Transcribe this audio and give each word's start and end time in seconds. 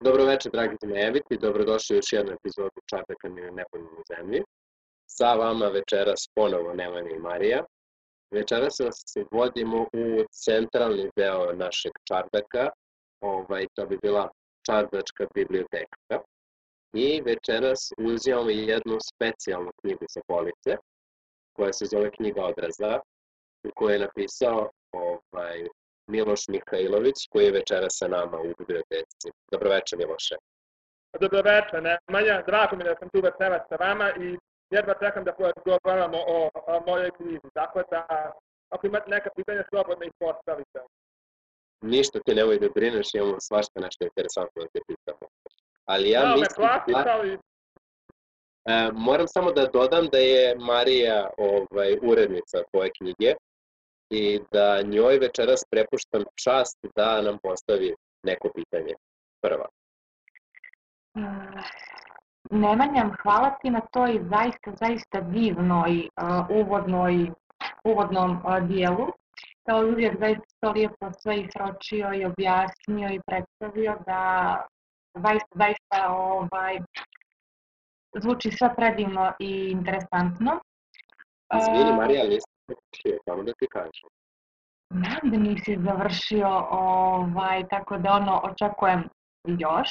Dobro 0.00 0.24
večer, 0.24 0.52
dragi 0.52 0.76
zmejeviti, 0.82 1.38
dobrodošli 1.38 1.96
u 1.96 1.98
još 1.98 2.12
jednu 2.12 2.32
epizodu 2.32 2.80
Čardaka 2.90 3.28
na 3.28 3.50
nepojmenu 3.50 4.02
zemlji. 4.16 4.42
Sa 5.06 5.34
vama 5.34 5.66
večeras 5.66 6.28
ponovo 6.34 6.74
Nemanja 6.74 7.10
i 7.10 7.18
Marija. 7.18 7.64
Večeras 8.30 8.76
se 9.06 9.24
vodimo 9.30 9.82
u 9.82 10.24
centralni 10.30 11.10
deo 11.16 11.52
našeg 11.52 11.92
Čardaka, 12.08 12.68
ovaj, 13.20 13.66
to 13.74 13.86
bi 13.86 13.98
bila 14.02 14.30
Čardačka 14.66 15.26
biblioteka. 15.34 16.16
I 16.92 17.22
večeras 17.22 17.92
uzimamo 17.98 18.50
jednu 18.50 18.98
specijalnu 19.12 19.70
knjigu 19.80 20.04
sa 20.08 20.20
police, 20.26 20.76
koja 21.56 21.72
se 21.72 21.86
zove 21.86 22.10
Knjiga 22.10 22.44
odraza, 22.44 23.00
koju 23.74 23.90
je 23.90 23.98
napisao 23.98 24.70
ovaj, 24.92 25.68
Miloš 26.08 26.42
Mihajlović, 26.48 27.18
koji 27.30 27.44
je 27.44 27.52
večera 27.52 27.90
sa 27.90 28.08
nama 28.08 28.38
u 28.40 28.54
biblioteci. 28.58 29.28
Dobroveče, 29.52 29.96
Miloše. 29.96 30.36
Dobroveče, 31.20 31.76
Nemanja. 31.88 32.42
Drago 32.46 32.76
mi 32.76 32.84
da 32.84 32.94
sam 32.98 33.08
tu 33.08 33.20
večera 33.28 33.58
sa 33.68 33.76
vama 33.86 34.08
i 34.24 34.38
jedva 34.70 34.94
čekam 35.02 35.24
da 35.24 35.32
porazgovaramo 35.32 36.18
o, 36.36 36.50
o 36.66 36.82
mojoj 36.86 37.10
knjizi. 37.16 37.48
Tako 37.54 37.82
da, 37.90 38.32
ako 38.70 38.86
imate 38.86 39.10
neka 39.10 39.30
pitanja, 39.36 39.62
slobodno 39.70 40.04
ih 40.04 40.12
postavite. 40.18 40.78
Ništa 41.82 42.18
ti 42.24 42.34
nemoj 42.34 42.58
da 42.58 42.68
brineš, 42.74 43.14
imamo 43.14 43.36
svašta 43.40 43.80
nešto 43.80 44.04
interesantno 44.04 44.62
da 44.62 44.68
te 44.72 44.80
pitamo. 44.88 45.24
Ali 45.84 46.10
ja 46.10 46.20
da, 46.20 46.28
mislim... 46.28 46.56
klasika, 46.56 47.02
Da, 47.04 47.12
ali 47.16 47.32
e, 47.32 48.90
moram 48.92 49.28
samo 49.28 49.52
da 49.52 49.66
dodam 49.66 50.06
da 50.12 50.18
je 50.18 50.56
Marija 50.58 51.30
ovaj, 51.38 51.98
urednica 52.02 52.58
tvoje 52.70 52.90
knjige 52.98 53.34
i 54.10 54.40
da 54.52 54.82
njoj 54.82 55.18
večeras 55.18 55.64
prepuštam 55.70 56.24
čast 56.44 56.78
da 56.96 57.22
nam 57.22 57.38
postavi 57.42 57.94
neko 58.22 58.48
pitanje. 58.54 58.94
Prva. 59.42 59.66
Uh, 61.14 61.62
Nemanja, 62.50 63.10
hvala 63.22 63.50
ti 63.50 63.70
na 63.70 63.80
toj 63.80 64.20
zaista, 64.30 64.72
zaista 64.80 65.20
divnoj 65.20 66.08
uh, 66.08 66.46
uvodnoj, 66.50 67.30
uvodnom 67.84 68.30
uh, 68.30 68.68
dijelu. 68.68 69.06
Kao 69.66 69.82
i 69.82 69.90
uvijek 69.92 70.18
zaista 70.20 70.44
to 70.60 70.70
lijepo 70.70 71.10
sve 71.22 71.40
isročio 71.40 72.14
i 72.14 72.24
objasnio 72.24 73.08
i 73.10 73.20
predstavio 73.26 73.98
da 74.06 74.22
zaista, 75.14 75.48
zaista 75.54 76.08
ovaj, 76.08 76.78
zvuči 78.22 78.50
sve 78.50 78.74
predivno 78.76 79.32
i 79.38 79.70
interesantno. 79.70 80.60
Izvini, 81.58 81.90
Uh, 81.90 81.96
Marija, 81.96 82.22
ali 82.24 82.38
završio, 82.68 83.18
samo 83.24 83.42
da 83.42 83.52
ti 83.58 83.66
kažem. 83.76 84.08
Znam 84.90 85.30
da 85.32 85.38
nisi 85.38 85.78
završio, 85.86 86.48
ovaj, 86.70 87.68
tako 87.68 87.98
da 87.98 88.12
ono, 88.12 88.40
očekujem 88.50 89.08
još. 89.64 89.90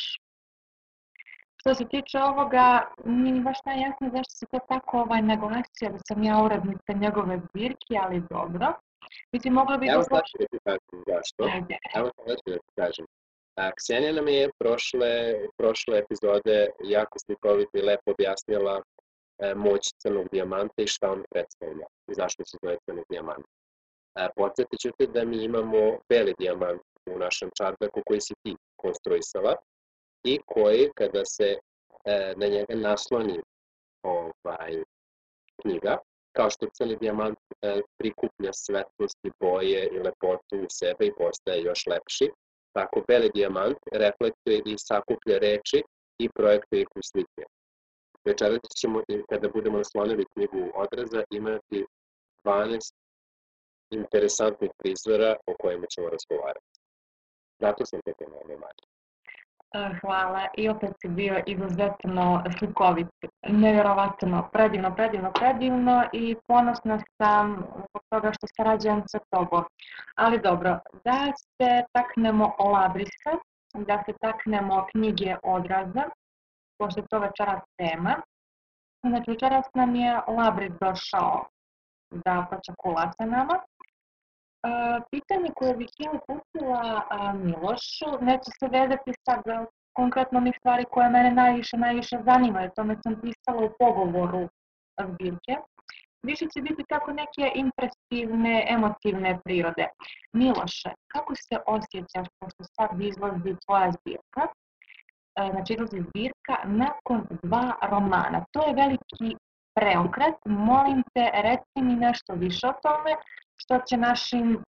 Što 1.60 1.74
se 1.76 1.86
tiče 1.94 2.18
ovoga, 2.20 2.92
nije 3.06 3.34
mi 3.34 3.42
baš 3.42 3.58
najjasno 3.66 4.10
zašto 4.16 4.34
se 4.40 4.46
to 4.52 4.60
tako 4.70 5.00
ovaj, 5.00 5.22
naglasio 5.22 5.90
da 5.96 6.00
sam 6.08 6.24
ja 6.24 6.44
urednica 6.46 6.92
njegove 6.94 7.42
zbirke, 7.46 7.94
ali 8.04 8.24
dobro. 8.30 8.68
Mislim, 9.34 9.54
mogla 9.54 9.78
bi 9.78 9.88
Evo 9.88 9.98
da 9.98 10.04
sad 10.04 10.24
ću 10.30 10.38
da 10.40 10.46
ti 10.52 10.60
kažem 10.68 10.98
zašto. 11.12 11.42
Ajde. 11.54 11.76
Evo 11.98 12.10
sad 12.28 12.38
ću 12.42 12.50
da 12.54 12.58
ti 12.66 12.72
kažem. 12.82 13.06
A, 13.62 13.72
Ksenija 13.78 14.14
nam 14.14 14.28
je 14.28 14.50
prošle, 14.60 15.12
prošle 15.58 15.94
epizode 16.04 16.58
jako 16.96 17.16
slikovito 17.26 17.78
i 17.78 17.82
lepo 17.90 18.12
objasnila 18.12 18.82
moć 19.56 19.82
crnog 20.02 20.28
dijamanta 20.32 20.82
i 20.84 20.88
šta 20.88 21.12
on 21.12 21.24
predstavlja 21.32 21.86
i 22.10 22.14
zašto 22.14 22.46
se 22.46 22.58
zove 22.64 22.78
crni 22.86 23.04
dijamant. 23.10 23.46
E, 24.16 24.30
podsjetit 24.36 24.80
ću 24.80 24.90
te 24.98 25.08
da 25.08 25.26
mi 25.26 25.44
imamo 25.44 25.98
beli 26.10 26.34
dijamant 26.40 26.82
u 27.10 27.20
našem 27.20 27.50
čardaku 27.58 28.02
koji 28.06 28.22
si 28.22 28.34
ti 28.44 28.56
konstruisala 28.76 29.56
i 30.24 30.40
koji 30.46 30.90
kada 30.96 31.26
se 31.26 31.50
e, 32.06 32.34
na 32.38 32.48
njega 32.48 32.76
nasloni 32.76 33.42
ovaj, 34.04 34.84
knjiga, 35.62 35.98
kao 36.36 36.50
što 36.50 36.68
crni 36.74 36.96
dijamant 36.96 37.40
e, 37.62 37.82
prikuplja 37.98 38.54
svetlost 38.54 39.20
i 39.24 39.32
boje 39.40 39.90
i 39.94 40.00
lepotu 40.00 40.56
u 40.66 40.70
sebe 40.70 41.06
i 41.06 41.16
postaje 41.18 41.64
još 41.64 41.86
lepši, 41.88 42.32
tako 42.76 43.04
beli 43.08 43.30
dijamant 43.34 43.78
reflektuje 43.92 44.62
i 44.66 44.76
sakuplja 44.78 45.38
reči 45.38 45.84
i 46.20 46.30
projektuje 46.30 46.82
ih 46.82 46.88
u 46.96 47.02
slike. 47.04 47.44
Večeras 48.28 48.60
ćemo, 48.82 49.02
kada 49.30 49.50
budemo 49.50 49.78
naslonili 49.78 50.26
knjigu 50.34 50.62
odraza, 50.84 51.24
imati 51.30 51.86
12 52.44 52.94
interesantnih 53.92 54.72
prizora 54.78 55.36
o 55.48 55.54
kojima 55.62 55.86
ćemo 55.94 56.08
razgovarati. 56.10 56.68
Zato 57.60 57.86
sam 57.86 58.00
te 58.06 58.14
pomenuo, 58.20 58.58
Marija. 58.64 58.88
Uh, 59.78 60.00
Hvala. 60.02 60.48
I 60.58 60.70
opet 60.70 60.92
si 61.02 61.08
bio 61.08 61.44
izuzetno 61.46 62.44
slikovit. 62.58 63.08
Nevjerovatno, 63.48 64.50
predivno, 64.54 64.96
predivno, 64.96 65.32
predivno 65.32 66.10
i 66.14 66.36
ponosna 66.48 67.00
sam 67.18 67.66
zbog 67.88 68.04
toga 68.10 68.32
što 68.32 68.48
sarađujem 68.56 69.04
sa 69.08 69.20
tobom. 69.30 69.64
Ali 70.16 70.42
dobro, 70.42 70.80
da 71.06 71.20
se 71.36 71.72
taknemo 71.92 72.56
o 72.60 72.72
Labrisa, 72.72 73.32
da 73.74 74.04
se 74.06 74.14
taknemo 74.22 74.86
knjige 74.92 75.36
odraza, 75.44 76.04
pošto 76.78 77.00
je 77.00 77.08
to 77.10 77.20
večeras 77.20 77.62
tema. 77.78 78.22
Znači, 79.10 79.32
večeras 79.32 79.66
nam 79.74 79.96
je 79.96 80.22
Labris 80.28 80.74
došao 80.82 81.46
da 82.12 82.48
počakula 82.50 83.12
sa 83.18 83.26
nama. 83.26 83.60
A, 84.64 85.00
pitanje 85.12 85.50
koje 85.56 85.76
bih 85.76 85.90
ja 85.98 86.12
uputila 86.12 87.08
Milošu, 87.34 88.10
neće 88.22 88.50
se 88.60 88.68
vezati 88.68 89.12
sad 89.26 89.42
konkretno 89.94 90.40
mi 90.40 90.52
stvari 90.60 90.86
koje 90.92 91.10
mene 91.10 91.32
najviše, 91.32 91.78
najviše 91.78 92.18
zanimaju, 92.26 92.76
tome 92.76 92.96
sam 93.04 93.22
pisala 93.22 93.66
u 93.66 93.74
pogovoru 93.80 94.50
zbirke. 95.10 95.56
Više 96.24 96.46
će 96.54 96.62
biti 96.62 96.84
tako 96.90 97.12
neke 97.12 97.44
impresivne, 97.64 98.66
emotivne 98.70 99.40
prirode. 99.44 99.88
Miloše, 100.34 100.92
kako 101.14 101.36
se 101.36 101.56
osjećaš 101.76 102.28
pošto 102.40 102.64
sad 102.64 103.02
izlazi 103.02 103.56
tvoja 103.66 103.92
zbirka? 103.92 104.44
E, 105.38 105.52
Znači, 105.52 105.74
izlazi 105.74 106.00
zbirka 106.10 106.56
nakon 106.66 107.28
dva 107.44 107.76
romana. 107.92 108.46
To 108.52 108.68
je 108.68 108.74
veliki 108.74 109.38
preokret. 109.76 110.36
Molim 110.46 111.04
te, 111.14 111.32
reci 111.34 111.78
mi 111.88 111.96
nešto 111.96 112.34
više 112.34 112.68
o 112.68 112.74
tome, 112.84 113.12
što 113.62 113.80
će 113.88 113.98
našim 113.98 114.64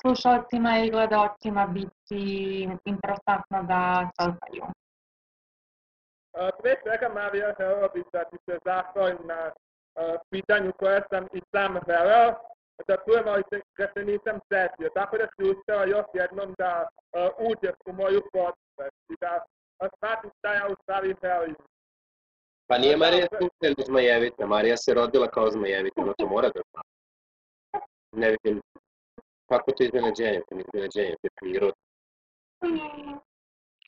slušalcima 0.00 0.78
i 0.78 0.90
gledalcima 0.90 1.66
biti 1.66 2.22
interesantno 2.84 3.62
da 3.62 4.10
saznaju. 4.20 4.64
a, 6.38 6.50
pre 6.62 6.76
svega, 6.82 7.08
Marija, 7.14 7.52
htio 7.54 7.88
bih 7.94 8.04
da 8.12 8.24
ti 8.24 8.36
se 8.46 8.58
zahvalim 8.64 9.18
na 9.24 9.40
a, 9.44 9.52
pitanju 10.30 10.72
koje 10.78 11.02
sam 11.10 11.24
i 11.32 11.40
sam 11.54 11.78
želeo 11.88 12.34
da 12.88 12.96
čujem, 13.04 13.28
ali 13.28 13.42
ga 13.78 13.86
se 13.94 14.04
nisam 14.04 14.36
setio. 14.52 14.88
Tako 14.94 15.18
da 15.18 15.26
si 15.26 15.50
uspela 15.50 15.84
još 15.84 16.06
jednom 16.14 16.54
da 16.58 16.88
uđeš 17.50 17.76
u 17.86 17.92
moju 17.92 18.20
podsvest 18.32 19.02
i 19.10 19.14
da 19.20 19.32
a, 19.80 19.88
shvatim 19.96 20.30
šta 20.38 20.54
ja 20.54 20.68
u 20.68 20.74
stvari 20.82 21.14
želim. 21.22 21.56
Pa 22.68 22.78
nije 22.78 22.96
Marija 22.96 23.26
slučajno 23.38 23.84
zmajevita, 23.86 24.46
Marija 24.46 24.76
se 24.76 24.94
rodila 24.94 25.28
kao 25.28 25.50
zmajevita, 25.50 26.00
ona 26.02 26.12
to 26.18 26.26
mora 26.26 26.48
da 26.48 26.60
zna. 26.70 26.82
Ne 28.12 28.30
vidim, 28.30 28.62
kako 29.48 29.72
to 29.72 29.84
iznenađenje, 29.84 30.40
to 30.48 30.54
nije 30.54 30.64
iznenađenje, 30.68 31.16
to 31.20 31.26
je 31.26 31.30
prirodno. 31.40 31.82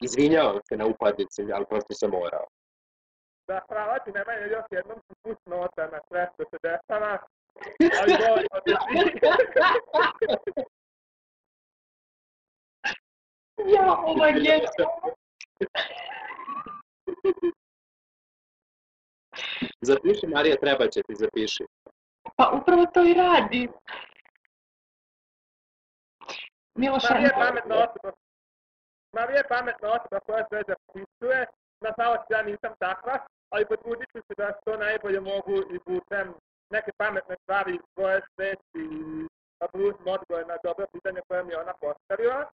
Izvinjavam 0.01 0.61
se 0.69 0.77
na 0.77 0.87
upadice, 0.87 1.43
ali 1.55 1.67
prosto 1.71 1.95
sam 1.95 2.11
morao. 2.11 2.47
Da, 3.49 3.61
hvala 3.69 3.99
ti, 3.99 4.13
nema 4.13 4.33
je 4.33 4.51
još 4.51 4.65
jednom 4.71 4.99
su 5.07 5.15
put 5.23 5.39
nota 5.47 5.87
na 5.87 6.01
sve 6.09 6.31
što 6.35 6.45
se 6.51 6.57
dešava, 6.63 7.19
ali 8.01 8.13
volim 8.29 8.47
od 8.53 8.63
Ja, 13.75 13.97
ovo 14.07 14.25
je 14.27 14.33
genijalno. 14.33 15.15
Zapiši, 19.81 20.27
Marija, 20.27 20.57
treba 20.57 20.89
će 20.89 21.03
ti, 21.03 21.15
zapiši. 21.15 21.65
Pa 22.37 22.51
upravo 22.63 22.87
to 22.87 23.05
i 23.05 23.15
radi. 23.15 23.69
Miloš, 26.75 27.03
Marija 27.11 27.27
je 27.27 27.35
pametna 27.35 27.75
osoba. 27.75 28.13
Marija 29.13 29.39
je 29.39 29.49
pametna 29.49 29.89
osoba 29.89 30.21
koja 30.27 30.45
sve 30.49 30.63
zapisuje. 30.69 31.47
Nažalost, 31.81 32.31
ja 32.31 32.43
nisam 32.43 32.73
takva, 32.79 33.19
ali 33.51 33.67
potrudit 33.67 34.09
ću 34.13 34.21
se 34.27 34.35
da 34.37 34.59
što 34.61 34.77
najbolje 34.77 35.21
mogu 35.21 35.57
i 35.75 35.79
putem 35.79 36.35
neke 36.71 36.91
pametne 36.97 37.37
stvari 37.43 37.75
iz 37.75 37.81
svoje 37.95 38.21
svesti 38.35 38.81
i 38.85 39.27
da 39.61 39.69
pružim 39.69 40.07
odgovor 40.17 40.47
na 40.47 40.57
dobro 40.65 40.87
pitanje 40.93 41.21
koje 41.29 41.45
mi 41.45 41.53
je 41.53 41.61
ona 41.61 41.75
postavila. 41.81 42.51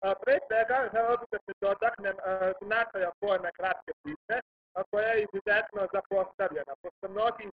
Pre 0.00 0.36
svega, 0.46 0.76
želeo 0.94 1.16
bih 1.20 1.28
da 1.32 1.38
se 1.46 1.52
dotaknem 1.60 2.16
značaja 2.62 3.10
forme 3.20 3.50
kratke 3.58 3.92
priče, 4.02 4.36
a, 4.74 4.82
koja 4.90 5.08
je 5.08 5.26
izuzetno 5.26 5.80
zapostavljena, 5.96 6.74
pošto 6.82 7.08
mnogi 7.08 7.50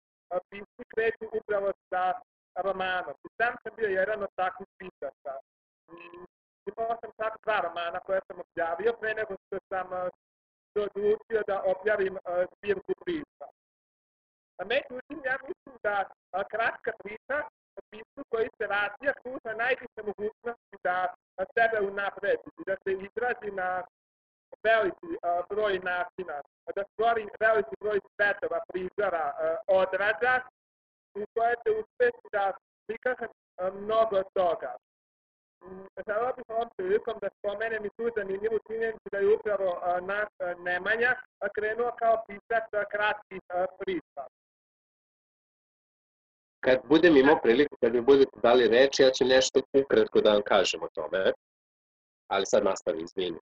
pisci 0.50 0.84
kreću 0.94 1.26
upravo 1.40 1.72
sa 1.90 2.04
romanom. 2.56 3.16
I 3.26 3.30
sam 3.38 3.54
sam 3.64 3.72
bio 3.76 3.90
jedan 3.90 4.24
od 4.24 4.32
takvih 4.36 4.70
pisaca. 4.78 5.34
Mm, 5.90 6.26
Imao 6.72 6.98
sam 7.02 7.12
čak 7.20 7.34
dva 7.44 7.58
romana 7.68 8.00
koje 8.00 8.20
sam 8.28 8.38
objavio 8.40 8.94
pre 9.00 9.14
nego 9.14 9.34
što 9.46 9.58
sam 9.70 9.88
odlučio 10.86 11.42
da 11.48 11.64
objavim 11.74 12.18
zbirku 12.54 12.94
priča. 13.06 13.46
Međutim, 14.72 15.18
ja 15.26 15.38
mislim 15.48 15.76
da 15.84 15.96
kratka 16.54 16.92
priča 17.04 17.38
pismu 17.92 18.24
koji 18.30 18.50
se 18.58 18.68
razvija 18.68 19.14
pruža 19.24 19.52
najviše 19.64 20.00
mogućnosti 20.10 20.76
da 20.84 21.14
sebe 21.56 21.88
unapredi 21.92 22.50
i 22.60 22.64
da 22.68 22.76
se 22.84 22.92
izrazi 23.08 23.52
na 23.52 23.84
veliki 24.64 25.12
broj 25.50 25.80
načina, 25.80 26.42
da 26.76 26.84
stvori 26.92 27.28
veliki 27.40 27.76
broj 27.80 28.00
svetova, 28.16 28.60
prizora, 28.70 29.26
odraza 29.68 30.42
u 31.16 31.26
koje 31.34 31.56
će 31.64 31.70
uspeti 31.82 32.28
da 32.32 32.54
prikaže 32.88 33.28
mnogo 33.74 34.24
toga. 34.34 34.76
Želeo 36.08 36.34
bih 36.36 36.46
ovom 36.48 36.70
prilikom 36.78 37.16
da 37.22 37.30
spomenem 37.38 37.86
i 37.86 37.90
tu 37.98 38.10
zanimljivu 38.16 38.60
činjenicu 38.68 39.08
da 39.12 39.18
je 39.18 39.36
upravo 39.36 39.70
naš 40.02 40.30
Nemanja 40.58 41.16
krenuo 41.56 41.92
kao 42.00 42.24
pisac 42.28 42.66
kratkih 42.92 43.42
priča. 43.80 44.24
Kad 46.64 46.80
budem 46.90 47.18
imao 47.18 47.40
priliku, 47.44 47.78
kad 47.82 47.94
mi 47.94 48.02
budete 48.02 48.40
dali 48.44 48.68
reč, 48.68 49.00
ja 49.00 49.10
ću 49.12 49.26
nešto 49.26 49.62
ukratko 49.74 50.22
da 50.22 50.34
vam 50.34 50.42
kažem 50.42 50.84
o 50.84 50.88
tome. 50.94 51.32
Ali 52.28 52.46
sad 52.46 52.64
nastavi, 52.64 53.04
izvini. 53.04 53.40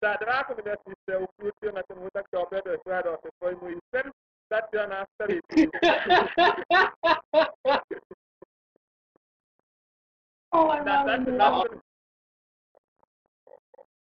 Da, 0.00 0.16
drago 0.20 0.54
mi 0.56 0.62
da 0.62 0.74
si 0.76 0.90
se 1.04 1.16
uključio 1.16 1.72
na 1.72 1.82
trenutak 1.82 2.26
da 2.32 2.40
obraduješ 2.40 2.80
gledalce 2.84 3.28
svojim 3.38 3.58
listem. 3.62 4.12
Sad 4.48 4.60
ću 4.70 4.76
ja 4.76 4.86
nastaviti. 4.86 5.68
Ovo 10.58 10.72
je 10.74 10.82
da, 10.82 11.04
sad 11.06 11.24
ću 11.26 11.32
nastaviti. 11.32 11.86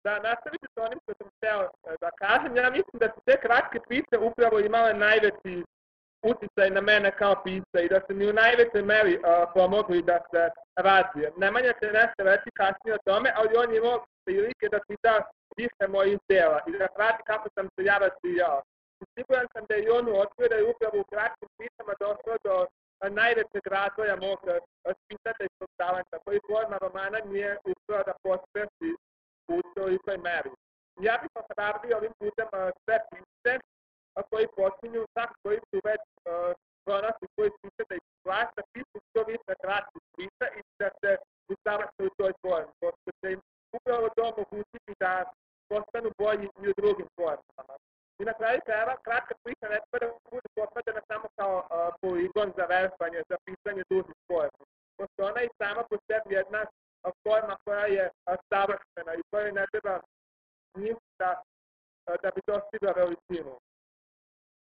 Da, 0.04 0.18
nastaviti 0.18 0.66
sa 0.74 0.82
onim 0.82 0.98
što 1.02 1.12
sam 1.18 1.28
hteo 1.36 1.70
da 2.00 2.10
kažem. 2.10 2.56
Ja 2.56 2.70
mislim 2.70 2.98
da 3.02 3.08
su 3.14 3.20
te 3.24 3.40
kratke 3.40 3.80
priče 3.88 4.18
upravo 4.18 4.58
imale 4.58 4.94
najveći 4.94 5.64
uticaj 6.22 6.70
na 6.70 6.80
mene 6.80 7.10
kao 7.10 7.42
pisa 7.44 7.78
i 7.82 7.88
da 7.88 8.00
su 8.06 8.14
mi 8.14 8.30
u 8.30 8.32
najvećoj 8.32 8.82
meri 8.82 9.14
uh, 9.16 9.22
pomogli 9.54 10.02
da 10.02 10.18
se 10.30 10.50
razvijem. 10.76 11.32
Nemanja 11.36 11.72
će 11.80 11.86
nešto 12.00 12.20
reći 12.30 12.50
kasnije 12.60 12.94
o 12.94 13.04
tome, 13.04 13.32
ali 13.36 13.56
on 13.56 13.70
je 13.72 13.78
imao 13.78 14.04
prilike 14.24 14.68
da 14.72 14.78
čita 14.88 15.12
više 15.56 15.84
mojih 15.88 16.18
dela 16.28 16.58
i 16.66 16.70
da 16.78 16.86
prati 16.96 17.22
kako 17.26 17.48
sam 17.54 17.66
se 17.74 17.80
ja 17.90 17.96
razvijao. 18.04 18.62
Siguran 19.14 19.46
sam 19.52 19.64
da 19.68 19.74
je 19.74 19.92
on 19.98 20.06
otkrio 20.22 20.48
da 20.48 20.56
je 20.56 20.70
upravo 20.72 20.96
u 21.00 21.08
kratkim 21.12 21.48
pisama 21.58 21.92
došlo 22.04 22.34
do 22.46 22.54
najvećeg 23.20 23.64
razvoja 23.76 24.16
mog 24.26 24.40
spisateljskog 25.00 25.68
talenta, 25.80 26.16
koji 26.24 26.40
forma 26.50 26.76
romana 26.84 27.18
nije 27.32 27.50
uspio 27.70 28.02
da 28.08 28.14
pospeši 28.24 28.90
u 29.54 29.56
tolikoj 29.76 30.16
meri. 30.28 30.50
Ja 31.06 31.14
bih 31.22 31.30
ohrabrio 31.42 31.96
ovim 31.96 32.14
putem 32.18 32.48
sve 32.84 32.96
pisce 33.10 33.52
koji 34.30 34.46
počinju, 34.56 35.00
tako 35.16 35.34
koji 35.42 35.58
su 35.70 35.80
već 35.84 36.02
pronašli 36.84 37.26
koji 37.36 37.50
pisce 37.62 37.82
da 37.88 37.94
ih 37.94 38.06
glasa, 38.24 38.52
da 38.56 38.62
pisu 38.72 38.96
što 39.08 39.20
više 39.32 39.52
kratkih 39.64 40.02
priča 40.14 40.46
i 40.58 40.60
da 40.80 40.88
se 41.00 41.10
usavršaju 41.54 42.08
u 42.10 42.16
toj 42.20 42.32
formi, 42.42 42.72
pošto 42.80 43.08
će 43.20 43.26
im 43.34 43.40
upravo 43.78 44.08
to 44.16 44.22
omogućiti 44.32 44.92
da 45.02 45.12
postanu 45.70 46.10
bolji 46.18 46.46
i 46.62 46.68
u 46.70 46.74
drugim 46.80 47.08
formama. 47.18 47.74
I 48.20 48.22
na 48.24 48.34
kraju 48.38 48.60
krajeva, 48.66 48.94
kratka 49.06 49.34
priča 49.42 49.66
ne 49.68 49.78
treba 49.90 50.06
da 50.06 50.30
bude 50.34 50.48
posvađena 50.58 51.00
samo 51.10 51.26
kao 51.38 51.54
uh, 51.58 51.66
poligon 52.02 52.48
za 52.58 52.64
vežbanje, 52.74 53.20
za 53.30 53.36
pisanje 53.46 53.82
dužnih 53.90 54.18
formi. 54.28 54.64
Pošto 54.98 55.18
ona 55.30 55.40
i 55.42 55.54
sama 55.60 55.82
po 55.90 55.96
sebi 56.06 56.34
jedna 56.34 56.62
uh, 56.62 57.12
forma 57.22 57.54
koja 57.64 57.86
je 57.96 58.06
uh, 58.10 58.36
savršena 58.50 59.12
i 59.14 59.22
koja 59.30 59.52
ne 59.52 59.64
treba 59.72 59.94
ništa 60.84 61.28
uh, 61.40 62.14
da 62.22 62.28
bi 62.34 62.40
dostigla 62.52 62.92
veličinu. 63.00 63.52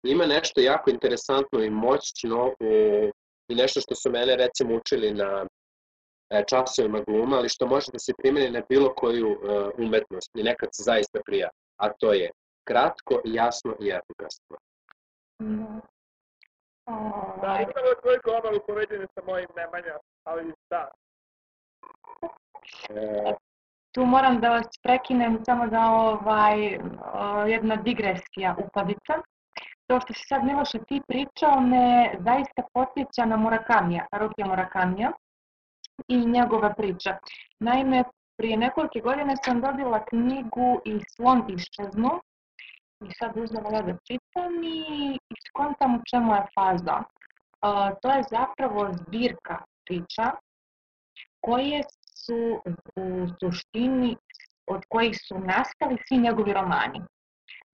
Ima 0.03 0.25
nešto 0.25 0.61
jako 0.61 0.89
interesantno 0.89 1.63
i 1.63 1.69
moćno 1.69 2.47
u, 2.59 2.71
i 3.49 3.55
nešto 3.55 3.81
što 3.81 3.95
su 3.95 4.11
mene 4.11 4.35
recimo 4.35 4.75
učili 4.75 5.13
na 5.13 5.45
e, 6.29 6.43
časovima 6.49 6.99
gluma, 7.07 7.37
ali 7.37 7.49
što 7.49 7.67
može 7.67 7.91
da 7.93 7.99
se 7.99 8.13
primeni 8.17 8.49
na 8.49 8.61
bilo 8.69 8.93
koju 8.95 9.31
uh, 9.31 9.39
umetnost 9.77 10.31
i 10.35 10.43
nekad 10.43 10.69
se 10.71 10.83
zaista 10.83 11.19
prija, 11.25 11.49
a 11.77 11.93
to 11.93 12.13
je 12.13 12.31
kratko, 12.67 13.21
jasno 13.25 13.75
i 13.79 13.87
efikasno. 13.89 14.57
Mm. 15.41 15.79
Da, 17.41 17.65
upravo 17.69 17.89
tvoj 18.01 18.17
govor 18.23 18.53
upoređen 18.55 19.07
sa 19.13 19.21
mojim 19.25 19.47
Nemanja, 19.55 19.97
ali 20.23 20.53
da. 20.69 20.91
E... 22.89 23.33
Tu 23.91 24.05
moram 24.05 24.39
da 24.39 24.49
vas 24.49 24.67
prekinem 24.83 25.39
samo 25.45 25.67
da 25.67 25.91
ovaj, 25.91 26.79
jedna 27.47 27.75
digresija 27.75 28.55
upadica. 28.65 29.13
To 29.89 29.99
što 29.99 30.13
si 30.13 30.23
sad 30.27 30.43
Miloše 30.43 30.79
ti 30.87 31.01
pričao 31.07 31.59
me 31.59 32.15
zaista 32.19 32.61
potjeća 32.73 33.25
na 33.25 33.37
Murakamija, 33.37 34.05
Rukija 34.11 34.47
Murakamija 34.47 35.11
i 36.07 36.17
njegova 36.25 36.73
priča. 36.73 37.17
Naime, 37.59 38.03
prije 38.37 38.57
nekoliko 38.57 38.99
godine 38.99 39.33
sam 39.45 39.61
dobila 39.61 40.05
knjigu 40.05 40.81
i 40.85 40.99
slon 41.15 41.43
iščeznu 41.49 42.11
i 43.05 43.11
sad 43.19 43.37
uzela 43.37 43.69
ja 43.73 43.81
da 43.81 43.97
čitam 44.07 44.53
i 44.63 45.17
skontam 45.47 45.95
u 45.95 46.01
čemu 46.09 46.33
je 46.35 46.43
faza. 46.55 46.97
Uh, 46.97 47.97
to 48.01 48.11
je 48.11 48.23
zapravo 48.31 48.93
zbirka 48.93 49.57
priča 49.85 50.31
koje 51.41 51.83
su 52.25 52.61
u 52.95 53.27
suštini 53.39 54.17
od 54.67 54.81
kojih 54.89 55.17
su 55.27 55.39
nastali 55.39 55.97
svi 56.07 56.17
njegovi 56.17 56.53
romani. 56.53 57.01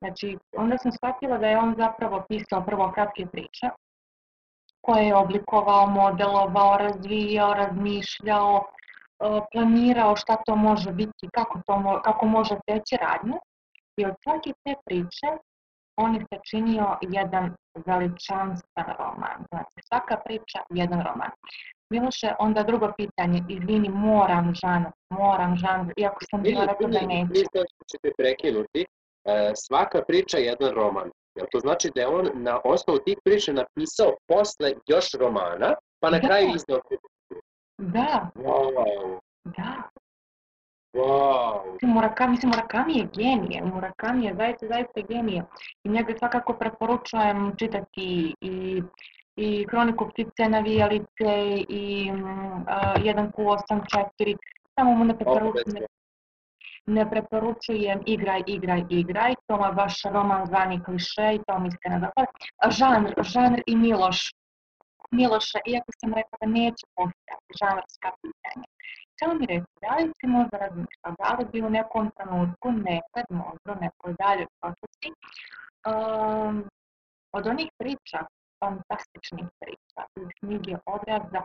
Znači, 0.05 0.37
onda 0.57 0.77
sam 0.77 0.91
shvatila 0.91 1.37
da 1.37 1.47
je 1.47 1.57
on 1.57 1.75
zapravo 1.77 2.25
pisao 2.29 2.65
prvo 2.65 2.91
kratke 2.91 3.25
priče, 3.25 3.69
koje 4.81 5.05
je 5.05 5.15
oblikovao, 5.15 5.87
modelovao, 5.87 6.77
razvijao, 6.77 7.53
razmišljao, 7.53 8.63
planirao 9.51 10.15
šta 10.15 10.35
to 10.45 10.55
može 10.55 10.91
biti, 10.91 11.29
kako, 11.33 11.61
to, 11.67 12.01
kako 12.05 12.25
može 12.25 12.55
teći 12.67 12.95
radnje. 13.01 13.37
I 13.97 14.05
od 14.05 14.15
svake 14.23 14.53
te 14.63 14.73
priče 14.85 15.27
on 15.97 16.15
je 16.15 16.25
sačinio 16.33 16.97
jedan 17.01 17.55
veličanstven 17.85 18.85
roman. 18.99 19.45
Znači, 19.49 19.75
svaka 19.87 20.17
priča, 20.25 20.59
jedan 20.69 21.01
roman. 21.01 21.31
Miloše, 21.89 22.33
onda 22.39 22.63
drugo 22.63 22.91
pitanje, 22.97 23.43
izvini, 23.49 23.89
moram 23.89 24.53
žanr, 24.55 24.87
moram 25.09 25.55
žanr, 25.57 25.93
iako 25.97 26.25
sam 26.29 26.41
bila 26.41 26.65
rekla 26.65 26.87
da 26.89 27.07
neću. 27.07 27.43
Da 27.53 27.63
ćete 27.91 28.11
prekinuti, 28.17 28.81
e, 28.81 28.85
svaka 29.67 30.01
priča, 30.07 30.37
jedan 30.37 30.71
roman. 30.73 31.11
Jel 31.35 31.47
to 31.51 31.59
znači 31.59 31.91
da 31.95 32.01
je 32.01 32.07
on 32.07 32.29
na 32.33 32.59
osnovu 32.63 32.99
tih 32.99 33.17
priča 33.23 33.53
napisao 33.53 34.13
posle 34.27 34.73
još 34.87 35.11
romana, 35.19 35.73
pa 35.99 36.09
na 36.09 36.19
da. 36.19 36.27
kraju 36.27 36.47
izdao 36.55 36.79
Da. 37.77 38.29
Wow. 38.35 39.19
Da. 39.43 39.89
Wow. 40.93 41.77
Murakami, 41.81 42.31
mislim, 42.31 42.49
Murakami 42.49 42.97
je 42.97 43.07
genije, 43.15 43.63
Murakami 43.63 44.25
je 44.25 44.35
zaista, 44.35 44.67
zaista 44.67 45.01
genije. 45.07 45.43
I 45.83 45.89
njega 45.89 46.13
svakako 46.17 46.53
preporučujem 46.53 47.55
čitati 47.57 48.35
i 48.41 48.81
i 49.35 49.65
Hroniku 49.69 50.09
ptice 50.09 50.49
navijalice 50.49 51.63
i 51.69 52.11
uh, 52.11 52.19
1Q84, 53.03 54.37
samo 54.75 54.91
mu 54.91 55.05
ne 55.05 55.15
preporučujem, 55.15 55.85
ne 56.87 57.09
preporučujem 57.09 58.01
igraj, 58.05 58.43
igraj, 58.47 58.83
igraj, 58.89 59.35
to 59.47 59.65
je 59.65 59.71
baš 59.73 60.03
roman 60.03 60.45
zvani 60.45 60.83
kliše 60.83 61.27
i 61.35 61.39
to 61.47 61.59
mi 61.59 61.69
ne 61.85 61.99
dopada. 61.99 62.31
Žanr, 62.69 63.13
žanr 63.21 63.61
i 63.67 63.75
Miloš. 63.75 64.31
Miloša, 65.11 65.59
iako 65.65 65.91
sam 65.99 66.13
rekla 66.13 66.37
da 66.41 66.47
neće 66.47 66.85
postojati 66.95 67.51
žanrska 67.61 68.09
pitanja. 68.21 68.67
Samo 69.19 69.33
mi 69.33 69.45
reći, 69.45 69.71
da 69.81 69.95
li 69.95 70.11
si 70.19 70.27
možda 70.27 70.57
razmišljao, 70.57 71.13
da 71.19 71.29
li 71.37 71.45
bi 71.51 71.61
u 71.61 71.69
nekom 71.69 72.11
trenutku, 72.17 72.71
nekad, 72.71 73.25
možda 73.29 73.69
u 73.75 73.81
nekoj 73.85 74.13
daljoj 74.23 74.47
prošlosti, 74.59 75.09
um, 75.91 76.69
od 77.37 77.47
onih 77.47 77.69
priča, 77.79 78.19
fantastičnih 78.59 79.47
priča 79.59 80.01
iz 80.21 80.27
knjige 80.39 80.75
obraza, 80.85 81.41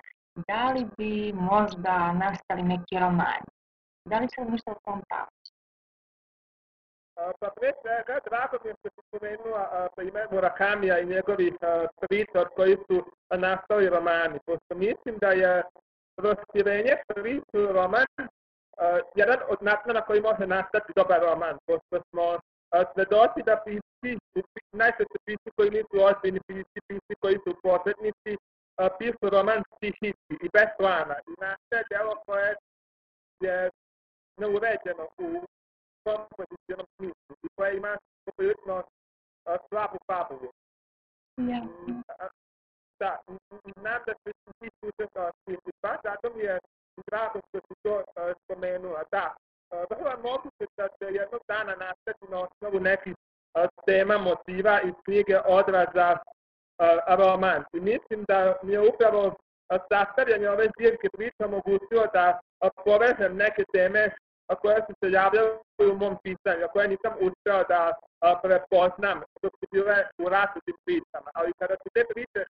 da 0.49 0.71
li 0.73 0.83
bi 0.97 1.33
možda 1.33 2.13
nastali 2.13 2.63
neki 2.63 2.99
romani? 2.99 3.60
Da 4.11 4.19
li 4.19 4.29
se 4.29 4.41
razmišljao 4.41 4.77
o 4.77 4.85
tom 4.85 5.03
pravcu? 5.09 5.51
Pa 7.41 7.49
pre 7.57 7.71
svega, 7.81 8.15
drago 8.29 8.57
mi 8.63 8.71
je 8.71 8.75
što 8.79 8.89
si 8.95 9.01
spomenula 9.07 9.89
ime 10.09 10.23
Murakamija 10.31 10.99
i 10.99 11.07
njegovih 11.07 11.55
priča 12.01 12.41
od 12.45 12.49
koji 12.57 12.77
su 12.87 12.97
nastali 13.31 13.89
romani, 13.89 14.39
pošto 14.47 14.75
mislim 14.75 15.15
da 15.21 15.31
je 15.43 15.63
proširenje 16.17 16.95
priču 17.15 17.61
roman 17.79 18.07
jedan 19.15 19.39
od 19.49 19.59
načina 19.63 19.95
na 19.95 20.01
koji 20.01 20.21
može 20.21 20.47
nastati 20.47 20.93
dobar 20.97 21.21
roman, 21.21 21.59
pošto 21.67 21.97
smo 22.09 22.25
svedoci 22.93 23.41
da 23.49 23.63
pisci, 23.67 24.11
najčešće 24.73 25.19
pisci 25.25 25.51
koji 25.57 25.71
nisu 25.71 25.97
ozbiljni 26.09 26.41
pisci, 26.47 26.79
pisci 26.89 27.15
koji 27.23 27.37
su 27.45 27.51
početnici, 27.63 28.33
pišu 28.99 29.27
roman 29.37 29.63
stihijski 29.77 30.35
i 30.45 30.49
bez 30.57 30.69
plana. 30.79 31.17
I 31.31 31.33
naše 31.47 31.77
delo 31.91 32.15
koje 32.27 32.55
je 33.41 33.71
neuređeno 34.41 35.05
u 35.19 35.29
kompozicijnom 36.05 36.87
smislu 36.97 37.33
i 37.43 37.49
koje 37.57 37.77
ima 37.77 37.97
poprilično 38.25 38.83
slabu 39.69 39.99
fabulu. 40.07 40.51
Ja. 41.37 41.61
Da, 43.01 43.19
znam 43.81 44.01
da 44.07 44.13
se 44.23 44.33
ti 44.59 44.69
susretao 44.81 45.31
s 45.33 45.45
tim 45.45 45.59
i 45.67 45.73
baš 45.83 45.99
zato 46.05 46.37
mi 46.37 46.43
je 46.43 46.59
drago 47.07 47.41
što 47.49 47.59
si 47.67 47.75
to 47.83 48.05
spomenula. 48.45 49.03
Da, 49.11 49.35
vrlo 49.91 50.11
moguće 50.23 50.65
da 50.77 50.89
će 50.89 51.05
jednog 51.05 51.41
dana 51.49 51.75
nastati 51.77 52.25
na 52.29 52.39
osnovu 52.41 52.81
nekih 52.81 53.15
tema, 53.87 54.19
motiva 54.19 54.81
iz 54.81 54.95
knjige 55.05 55.39
odraza 55.47 56.19
roman. 57.19 57.65
I 57.73 57.81
mislim 57.81 58.25
da 58.29 58.57
mi 58.63 58.73
je 58.73 58.81
upravo 58.81 59.35
sastavljanje 59.93 60.49
ove 60.51 60.69
zbirke 60.75 61.09
priča 61.17 61.45
omogućilo 61.45 62.07
da 62.13 62.41
povežem 62.85 63.37
neke 63.37 63.65
teme 63.73 64.11
koje 64.55 64.81
su 64.87 64.93
se 65.01 65.11
javljale 65.11 65.51
u 65.93 65.95
mom 66.01 66.17
pisanju, 66.23 66.67
koje 66.73 66.89
nisam 66.89 67.13
uspeo 67.27 67.65
da 67.73 67.93
prepoznam 68.43 69.19
dok 69.43 69.53
su 69.61 69.67
bile 69.73 69.97
u 70.19 70.29
različitim 70.29 70.77
pričama. 70.85 71.31
Ali 71.35 71.53
kada 71.59 71.75
su 71.83 71.89
te 71.95 72.05
priče 72.13 72.45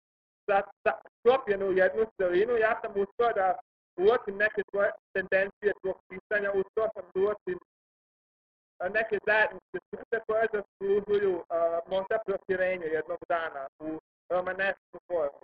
sklopljene 1.18 1.66
u 1.66 1.74
jednu 1.74 2.06
celinu, 2.18 2.54
ja 2.58 2.80
sam 2.82 2.92
uspeo 3.04 3.34
da 3.34 3.48
uočim 4.06 4.36
neke 4.38 4.62
svoje 4.72 4.92
tendencije 5.14 5.74
svog 5.82 5.98
pisanja, 6.10 6.52
uspeo 6.52 6.88
sam 6.96 7.06
da 7.14 7.20
uočim 7.22 7.60
neke 8.98 9.18
zajednice 9.28 9.78
crte 9.90 10.20
koje 10.28 10.48
zaslužuju 10.54 11.44
možda 11.88 12.18
proširenje 12.26 12.86
jednog 12.86 13.20
dana 13.30 13.68
u 13.80 14.00
romanesku 14.30 14.98
formu. 15.08 15.37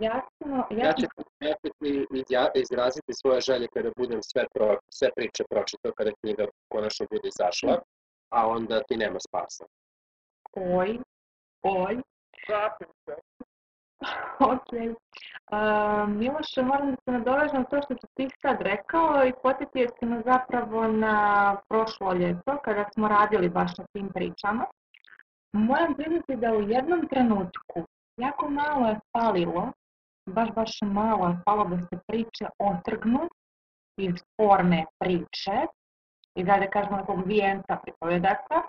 Jasno, 0.00 0.66
Ja 0.70 0.92
ću 0.92 1.06
ja 1.40 1.52
ću 1.54 1.68
ti 1.80 2.06
izja- 2.10 2.50
izraziti 2.54 3.12
svoje 3.12 3.40
želje 3.40 3.66
kada 3.74 3.90
budem 3.96 4.20
sve, 4.22 4.44
pro, 4.54 4.78
sve 4.90 5.08
priče 5.16 5.44
pročitao, 5.50 5.92
kada 5.96 6.10
knjiga 6.20 6.44
konačno 6.72 7.06
bude 7.10 7.28
izašla, 7.28 7.78
a 8.30 8.48
onda 8.48 8.82
ti 8.88 8.96
nema 8.96 9.18
spasa. 9.28 9.64
Oj, 10.52 10.98
oj, 11.62 12.02
Pratim 12.46 12.88
se. 13.04 13.14
ok. 14.52 14.70
Uh, 15.52 16.08
Miloše, 16.08 16.62
moram 16.62 16.90
da 16.90 16.96
se 17.04 17.10
nadovežem 17.10 17.58
na 17.60 17.64
to 17.64 17.76
što 17.82 17.94
si 17.94 18.06
ti 18.14 18.28
sad 18.42 18.56
rekao 18.60 19.24
i 19.26 19.32
potetio 19.42 19.88
si 19.98 20.06
me 20.06 20.22
zapravo 20.24 20.86
na 20.88 21.16
prošlo 21.68 22.12
ljeto 22.12 22.58
kada 22.64 22.84
smo 22.94 23.08
radili 23.08 23.48
baš 23.48 23.78
na 23.78 23.84
tim 23.92 24.08
pričama. 24.08 24.64
Moram 25.52 25.94
priznati 25.94 26.36
da 26.36 26.50
u 26.52 26.60
jednom 26.60 27.08
trenutku 27.08 27.84
jako 28.16 28.48
malo 28.48 28.88
je 28.88 29.00
falilo, 29.12 29.72
baš 30.26 30.48
baš 30.54 30.78
malo 30.82 31.28
je 31.28 31.38
falo 31.44 31.64
da 31.64 31.76
se 31.76 31.98
priče 32.06 32.46
otrgnu 32.58 33.28
iz 33.96 34.14
forme 34.36 34.84
priče, 34.98 35.66
i 36.34 36.44
da 36.44 36.58
da 36.58 36.70
kažemo 36.70 36.96
nekog 36.96 37.26
vijenca 37.26 37.76
pripovedaka, 37.82 38.62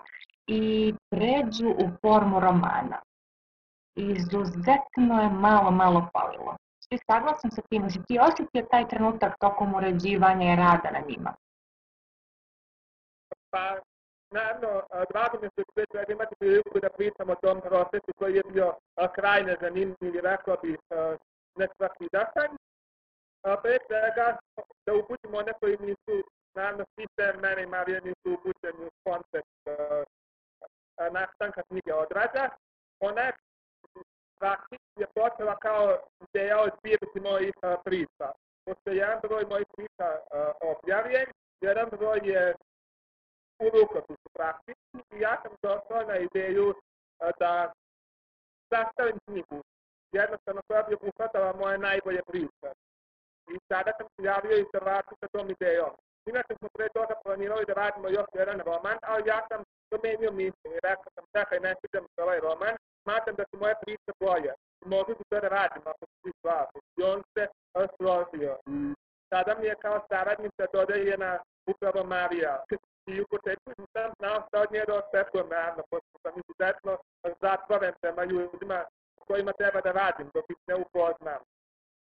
i 0.46 0.94
pređu 1.10 1.68
u 1.68 1.90
formu 2.00 2.40
romana. 2.40 3.02
Izuzetno 3.96 5.22
je 5.22 5.30
malo, 5.30 5.70
malo 5.70 6.08
falilo. 6.12 6.56
Svi 6.80 6.98
saglasan 7.10 7.50
sa 7.50 7.62
tim, 7.70 7.90
si 7.90 8.00
ti 8.08 8.18
osjetio 8.18 8.66
taj 8.70 8.88
trenutak 8.88 9.34
tokom 9.40 9.74
uređivanja 9.74 10.52
i 10.52 10.56
rada 10.56 10.90
na 10.90 11.00
njima? 11.08 11.34
Pa, 13.50 13.76
naravno, 14.30 14.82
drago 15.10 15.38
mi 15.42 15.48
ću 15.48 15.62
već 15.76 15.88
svega 15.90 16.12
imati 16.12 16.34
priliku 16.38 16.80
da 16.80 16.90
pričam 16.90 17.30
o 17.30 17.34
tom 17.34 17.60
procesu 17.60 18.12
koji 18.18 18.34
je 18.34 18.42
bio 18.52 18.74
krajne 19.14 19.56
zanimljiv 19.60 20.14
i 20.14 20.20
rekao 20.20 20.56
bih 20.62 20.78
nesvakidasan. 21.56 22.50
Pre 23.62 23.78
svega, 23.86 24.38
da 24.86 24.94
uputimo 24.94 25.38
one 25.38 25.52
koji 25.60 25.76
nisu, 25.80 26.14
naravno, 26.54 26.84
svi 26.94 27.06
se 27.16 27.32
mene 27.32 27.62
i 27.62 27.66
Marije 27.66 28.00
nisu 28.00 28.34
upućeni 28.34 28.86
u 28.86 28.90
koncept 29.04 29.58
nastanka 31.10 31.62
knjige 31.62 31.94
odraza. 31.94 32.48
Ona 33.00 33.20
je 33.20 33.32
praktički 34.38 35.00
je 35.00 35.06
počela 35.14 35.56
kao 35.56 35.98
ideja 36.20 36.60
od 36.60 36.70
zbirki 36.78 37.20
mojih 37.20 37.54
priča. 37.84 38.32
Pošto 38.64 38.90
je 38.90 38.96
jedan 38.96 39.20
broj 39.22 39.44
mojih 39.50 39.66
priča 39.76 40.06
objavljen, 40.60 41.26
jedan 41.60 41.88
broj 41.90 42.20
je 42.24 42.54
u 43.64 43.66
rukopisu 43.74 44.28
praktički 44.32 44.98
i 45.16 45.20
ja 45.20 45.34
sam 45.42 45.52
došao 45.62 46.02
na 46.08 46.16
ideju 46.16 46.74
da 47.40 47.72
sastavim 48.72 49.18
knjigu, 49.24 49.62
jednostavno 50.12 50.60
koja 50.66 50.82
bi 50.82 50.94
obuhvatala 50.94 51.52
moje 51.52 51.78
najbolje 51.78 52.22
priče. 52.30 52.68
I 53.52 53.54
sada 53.68 53.92
sam 53.98 54.06
se 54.14 54.22
javio 54.22 54.56
i 54.58 54.70
se 54.72 54.78
vratio 54.84 55.16
sa 55.20 55.28
tom 55.28 55.50
idejom. 55.50 55.92
Inače 56.30 56.52
smo 56.58 56.68
pre 56.76 56.88
toga 56.88 57.14
planirali 57.24 57.64
da 57.66 57.72
radimo 57.72 58.08
još 58.08 58.28
jedan 58.34 58.58
roman, 58.60 58.98
ali 59.02 59.28
ja 59.28 59.40
sam 59.48 59.60
promenio 59.90 60.30
mišljenje 60.32 60.76
i 60.76 60.86
rekao 60.90 61.10
sam 61.14 61.24
čekaj 61.36 61.58
ne 61.60 61.74
sviđam 61.78 62.04
se 62.14 62.22
ovaj 62.22 62.40
roman, 62.40 62.74
smatram 63.02 63.34
da 63.36 63.44
su 63.50 63.56
moje 63.62 63.74
priče 63.82 64.12
bolje. 64.20 64.52
Mogu 64.84 65.14
ću 65.14 65.22
to 65.28 65.40
da 65.40 65.48
radim 65.48 65.82
ako 65.92 66.04
su 66.10 66.14
svi 66.22 66.32
slažu. 66.40 66.78
I 66.98 67.02
on 67.12 67.22
se 67.34 67.42
složio. 67.96 68.52
Sada 69.30 69.54
mi 69.60 69.66
je 69.66 69.74
kao 69.84 70.06
saradnica 70.08 70.64
dodeljena 70.72 71.38
upravo 71.72 72.04
Marija. 72.04 72.54
I 73.08 73.20
u 73.20 73.26
početku 73.30 73.70
nisam 73.78 74.12
znao 74.18 74.44
šta 74.48 74.60
od 74.60 74.72
nje 74.72 74.84
da 74.86 74.94
očekujem, 75.02 75.48
naravno, 75.48 75.82
pošto 75.90 76.14
sam 76.22 76.32
izuzetno 76.42 76.92
zatvoren 77.40 77.94
prema 78.00 78.24
ljudima 78.24 78.84
s 79.20 79.24
kojima 79.28 79.52
treba 79.52 79.80
da 79.80 79.92
radim, 79.92 80.30
dok 80.34 80.44
ih 80.50 80.56
ne 80.66 80.74
upoznam. 80.74 81.40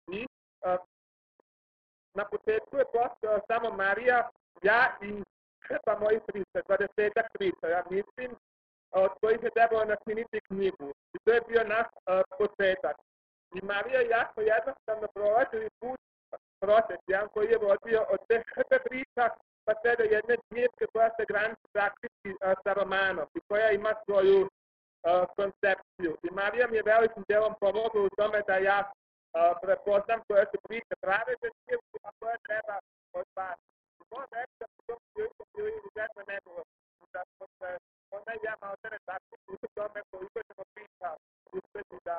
I 0.09 0.27
a, 0.65 0.77
na 2.15 2.25
početku 2.25 2.77
je 2.77 2.85
postao 2.85 3.41
samo 3.51 3.77
Marija, 3.77 4.29
ja 4.63 4.97
i 5.03 5.23
hrpa 5.69 5.99
mojih 6.01 6.23
priča, 6.27 6.67
dvadesetak 6.67 7.27
priča, 7.33 7.67
ja 7.69 7.83
mislim, 7.91 8.31
od 8.91 9.13
kojih 9.21 9.43
je 9.43 9.51
trebalo 9.51 9.85
nasminiti 9.85 10.41
knjigu. 10.41 10.89
I 11.15 11.19
to 11.25 11.33
je 11.33 11.41
bio 11.49 11.65
naš 11.65 11.87
uh, 11.87 12.23
početak. 12.39 12.97
I 13.55 13.59
Marija 13.65 14.03
i 14.03 14.09
ja 14.09 14.31
smo 14.33 14.43
jednostavno 14.43 15.07
prolazili 15.15 15.69
put, 15.81 16.01
proces, 16.61 17.01
jedan 17.07 17.29
koji 17.29 17.49
je 17.49 17.59
vodio 17.59 18.01
od 18.15 18.21
te 18.29 18.43
hrpe 18.55 18.79
priča 18.89 19.25
pa 19.71 19.81
sve 19.83 19.93
do 20.01 20.05
jedne 20.17 20.35
zbirke 20.45 20.85
koja 20.93 21.11
se 21.17 21.23
graniči 21.31 21.67
praktički 21.77 22.31
uh, 22.35 22.39
sa 22.63 22.71
romanom 22.81 23.27
i 23.39 23.41
koja 23.49 23.69
ima 23.71 23.93
svoju 24.05 24.41
uh, 24.43 24.51
koncepciju. 25.39 26.13
I 26.27 26.29
Marija 26.41 26.67
mi 26.71 26.77
je 26.77 26.89
velikim 26.93 27.25
delom 27.33 27.55
pomogla 27.61 28.03
u 28.03 28.15
tome 28.21 28.39
da 28.49 28.57
ja 28.71 28.81
uh, 28.83 28.93
prepoznam 29.63 30.21
koje 30.29 30.45
su 30.53 30.59
priče 30.69 30.95
prave 31.05 31.33
za 31.43 31.49
zbirku, 31.57 31.97
a 32.07 32.11
koje 32.21 32.37
treba 32.49 32.77
odbaciti. 33.21 33.71
Moram 34.13 34.33
reći 34.39 34.55
da 34.61 34.67
su 34.73 34.81
to 34.87 34.95
prilikom 35.13 35.47
bili 35.55 35.71
izuzetno 35.79 36.21
nedovoljno. 36.33 36.75
Da 37.17 37.23
smo 37.33 37.45
se, 37.59 37.69
onda 38.17 38.31
i 38.35 38.45
ja 38.49 38.55
malo 38.63 38.77
tere 38.83 38.99
tako 39.11 39.33
u 39.65 39.69
tome 39.79 40.01
koliko 40.11 40.39
ćemo 40.49 40.63
priča 40.75 41.09
uspeti 41.59 41.97
da 42.09 42.19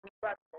prihvatimo. 0.00 0.58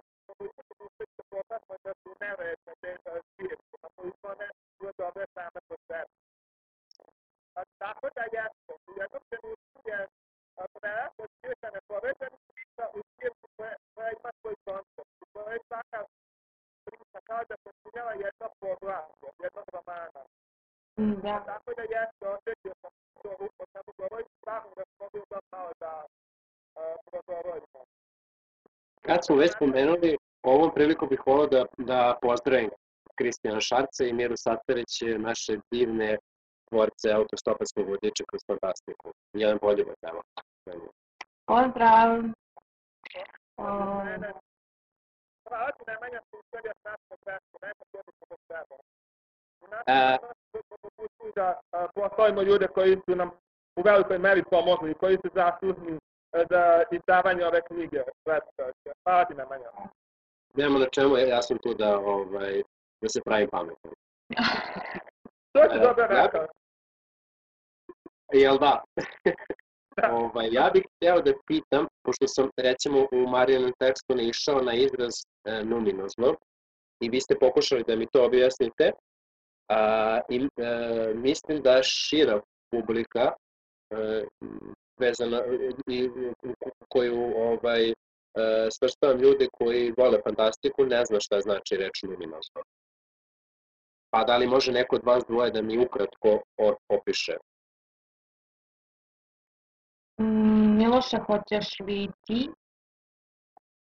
Smo 29.29 29.37
već 29.37 29.51
spomenuli, 29.51 30.17
ovom 30.43 30.71
priliku 30.75 31.07
bih 31.07 31.21
volao 31.25 31.47
da, 31.47 31.65
da 31.77 32.17
pozdravim 32.21 32.69
Kristijana 33.15 33.61
Šarca 33.61 34.03
i 34.05 34.13
Miru 34.13 34.37
Satarić, 34.37 35.01
naše 35.17 35.57
divne 35.71 36.17
tvorce 36.69 37.11
autostoparskog 37.11 37.89
vodiča 37.89 38.23
kroz 38.29 38.41
fantastiku. 38.47 39.11
Jedan 39.33 39.57
bolji 39.61 39.81
od 39.81 39.95
evo. 40.09 40.21
Pozdrav! 41.45 42.09
E. 49.87 50.17
da 51.35 51.59
postojimo 51.95 52.41
ljude 52.41 52.67
koji 52.67 52.97
su 53.05 53.15
nam 53.15 53.29
u 53.75 53.81
velikoj 53.81 54.17
meri 54.17 54.43
pomogli, 54.51 54.93
koji 54.93 55.17
su 55.17 55.29
zaslužni 55.35 55.98
e, 56.33 56.45
za 56.49 56.83
izdavanje 56.91 57.45
ove 57.45 57.61
knjige. 57.61 58.01
Hvala 59.03 59.25
ti 59.25 59.33
Nemanja. 59.33 59.69
Nemamo 60.53 60.79
na 60.79 60.85
čemu, 60.91 61.17
ja 61.17 61.41
sam 61.41 61.57
tu 61.57 61.73
da, 61.73 61.97
ovaj, 61.99 62.63
da 63.01 63.09
se 63.09 63.21
pravim 63.25 63.49
pametan. 63.49 63.91
To 65.53 65.61
si 65.69 65.77
E, 65.77 65.79
dobro 65.79 66.03
ja- 66.03 66.23
rekao. 66.25 66.47
Jel 68.33 68.57
da? 68.57 68.83
Da. 69.97 70.13
ovaj, 70.15 70.47
ja 70.51 70.69
bih 70.73 70.83
hteo 70.95 71.21
da 71.21 71.31
pitam, 71.47 71.87
pošto 72.03 72.27
sam 72.27 72.49
recimo 72.57 73.07
u 73.11 73.29
Marijanom 73.29 73.73
tekstu 73.79 74.15
naišao 74.15 74.61
na 74.61 74.73
izraz 74.73 75.13
e, 75.45 75.63
numinozno 75.63 76.35
i 77.01 77.09
vi 77.09 77.21
ste 77.21 77.39
pokušali 77.39 77.83
da 77.87 77.95
mi 77.95 78.07
to 78.13 78.25
objasnite, 78.25 78.91
A, 79.71 80.19
I 80.29 80.37
e, 80.37 80.49
mislim 81.13 81.61
da 81.61 81.83
šira 81.83 82.41
publika 82.71 83.31
e, 83.91 84.23
vezana 84.99 85.41
i 85.87 86.09
koju 86.89 87.33
ovaj, 87.35 87.89
e, 87.89 87.93
svrstavam 88.71 89.17
ljude 89.19 89.47
koji 89.53 89.93
vole 89.97 90.19
fantastiku, 90.23 90.85
ne 90.85 91.05
zna 91.05 91.19
šta 91.19 91.39
znači 91.41 91.75
reč 91.75 92.03
luminozno. 92.03 92.61
Pa 94.11 94.23
da 94.23 94.37
li 94.37 94.47
može 94.47 94.71
neko 94.71 94.95
od 94.95 95.01
vas 95.05 95.23
dvoje 95.29 95.51
da 95.51 95.61
mi 95.61 95.77
ukratko 95.77 96.41
opiše? 96.89 97.37
Mm, 100.21 100.77
Miloše, 100.77 101.17
hoćeš 101.17 101.79
li 101.79 102.09
ti? 102.25 102.49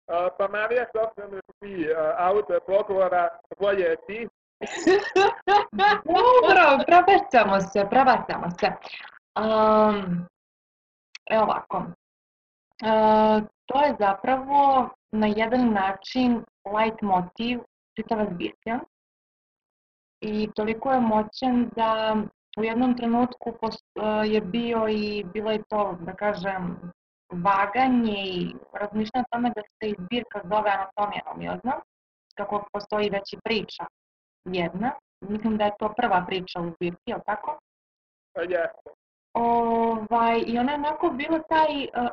Uh, 0.06 0.28
pa 0.38 0.48
Marija, 0.48 0.84
s 0.84 0.94
obzirom 1.06 1.30
da 1.30 1.40
ti 1.60 1.86
uh, 1.90 1.96
autor 2.16 2.60
pogovora, 2.66 3.28
bolje 3.60 3.82
je 3.82 3.96
ti. 4.06 4.28
Dobro, 6.04 6.84
prebacamo 6.86 7.60
se, 7.60 7.86
prebacamo 7.90 8.46
se. 8.60 8.66
Um, 9.40 10.26
evo 11.30 11.42
ovako. 11.42 11.78
Uh, 11.78 13.46
to 13.66 13.82
je 13.84 13.96
zapravo 13.98 14.88
na 15.12 15.26
jedan 15.26 15.72
način 15.72 16.44
light 16.64 17.02
motiv 17.02 17.60
čitava 17.96 18.26
zbirka 18.34 18.80
i 20.20 20.48
toliko 20.54 20.92
je 20.92 21.00
moćan 21.00 21.70
da 21.76 22.16
u 22.58 22.64
jednom 22.64 22.96
trenutku 22.96 23.50
e, 23.50 24.28
je 24.28 24.40
bio 24.40 24.88
i 24.88 25.24
bilo 25.24 25.50
je 25.50 25.62
to, 25.68 25.98
da 26.00 26.12
kažem, 26.12 26.76
vaganje 27.32 28.24
i 28.24 28.54
razmišljanje 28.72 29.24
o 29.24 29.34
tome 29.36 29.52
da 29.56 29.62
se 29.62 29.90
i 29.90 29.94
zbirka 29.98 30.40
zove 30.44 30.70
anatomija 30.70 31.22
nomiozna, 31.26 31.80
kako 32.36 32.64
postoji 32.72 33.10
već 33.10 33.32
i 33.32 33.40
priča 33.44 33.84
jedna. 34.44 34.92
Mislim 35.20 35.56
da 35.56 35.64
je 35.64 35.76
to 35.78 35.92
prva 35.96 36.24
priča 36.26 36.60
u 36.60 36.70
zbirki, 36.70 37.10
je 37.10 37.14
li 37.14 37.22
tako? 37.26 37.58
Pa 38.34 38.40
jeste. 38.40 39.01
Ovaj, 39.34 40.44
I 40.46 40.58
ona 40.58 40.72
je 40.72 40.78
onako 40.78 41.10
bilo 41.10 41.38
taj 41.38 41.84
uh, 41.84 42.08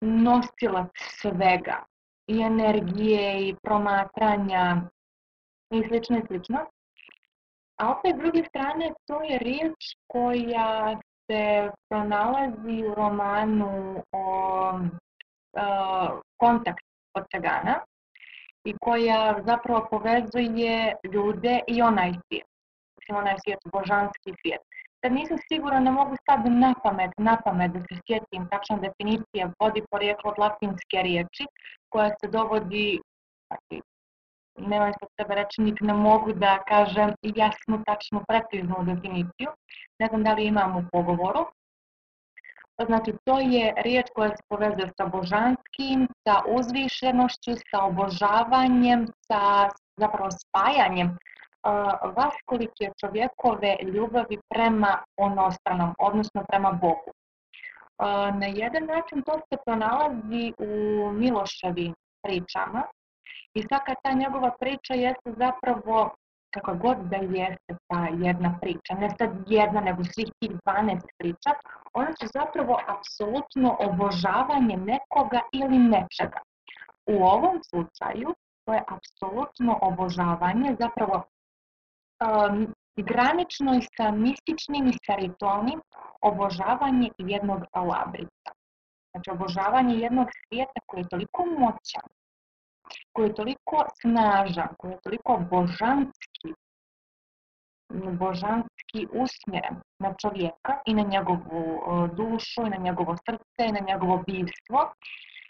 nosilac 0.00 0.90
svega, 0.96 1.84
i 2.26 2.40
energije, 2.42 3.48
i 3.48 3.54
promatranja, 3.62 4.76
i 5.70 5.82
slično 5.88 6.18
i 6.18 6.26
slično. 6.26 6.58
A 7.80 7.90
opet, 7.90 8.16
s 8.16 8.18
druge 8.18 8.44
strane, 8.44 8.92
to 9.06 9.22
je 9.22 9.38
riječ 9.38 9.74
koja 10.06 11.00
se 11.26 11.70
pronalazi 11.88 12.84
u 12.90 12.94
romanu 12.94 14.02
o 14.12 14.70
uh, 14.72 16.20
Kontakt 16.36 16.84
od 17.14 17.24
Cegana 17.30 17.80
i 18.64 18.74
koja 18.80 19.42
zapravo 19.46 19.86
povezuje 19.90 20.94
ljude 21.12 21.60
i 21.66 21.82
onaj 21.82 22.12
svijet. 22.12 22.46
Mislim, 22.98 23.16
onaj 23.16 23.36
svijet, 23.44 23.60
božanski 23.72 24.32
svijet. 24.40 24.60
Sad 25.06 25.12
nisam 25.14 25.38
sigurna, 25.48 25.80
ne 25.80 25.90
mogu 25.90 26.14
sad 26.26 26.46
na 26.46 26.74
pamet, 26.82 27.10
na 27.18 27.36
pamet 27.44 27.72
da 27.72 27.80
se 27.80 28.00
sjetim 28.06 28.48
tačna 28.50 28.76
definicija 28.76 29.52
vodi 29.60 29.82
porijeklo 29.90 30.30
od 30.30 30.38
latinske 30.38 31.02
riječi 31.02 31.44
koja 31.88 32.08
se 32.08 32.28
dovodi, 32.28 33.00
znači, 33.46 33.82
nemam 34.58 34.92
sa 34.92 35.06
sebe 35.16 35.34
rečnik, 35.34 35.80
ne 35.80 35.94
mogu 35.94 36.32
da 36.32 36.58
kažem 36.68 37.10
jasnu, 37.22 37.82
tačnu, 37.86 38.22
preciznu 38.28 38.76
definiciju. 38.90 39.50
Ne 39.98 40.06
znam 40.06 40.22
da 40.22 40.32
li 40.32 40.46
imam 40.46 40.76
u 40.76 40.82
pogovoru. 40.92 41.46
Znači, 42.86 43.12
to 43.24 43.40
je 43.40 43.74
riječ 43.76 44.06
koja 44.14 44.28
se 44.28 44.42
povezuje 44.48 44.88
sa 44.96 45.06
božanskim, 45.06 46.08
sa 46.24 46.34
uzvišenošću, 46.56 47.52
sa 47.70 47.84
obožavanjem, 47.84 49.06
sa 49.28 49.68
zapravo 49.96 50.30
spajanjem 50.30 51.16
uh, 51.66 52.12
vaskolike 52.16 52.90
čovjekove 53.00 53.76
ljubavi 53.82 54.38
prema 54.54 54.98
onostranom, 55.16 55.94
odnosno 55.98 56.44
prema 56.48 56.72
Bogu. 56.72 57.12
Na 58.40 58.46
jedan 58.46 58.84
način 58.84 59.22
to 59.22 59.32
se 59.32 59.56
pronalazi 59.64 60.52
u 60.58 61.12
Miloševim 61.12 61.94
pričama, 62.22 62.82
I 63.56 63.62
svaka 63.62 63.94
ta 64.02 64.12
njegova 64.12 64.50
priča 64.60 64.94
jeste 64.94 65.32
zapravo, 65.38 66.10
kako 66.54 66.74
god 66.74 66.96
da 67.10 67.16
jeste 67.16 67.72
ta 67.88 68.08
jedna 68.26 68.58
priča, 68.60 68.94
ne 69.00 69.08
sad 69.18 69.30
jedna, 69.46 69.80
nego 69.80 70.04
svih 70.04 70.30
tih 70.40 70.50
12 70.50 71.00
priča, 71.18 71.50
ona 71.94 72.12
su 72.18 72.26
zapravo 72.34 72.80
apsolutno 72.94 73.76
obožavanje 73.80 74.76
nekoga 74.76 75.40
ili 75.52 75.78
nečega. 75.78 76.40
U 77.06 77.24
ovom 77.24 77.60
slučaju, 77.70 78.34
to 78.64 78.74
je 78.74 78.82
apsolutno 78.96 79.78
obožavanje, 79.82 80.76
zapravo 80.80 81.22
um, 82.20 82.74
granično 82.96 83.74
i 83.74 83.82
sa 83.96 84.10
mističnim 84.10 84.86
i 84.86 84.98
sa 85.06 85.14
ritualnim 85.14 85.80
obožavanje 86.22 87.10
jednog 87.18 87.60
labrica. 87.74 88.50
Znači, 89.10 89.30
obožavanje 89.30 89.94
jednog 89.94 90.28
svijeta 90.30 90.80
koji 90.86 91.00
je 91.00 91.08
toliko 91.08 91.44
moćan, 91.46 92.08
koji 93.12 93.26
je 93.26 93.34
toliko 93.34 93.84
snažan, 94.00 94.68
koji 94.78 94.92
je 94.92 95.00
toliko 95.02 95.42
božanski, 95.50 96.48
božanski 98.18 99.00
usmjeren 99.22 99.76
na 99.98 100.14
čovjeka 100.22 100.72
i 100.86 100.94
na 100.94 101.02
njegovu 101.02 101.80
dušu 102.14 102.66
i 102.66 102.70
na 102.70 102.76
njegovo 102.76 103.16
srce 103.16 103.68
i 103.68 103.72
na 103.72 103.80
njegovo 103.88 104.24
bivstvo, 104.26 104.92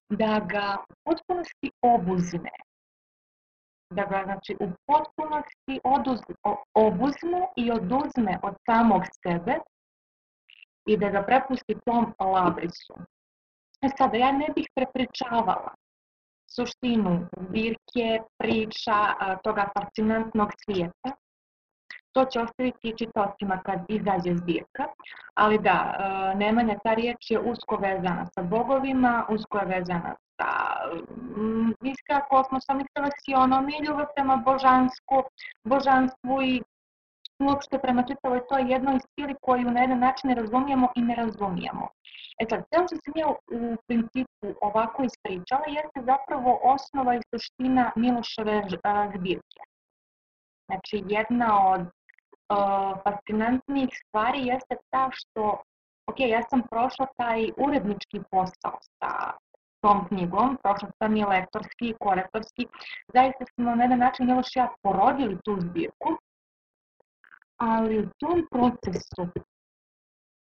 da 0.08 0.40
ga 0.52 0.76
potpunosti 1.04 1.70
obuzme, 1.82 2.50
da 3.90 4.04
ga 4.04 4.22
znači, 4.24 4.56
u 4.60 4.66
potpunosti 4.86 5.80
oduz, 5.84 6.18
obuzme 6.74 7.46
i 7.56 7.70
oduzme 7.70 8.38
od 8.42 8.54
samog 8.66 9.02
sebe 9.22 9.58
i 10.86 10.96
da 10.96 11.08
ga 11.08 11.22
prepusti 11.22 11.76
tom 11.84 12.14
labrisu. 12.20 12.94
E 13.82 13.88
sada, 13.98 14.16
ja 14.16 14.32
ne 14.32 14.46
bih 14.54 14.66
prepričavala 14.74 15.74
suštinu 16.56 17.26
zbirke, 17.40 18.20
priča, 18.38 18.98
toga 19.44 19.68
fascinantnog 19.78 20.50
svijeta. 20.64 21.10
To 22.12 22.24
će 22.24 22.40
ostaviti 22.40 22.94
čitocima 22.98 23.62
kad 23.66 23.78
izađe 23.88 24.36
zbirka, 24.36 24.84
ali 25.34 25.58
da, 25.58 25.76
Nemanja, 26.36 26.78
ta 26.84 26.94
riječ 26.94 27.30
je 27.30 27.38
usko 27.38 27.76
vezana 27.76 28.26
sa 28.34 28.42
bogovima, 28.42 29.26
usko 29.30 29.58
je 29.58 29.66
vezana 29.66 30.14
sa 30.40 30.50
iskra 31.82 32.20
kosmosom 32.30 32.80
i 32.80 32.90
selekcionom 32.94 33.68
i 33.68 33.84
ljubav 33.86 34.06
prema 34.14 34.36
božansku, 34.36 35.16
božanstvu 35.64 36.42
i 36.42 36.62
uopšte 37.38 37.78
prema 37.78 38.02
čitavoj 38.02 38.40
toj 38.48 38.72
jednoj 38.72 38.98
stili 39.00 39.34
koju 39.42 39.70
na 39.70 39.80
jedan 39.80 39.98
način 39.98 40.28
ne 40.30 40.34
razumijemo 40.34 40.88
i 40.96 41.02
ne 41.02 41.14
razumijemo. 41.14 41.88
E 42.40 42.44
sad, 42.50 42.64
sve 42.68 42.86
što 42.86 42.96
sam 43.04 43.14
ja 43.16 43.28
u 43.28 43.76
principu 43.86 44.46
ovako 44.60 45.02
ispričala 45.02 45.66
jeste 45.66 46.00
zapravo 46.12 46.60
osnova 46.62 47.14
i 47.14 47.20
suština 47.30 47.92
Miloševe 47.96 48.62
zbirke. 49.14 49.62
Znači, 50.66 51.04
jedna 51.08 51.70
od 51.70 51.80
uh, 51.80 52.98
fascinantnijih 53.04 53.90
stvari 54.02 54.46
jeste 54.46 54.76
ta 54.90 55.10
što, 55.12 55.62
ok, 56.06 56.20
ja 56.20 56.42
sam 56.50 56.62
prošla 56.70 57.06
taj 57.16 57.50
urednički 57.56 58.20
posao 58.30 58.78
sa 58.98 59.10
tom 59.80 60.08
knjigom, 60.08 60.58
prošla 60.62 60.90
sam 60.98 61.16
i 61.16 61.24
lektorski 61.24 61.88
i 61.88 61.94
korektorski, 62.00 62.66
zaista 63.14 63.44
smo 63.54 63.74
na 63.74 63.82
jedan 63.82 63.98
način 63.98 64.26
Miloš 64.26 64.56
ja 64.56 64.68
porodili 64.82 65.38
tu 65.44 65.56
zbirku, 65.60 66.08
ali 67.56 67.98
u 67.98 68.08
tom 68.20 68.46
procesu 68.50 69.32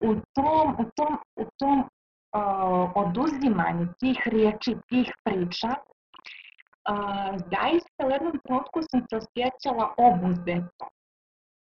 u 0.01 0.15
tom, 0.33 0.75
u 0.79 0.83
tom, 0.95 1.17
u 1.35 1.45
tom 1.57 1.79
uh, 1.79 2.91
oduzimanju 2.95 3.87
tih 3.99 4.17
riječi, 4.25 4.75
tih 4.89 5.11
priča, 5.23 5.67
uh, 5.67 7.35
zaista 7.51 8.07
u 8.07 8.09
jednom 8.09 8.39
trenutku 8.43 8.79
sam 8.91 9.01
se 9.09 9.17
osjećala 9.17 9.93
obuzeto. 9.97 10.85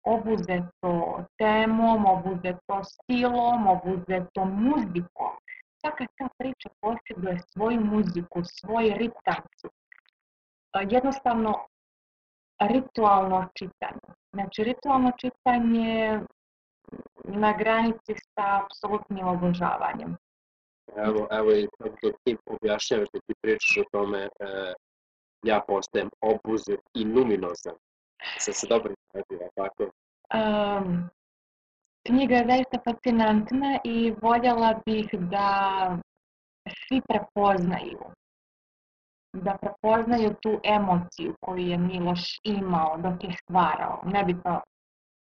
Obuzeto 0.04 1.24
temom, 1.38 2.06
obuzeto 2.06 2.84
stilom, 2.84 3.68
obuzeto 3.68 4.46
muzikom. 4.46 5.34
Svaka 5.82 6.06
ta 6.18 6.28
priča 6.38 6.70
posjeduje 6.82 7.40
svoju 7.40 7.82
muziku, 7.82 8.42
svoj 8.44 8.94
ritam. 8.98 9.44
Jednostavno, 10.90 11.68
ritualno 12.60 13.48
čitanje. 13.54 14.14
Znači, 14.34 14.64
ritualno 14.64 15.12
čitanje 15.18 16.20
na 17.24 17.54
granici 17.58 18.14
sa 18.34 18.64
apsolutnim 18.64 19.28
obožavanjem. 19.28 20.18
Evo, 20.96 21.28
evo 21.32 21.52
i 21.52 21.68
dok 22.04 22.14
ti 22.24 22.38
objašnjavaš 22.46 23.08
da 23.14 23.20
ti 23.20 23.34
pričaš 23.42 23.78
o 23.78 23.84
tome, 23.92 24.20
e, 24.20 24.30
ja 25.44 25.64
postajem 25.68 26.10
obuzet 26.22 26.80
i 26.94 27.06
numinozan. 27.06 27.76
Sa 28.40 28.54
se 28.54 28.68
dobro 28.68 28.94
izgledila, 28.94 29.50
tako? 29.56 29.84
Um, 30.34 31.10
knjiga 32.10 32.36
je 32.36 32.46
zaista 32.48 32.78
fascinantna 32.86 33.80
i 33.84 34.14
voljela 34.22 34.74
bih 34.86 35.08
da 35.14 35.50
svi 36.70 37.02
prepoznaju 37.10 38.00
da 39.34 39.58
prepoznaju 39.62 40.34
tu 40.42 40.60
emociju 40.64 41.36
koju 41.42 41.58
je 41.58 41.78
Miloš 41.78 42.40
imao 42.44 42.98
dok 42.98 43.24
je 43.24 43.34
stvarao. 43.42 44.02
Nebitno 44.06 44.62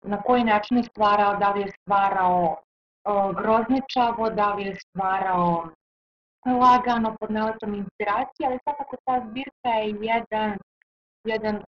na 0.03 0.23
koji 0.23 0.45
način 0.45 0.77
je 0.77 0.83
stvarao, 0.83 1.37
da 1.37 1.51
li 1.51 1.61
je 1.61 1.71
stvarao 1.81 2.57
o, 3.05 3.33
grozničavo, 3.33 4.31
da 4.31 4.55
li 4.55 4.63
je 4.65 4.75
stvarao 4.75 5.69
lagano 6.47 7.17
pod 7.21 7.31
naletom 7.31 7.75
inspiracije, 7.75 8.47
ali 8.47 8.59
svakako 8.63 8.97
ta 9.05 9.25
zbirka 9.29 9.69
je 9.69 9.97
jedan, 10.01 10.59
jedan 11.25 11.63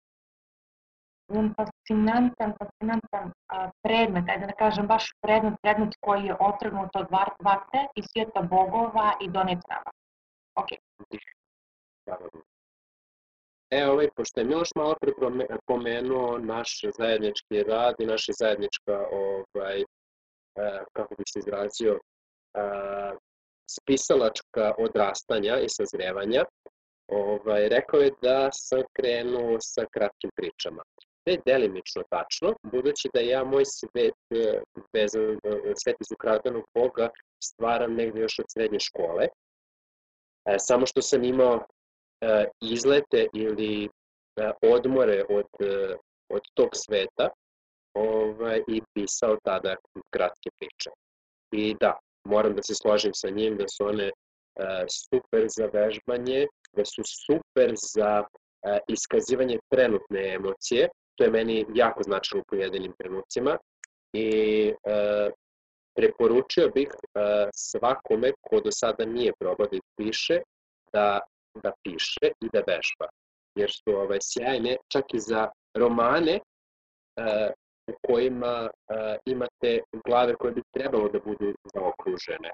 jedan 1.29 1.53
fascinantan, 1.85 2.53
fascinantan 2.59 3.33
a, 3.47 3.69
predmet, 3.83 4.29
ajde 4.29 4.45
da 4.45 4.53
kažem 4.53 4.87
baš 4.87 5.13
predmet, 5.21 5.53
predmet 5.61 5.93
koji 5.99 6.25
je 6.25 6.35
otrgnut 6.39 6.89
od 6.95 7.07
vatre 7.39 7.87
i 7.95 8.01
svijeta 8.03 8.41
bogova 8.41 9.13
i 9.21 9.29
donet 9.29 9.59
nama. 9.69 9.91
Ok. 10.55 10.67
E, 13.71 13.87
ovaj, 13.87 14.09
pošto 14.15 14.39
je 14.39 14.45
Miloš 14.45 14.69
malo 14.75 14.95
pre 15.01 15.11
pomenuo 15.65 16.37
naš 16.37 16.81
zajednički 16.97 17.63
rad 17.63 17.95
i 17.99 18.05
naša 18.05 18.31
zajednička, 18.39 19.05
ovaj, 19.11 19.81
e, 19.81 19.85
kako 20.93 21.15
bi 21.15 21.23
se 21.27 21.39
izrazio, 21.39 21.93
e, 21.93 22.61
spisalačka 23.69 24.73
odrastanja 24.77 25.59
i 25.59 25.69
sazrevanja, 25.69 26.43
ovaj, 27.07 27.69
rekao 27.69 27.99
je 27.99 28.11
da 28.21 28.49
sam 28.51 28.81
krenuo 28.93 29.57
sa 29.59 29.85
kratkim 29.91 30.29
pričama. 30.35 30.83
Je 31.25 31.41
delimično 31.45 32.03
tačno, 32.09 32.53
budući 32.63 33.09
da 33.13 33.19
ja 33.19 33.43
moj 33.43 33.63
svet, 33.65 34.13
vezan, 34.93 35.31
e, 35.43 35.73
svet 35.83 35.95
iz 35.99 36.11
ukradenog 36.13 36.63
Boga 36.73 37.09
stvaram 37.43 37.93
negde 37.95 38.19
još 38.19 38.39
od 38.39 38.45
srednje 38.53 38.79
škole. 38.79 39.27
E, 40.45 40.55
samo 40.59 40.85
što 40.85 41.01
sam 41.01 41.23
imao 41.23 41.65
e, 42.21 42.45
izlete 42.61 43.27
ili 43.33 43.85
e, 43.85 43.89
odmore 44.61 45.23
od, 45.29 45.47
e, 45.59 45.95
od 46.29 46.41
tog 46.53 46.69
sveta 46.73 47.29
ovaj, 47.93 48.61
i 48.67 48.81
pisao 48.93 49.37
tada 49.43 49.75
kratke 50.09 50.49
priče. 50.59 50.89
I 51.51 51.75
da, 51.79 51.99
moram 52.25 52.55
da 52.55 52.63
se 52.63 52.75
složim 52.75 53.13
sa 53.13 53.29
njim 53.29 53.57
da 53.57 53.67
su 53.67 53.85
one 53.85 54.05
e, 54.05 54.11
super 54.89 55.45
za 55.57 55.65
vežbanje, 55.73 56.47
da 56.73 56.85
su 56.85 57.01
super 57.25 57.73
za 57.95 58.23
e, 58.23 58.79
iskazivanje 58.87 59.59
trenutne 59.69 60.33
emocije, 60.33 60.89
to 61.15 61.23
je 61.23 61.31
meni 61.31 61.65
jako 61.73 62.03
značilo 62.03 62.41
u 62.41 62.45
pojedinim 62.49 62.93
trenucima 62.97 63.57
i 64.13 64.27
e, 64.67 65.31
preporučio 65.95 66.69
bih 66.75 66.89
e, 66.91 67.19
svakome 67.53 68.31
ko 68.41 68.59
do 68.61 68.71
sada 68.71 69.05
nije 69.05 69.33
probao 69.39 69.67
da 69.67 69.79
piše, 69.97 70.41
da, 70.93 71.19
da 71.63 71.71
piše 71.83 72.27
i 72.41 72.47
da 72.53 72.59
vežba. 72.59 73.07
Jer 73.55 73.71
su 73.71 73.91
ovaj, 73.95 74.19
sjajne 74.21 74.77
čak 74.91 75.13
i 75.13 75.19
za 75.19 75.49
romane 75.77 76.35
e, 76.35 76.41
u 77.87 77.93
kojima 78.07 78.69
e, 78.89 79.17
imate 79.25 79.79
glave 80.05 80.35
koje 80.35 80.53
bi 80.53 80.61
trebalo 80.73 81.09
da 81.09 81.19
budu 81.19 81.53
zaokružene. 81.73 82.51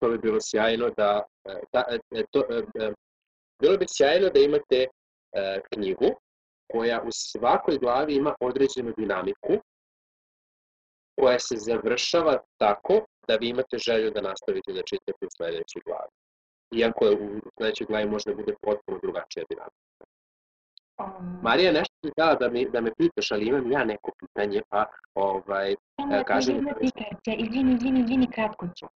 To 0.00 0.08
bi 0.08 0.18
bilo 0.18 0.38
sjajno 0.40 0.90
da, 0.96 1.22
e, 1.44 1.60
da 1.72 1.84
e, 2.10 2.22
to, 2.30 2.40
e, 2.50 2.92
bilo 3.60 3.76
bi 3.76 3.86
sjajno 3.88 4.28
da 4.28 4.40
imate 4.40 4.86
e, 5.32 5.60
knjigu 5.72 6.10
koja 6.72 7.02
u 7.02 7.08
svakoj 7.10 7.78
glavi 7.78 8.14
ima 8.14 8.34
određenu 8.40 8.92
dinamiku 8.96 9.54
koja 11.20 11.38
se 11.38 11.56
završava 11.56 12.38
tako 12.56 13.00
da 13.28 13.36
vi 13.36 13.48
imate 13.48 13.78
želju 13.78 14.10
da 14.10 14.20
nastavite 14.20 14.72
da 14.72 14.82
čitate 14.82 15.26
u 15.26 15.34
sledećoj 15.36 15.82
glavi. 15.86 16.12
Iako 16.76 17.04
je 17.04 17.12
u 17.16 17.40
sledećoj 17.56 17.86
glavi 17.86 18.10
možda 18.10 18.34
bude 18.34 18.54
potpuno 18.62 18.98
drugačija 19.02 19.44
dinamika. 19.50 20.04
Um, 20.98 21.40
Marija, 21.42 21.72
nešto 21.72 21.94
ti 22.02 22.10
dala 22.16 22.34
da, 22.34 22.48
mi, 22.48 22.70
da 22.70 22.80
me 22.80 22.90
pitaš, 22.98 23.30
ali 23.32 23.46
imam 23.46 23.72
ja 23.72 23.84
neko 23.84 24.12
pitanje, 24.18 24.62
pa 24.68 24.84
ovaj, 25.14 25.74
ne, 26.08 26.24
kažem... 26.24 26.56
Ne, 26.64 26.74
pitajte, 26.80 27.32
izvini, 27.44 27.74
izvini, 27.74 28.00
izvini, 28.00 28.30
kratko 28.30 28.66
ću. 28.76 28.86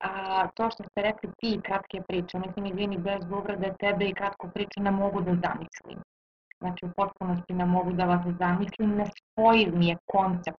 A 0.00 0.48
to 0.54 0.70
što 0.70 0.82
ste 0.82 1.02
rekli 1.02 1.30
ti 1.38 1.60
kratke 1.64 2.00
priče, 2.08 2.38
mislim, 2.38 2.66
izvini, 2.66 2.98
bez 2.98 3.22
uvrede 3.32 3.74
tebe 3.78 4.04
i 4.04 4.14
kratku 4.14 4.50
priču 4.54 4.80
ne 4.80 4.90
mogu 4.90 5.20
da 5.20 5.30
zamislim. 5.44 5.98
Znači, 6.60 6.84
u 6.86 6.90
potpunosti 6.96 7.52
ne 7.52 7.66
mogu 7.66 7.92
da 7.92 8.04
vas 8.04 8.20
zamislim, 8.38 8.90
ne 8.96 9.04
spojiv 9.06 9.76
mi 9.76 9.86
je 9.88 9.96
koncept. 10.06 10.58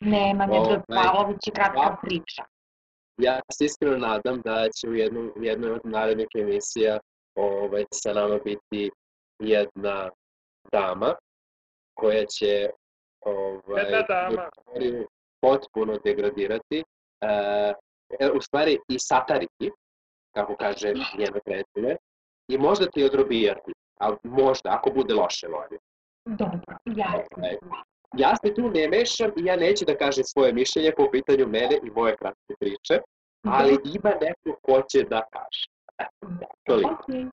Nema 0.00 0.46
Nedžad 0.46 0.82
Pavlović 0.88 1.46
i 1.46 1.50
kratka 1.50 1.96
priča. 2.02 2.42
Ja 3.16 3.40
se 3.52 3.64
iskreno 3.64 3.96
nadam 3.96 4.40
da 4.40 4.68
će 4.76 4.88
u, 4.88 4.94
jednu, 4.94 5.32
u 5.36 5.44
jednoj 5.44 5.70
od 5.70 5.80
narednih 5.84 6.26
emisija 6.34 6.98
ovaj, 7.34 7.84
sa 7.94 8.12
nama 8.12 8.38
biti 8.44 8.90
jedna 9.38 10.10
dama 10.72 11.14
koja 11.94 12.24
će 12.24 12.70
ovaj, 13.20 13.84
jedna 13.84 14.02
dama. 14.08 14.48
potpuno 15.40 15.98
degradirati, 16.04 16.84
e, 18.20 18.30
u 18.34 18.40
stvari 18.40 18.78
i 18.88 18.98
satariti, 18.98 19.70
kako 20.34 20.56
kaže 20.56 20.88
njeno 21.18 21.38
predstavlje, 21.44 21.96
i 22.48 22.58
možda 22.58 22.86
ti 22.86 23.04
odrobijati 23.04 23.72
ali 24.00 24.16
možda, 24.22 24.70
ako 24.70 24.90
bude 24.90 25.14
loše 25.14 25.46
volje. 25.48 25.78
Dobro, 26.24 26.60
jasno. 26.86 27.36
Ovaj, 27.36 27.56
ja 28.16 28.36
se 28.36 28.54
tu 28.54 28.70
ne 28.70 28.88
mešam 28.88 29.30
i 29.36 29.44
ja 29.44 29.56
neću 29.56 29.84
da 29.84 29.96
kažem 29.96 30.24
svoje 30.24 30.52
mišljenje 30.52 30.92
po 30.96 31.10
pitanju 31.12 31.46
mene 31.46 31.78
i 31.82 31.90
moje 31.90 32.16
kratke 32.16 32.54
priče, 32.60 33.00
ali 33.44 33.78
ima 33.84 34.10
neko 34.20 34.58
ko 34.62 34.82
će 34.82 35.02
da 35.02 35.22
kaže. 35.32 35.66
Toliko. 36.64 37.04
Okay. 37.08 37.30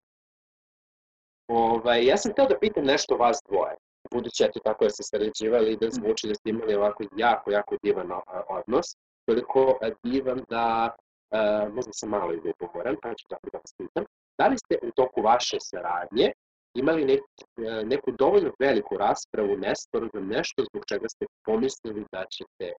Ovaj, 1.47 2.05
ja 2.05 2.17
sam 2.17 2.31
htio 2.31 2.45
da 2.45 2.59
pitam 2.59 2.85
nešto 2.85 3.15
vas 3.15 3.39
dvoje, 3.49 3.75
budući 4.11 4.43
eto 4.43 4.59
tako 4.63 4.83
da 4.83 4.89
ste 4.89 5.03
sređivali 5.03 5.71
i 5.71 5.77
da 5.77 5.89
zvuči 5.89 6.27
da 6.27 6.35
ste 6.35 6.49
imali 6.49 6.75
ovako 6.75 7.03
jako, 7.17 7.51
jako 7.51 7.75
divan 7.83 8.11
odnos, 8.49 8.85
toliko 9.25 9.79
divan 10.03 10.43
da 10.49 10.95
uh, 11.31 11.73
možda 11.73 11.91
sam 11.93 12.09
malo 12.09 12.33
i 12.33 12.41
ljubomoran, 12.45 12.95
pa 13.01 13.13
ću 13.13 13.25
tako 13.29 13.49
da 13.51 13.57
vas 13.57 13.73
pitam. 13.77 14.05
Da 14.37 14.47
li 14.47 14.57
ste 14.57 14.77
u 14.81 14.91
toku 14.91 15.21
vaše 15.21 15.57
saradnje 15.59 16.31
imali 16.73 17.05
nek, 17.05 17.21
e, 17.57 17.85
neku 17.85 18.11
dovoljno 18.11 18.51
veliku 18.59 18.97
raspravu 18.97 19.57
nesporno 19.57 20.09
nešto 20.13 20.63
zbog 20.63 20.83
čega 20.87 21.09
ste 21.09 21.25
pomislili 21.45 22.05
da 22.11 22.25
ćete 22.25 22.73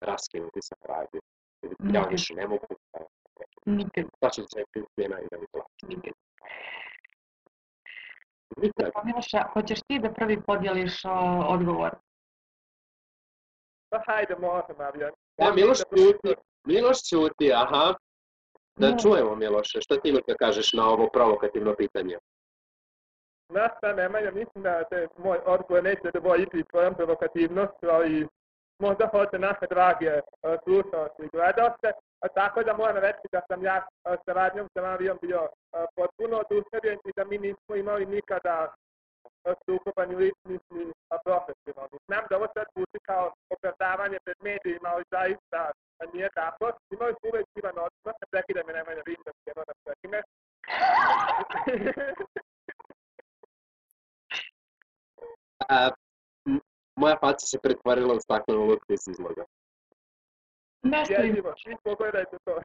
raskinuti 0.00 0.60
sa 0.62 0.74
radnjom. 0.88 1.22
Ja 1.94 2.02
više 2.10 2.34
ne 2.34 2.46
mogu. 2.48 2.66
Nikad. 3.66 4.04
Pa 4.20 4.30
ću 4.30 4.42
se 4.42 4.64
pjena 4.96 5.20
i 5.20 5.26
da 5.30 5.38
mi 5.38 5.46
plaću. 5.52 5.86
Nikad. 5.88 6.12
Nikad. 8.56 8.90
Miloša, 9.04 9.42
hoćeš 9.52 9.80
ti 9.88 9.98
da 9.98 10.12
prvi 10.12 10.42
podijeliš 10.42 11.04
o, 11.04 11.46
odgovor? 11.48 11.90
Pa 13.90 14.02
hajde, 14.06 14.34
možem, 14.40 14.80
Avijan. 14.80 15.12
Da, 15.38 15.52
Miloš 15.52 15.78
ćuti. 15.78 16.34
Miloš 16.66 16.98
ćuti, 17.10 17.52
aha. 17.52 17.94
Da 18.76 18.96
čujemo, 18.96 19.36
Miloše, 19.36 19.80
šta 19.80 20.00
ti 20.00 20.08
imaš 20.08 20.22
da 20.28 20.34
kažeš 20.34 20.72
na 20.72 20.88
ovo 20.88 21.08
provokativno 21.12 21.74
pitanje? 21.74 22.18
Na 23.48 23.68
šta 23.76 23.92
Nemanja, 23.92 24.30
mislim 24.30 24.62
da 24.62 24.82
se 24.88 25.08
moj 25.16 25.38
odgovor 25.44 25.84
neće 25.84 26.10
dovoljiti 26.14 26.64
svojom 26.70 26.94
provokativnošću, 26.94 27.86
ali 27.90 28.28
možda 28.78 29.06
hoće 29.06 29.38
naše 29.38 29.66
drage 29.70 30.12
uh, 30.14 30.22
slušalci 30.64 31.22
i 31.22 31.28
gledalce, 31.28 31.88
tako 32.34 32.62
da 32.62 32.76
moram 32.76 32.96
reći 32.96 33.26
da 33.32 33.40
sam 33.48 33.64
ja 33.64 33.86
uh, 33.86 34.16
sa 34.24 34.32
radnjom 34.32 34.68
sa 34.74 34.82
Marijom 34.82 35.18
bio 35.22 35.42
uh, 35.42 35.48
potpuno 35.96 36.42
oduševljen 36.44 36.98
i 37.04 37.12
da 37.16 37.24
mi 37.24 37.38
nismo 37.38 37.74
imali 37.76 38.06
nikada 38.06 38.74
sukoba 39.64 40.06
ni 40.06 40.14
ličnih 40.16 40.60
ni 40.70 40.92
profesionalnih. 41.24 42.00
Znam 42.06 42.24
da 42.30 42.36
ovo 42.36 42.46
sad 42.54 42.66
puti 42.74 42.98
kao 43.02 43.32
opravdavanje 43.50 44.18
pred 44.24 44.36
medijima, 44.40 44.88
ali 44.88 45.04
zaista 45.10 45.70
nije 46.12 46.28
tako. 46.34 46.64
Imali 46.90 47.14
smo 47.18 47.28
uvek 47.28 47.46
divan 47.54 47.78
odnos, 47.86 48.16
prekida 48.30 48.60
me 48.66 48.72
Nemanja, 48.72 49.02
se 49.06 49.50
jedno 49.50 49.62
da 49.68 49.72
prekine. 49.84 50.22
A, 55.68 55.90
moja 56.96 57.16
faca 57.20 57.46
se 57.46 57.58
pretvorila 57.62 58.14
u 58.14 58.20
staklenu 58.20 58.64
lutku 58.64 58.92
iz 58.92 59.08
izloga. 59.08 59.44
Jezivo, 61.08 61.54
pogledajte 61.82 62.36
to. 62.44 62.60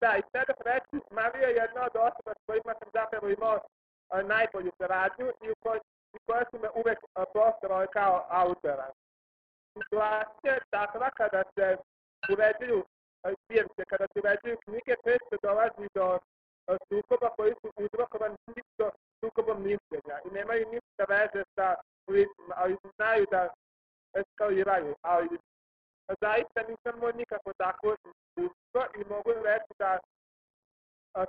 Da, 0.00 0.16
i 0.18 0.22
sve 0.30 0.44
da 0.48 0.54
reći, 0.72 1.06
Marija 1.10 1.48
je 1.48 1.54
jedna 1.54 1.82
od 1.88 1.96
osoba 1.96 2.32
s 2.38 2.42
kojima 2.46 2.72
sam 2.78 2.88
zapravo 2.92 3.28
imao 3.28 3.58
a, 4.08 4.22
najbolju 4.22 4.70
saradnju 4.78 5.26
i 5.44 5.50
u 5.50 5.54
kojoj, 5.62 5.80
u 6.16 6.18
kojoj 6.26 6.44
su 6.50 6.58
me 6.58 6.68
uvek 6.80 6.98
postavali 7.32 7.86
kao 7.92 8.26
autora. 8.28 8.88
Situacija 9.72 10.52
je 10.54 10.60
takva 10.70 11.10
kada 11.10 11.42
se 11.54 11.76
uređuju 12.32 12.84
zbirke, 13.42 13.82
kada 13.88 14.06
se 14.12 14.20
uređuju 14.20 14.56
knjige, 14.64 14.94
često 15.04 15.34
dolazi 15.42 15.86
do 15.94 16.18
sukoba 16.88 17.28
koji 17.36 17.52
su 17.60 17.68
uzrokovani 17.84 18.36
čisto 18.54 18.90
sukobom 19.20 19.58
mišljenja 19.62 20.16
i 20.26 20.28
nemaju 20.38 20.64
ništa 20.74 21.04
veze 21.08 21.44
sa 21.54 21.74
licima, 22.08 22.54
ali 22.56 22.76
znaju 22.96 23.26
da 23.30 23.48
eskaliraju, 24.20 24.94
ali 25.02 25.28
zaista 26.20 26.60
nisam 26.68 27.00
moj 27.00 27.12
nikako 27.12 27.52
takvo 27.52 27.96
iskustvo 28.10 28.82
i 29.00 29.04
mogu 29.14 29.30
reći 29.44 29.72
da 29.78 29.98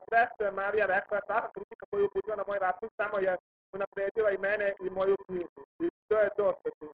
sve 0.10 0.22
što 0.34 0.44
je 0.46 0.52
Marija 0.52 0.86
rekla, 0.86 1.20
svaka 1.26 1.50
kritika 1.56 1.86
koju 1.90 2.06
uputila 2.06 2.36
na 2.36 2.44
moj 2.48 2.60
račun 2.60 2.90
samo 2.98 3.18
je 3.20 3.38
unapredila 3.74 4.32
i 4.32 4.38
mene 4.38 4.74
i 4.86 4.90
moju 4.90 5.16
knjigu. 5.26 5.62
I 5.80 5.90
to 6.08 6.18
je 6.20 6.30
to 6.38 6.54
što 6.60 6.70
ću 6.70 6.86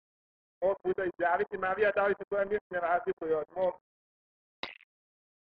ovog 0.61 0.77
puta 0.83 1.03
izjaviti. 1.05 1.57
Marija, 1.57 1.91
da 1.91 2.07
li 2.07 2.15
se 2.17 2.25
tvoje 2.29 2.45
mišljenje 2.45 2.79
razlikuje 2.81 3.35
od 3.37 3.47
mog? 3.55 3.73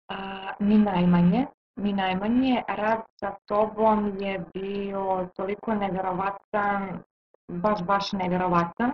A, 0.08 0.16
ni 0.60 0.78
najmanje, 0.78 1.46
ni 1.78 1.92
najmanje. 1.92 2.62
Rad 2.68 3.02
sa 3.20 3.34
tobom 3.46 4.16
je 4.20 4.44
bio 4.54 5.28
toliko 5.36 5.74
nevjerovatan, 5.74 7.02
baš, 7.48 7.82
baš 7.82 8.12
nevjerovatan. 8.12 8.92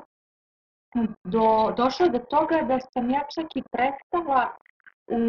Do, 1.24 1.74
došlo 1.76 2.06
je 2.06 2.12
do 2.12 2.18
toga 2.18 2.62
da 2.62 2.78
sam 2.80 3.10
ja 3.10 3.20
čak 3.34 3.56
i 3.56 3.62
prestala 3.72 4.50
u 5.06 5.20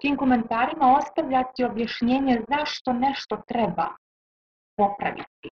tim 0.00 0.16
komentarima 0.16 0.96
ostavljati 0.96 1.64
objašnjenje 1.64 2.40
zašto 2.48 2.92
nešto 2.92 3.42
treba 3.46 3.86
popraviti 4.76 5.48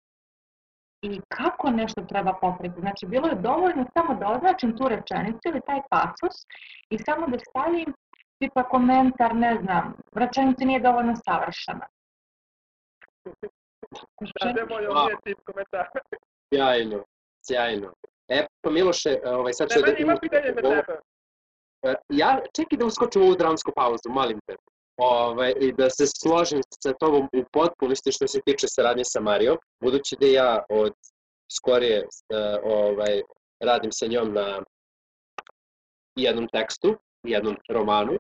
i 1.01 1.21
kako 1.27 1.69
nešto 1.69 2.01
treba 2.01 2.33
popraviti. 2.41 2.79
Znači, 2.79 3.05
bilo 3.05 3.27
je 3.27 3.35
dovoljno 3.35 3.85
samo 3.93 4.19
da 4.19 4.29
označim 4.29 4.77
tu 4.77 4.87
rečenicu 4.87 5.41
ili 5.45 5.61
taj 5.67 5.81
pasus 5.89 6.35
i 6.89 6.97
samo 6.97 7.27
da 7.27 7.37
stavim 7.39 7.93
tipa 8.43 8.63
komentar, 8.63 9.35
ne 9.35 9.59
znam, 9.63 9.93
rečenica 10.11 10.65
nije 10.65 10.79
dovoljno 10.79 11.13
savršena. 11.25 11.87
Da, 14.43 14.65
ovaj 14.89 15.15
tip 15.23 15.39
komentar. 15.45 15.87
Sjajno, 16.53 17.05
sjajno. 17.47 17.93
E, 18.27 18.45
pa 18.61 18.69
Miloše, 18.69 19.19
ovaj, 19.25 19.53
sad 19.53 19.69
ću 19.69 19.79
Ne, 19.79 19.87
meni 19.87 20.01
ima 20.01 20.17
pitanje 20.21 20.53
za 20.55 20.61
tebe. 20.61 20.99
E, 21.83 21.95
Ja, 22.09 22.41
čekaj 22.55 22.77
da 22.77 22.85
uskočim 22.85 23.21
u 23.21 23.25
ovu 23.25 23.35
dramsku 23.35 23.71
pauzu, 23.75 24.09
molim 24.09 24.39
te. 24.47 24.55
Ovaj, 24.97 25.53
I 25.59 25.73
da 25.73 25.89
se 25.89 26.05
složim 26.07 26.61
sa 26.83 26.93
tobom 26.99 27.23
u 27.33 27.43
potpunosti 27.51 28.11
što 28.11 28.27
se 28.27 28.41
tiče 28.45 28.67
saradnje 28.67 29.03
sa 29.05 29.19
Marijom, 29.19 29.57
budući 29.83 30.15
da 30.19 30.27
ja 30.27 30.63
od 30.69 30.93
skorije 31.57 31.97
e, 31.99 32.05
ovaj, 32.63 33.21
radim 33.59 33.91
sa 33.91 34.07
njom 34.07 34.33
na 34.33 34.63
jednom 36.15 36.47
tekstu, 36.47 36.95
jednom 37.23 37.57
romanu. 37.69 38.17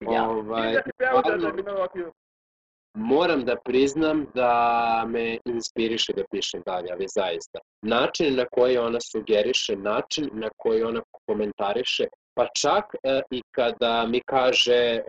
Ja. 0.00 0.28
Ovaj, 0.30 0.72
da 0.98 1.40
terminologiju. 1.40 2.12
moram 2.94 3.44
da 3.44 3.56
priznam 3.56 4.26
da 4.34 5.04
me 5.08 5.38
inspiriše 5.44 6.12
da 6.12 6.22
pišem 6.30 6.62
dalje, 6.66 6.88
ali 6.92 7.06
zaista. 7.08 7.58
Način 7.82 8.36
na 8.36 8.44
koji 8.52 8.78
ona 8.78 8.98
sugeriše, 9.00 9.76
način 9.76 10.30
na 10.32 10.48
koji 10.56 10.82
ona 10.82 11.00
komentariše, 11.26 12.06
pa 12.34 12.46
čak 12.60 12.84
e, 13.02 13.20
i 13.30 13.42
kada 13.50 14.06
mi 14.06 14.20
kaže 14.26 14.74
e, 14.74 15.02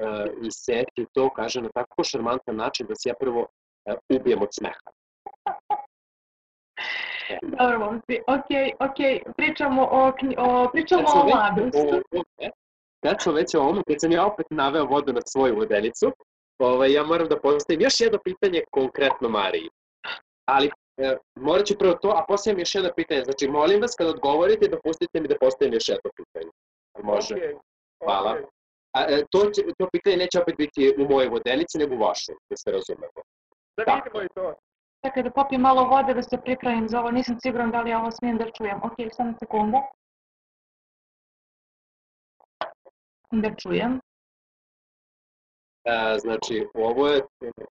i 0.43 0.51
seti 0.51 1.05
to, 1.13 1.29
kaže 1.29 1.61
na 1.61 1.69
tako 1.73 2.03
šarmantan 2.03 2.55
način 2.55 2.87
da 2.87 2.95
se 2.95 3.09
ja 3.09 3.15
prvo 3.19 3.47
e, 3.85 3.93
ubijem 4.09 4.41
od 4.41 4.49
smeha. 4.51 4.91
Dobro, 7.41 7.79
momci, 7.79 8.19
ok, 8.27 8.49
ok, 8.89 9.33
pričamo 9.37 9.87
o, 9.91 10.11
knji- 10.19 10.35
o, 10.37 10.69
pričamo 10.73 11.03
Kad 11.05 11.21
o 11.21 11.25
mladosti. 11.25 11.77
o 11.77 11.81
ovome, 11.81 12.51
Kad 13.03 13.35
već 13.35 13.55
o 13.55 13.61
ovome, 13.61 13.81
kad 13.87 14.01
sam 14.01 14.11
ja 14.11 14.25
opet 14.25 14.45
naveo 14.49 14.85
vodu 14.85 15.13
na 15.13 15.21
svoju 15.25 15.55
vodenicu, 15.55 16.11
ovaj, 16.59 16.93
ja 16.93 17.03
moram 17.03 17.27
da 17.27 17.39
postavim 17.39 17.81
još 17.81 18.01
jedno 18.01 18.19
pitanje 18.23 18.61
konkretno 18.71 19.29
Mariji. 19.29 19.69
Ali 20.45 20.71
e, 20.97 21.17
morat 21.35 21.65
ću 21.65 21.77
prvo 21.79 21.93
to, 21.93 22.09
a 22.09 22.25
postavim 22.27 22.59
još 22.59 22.75
jedno 22.75 22.89
pitanje. 22.95 23.23
Znači, 23.23 23.47
molim 23.47 23.81
vas, 23.81 23.95
kad 23.97 24.07
odgovorite, 24.07 24.67
dopustite 24.67 25.21
mi 25.21 25.27
da 25.27 25.35
postavim 25.39 25.73
još 25.73 25.89
jedno 25.89 26.09
pitanje. 26.15 26.51
Može. 27.03 27.35
Okej, 27.35 27.55
Hvala. 28.03 28.31
okej. 28.31 28.45
A, 28.97 29.01
e, 29.09 29.23
to, 29.31 29.39
će, 29.53 29.61
to 29.77 29.87
pitanje 29.91 30.17
neće 30.17 30.41
opet 30.41 30.55
biti 30.57 30.95
u 30.99 31.03
mojoj 31.11 31.29
vodenici, 31.29 31.77
nego 31.77 31.95
u 31.95 31.99
vašoj, 32.07 32.35
da 32.49 32.57
se 32.57 32.71
razumemo. 32.71 33.19
Da 33.77 33.85
Tako. 33.85 34.03
vidimo 34.03 34.23
i 34.23 34.27
to. 34.35 34.53
Čekaj 35.05 35.23
da 35.23 35.31
popijem 35.31 35.61
malo 35.61 35.83
vode 35.83 36.13
da 36.13 36.23
se 36.23 36.37
pripremim 36.37 36.89
za 36.89 36.99
ovo, 36.99 37.11
nisam 37.11 37.37
siguran 37.43 37.71
da 37.71 37.81
li 37.81 37.89
ja 37.89 37.99
ovo 37.99 38.11
smijem 38.11 38.37
da 38.37 38.51
čujem. 38.57 38.77
Ok, 38.83 38.97
samo 39.17 39.33
sekundu. 39.39 39.77
Da 43.31 43.55
čujem. 43.55 43.99
E, 45.85 46.17
znači, 46.19 46.67
ovo 46.73 47.07
je, 47.07 47.21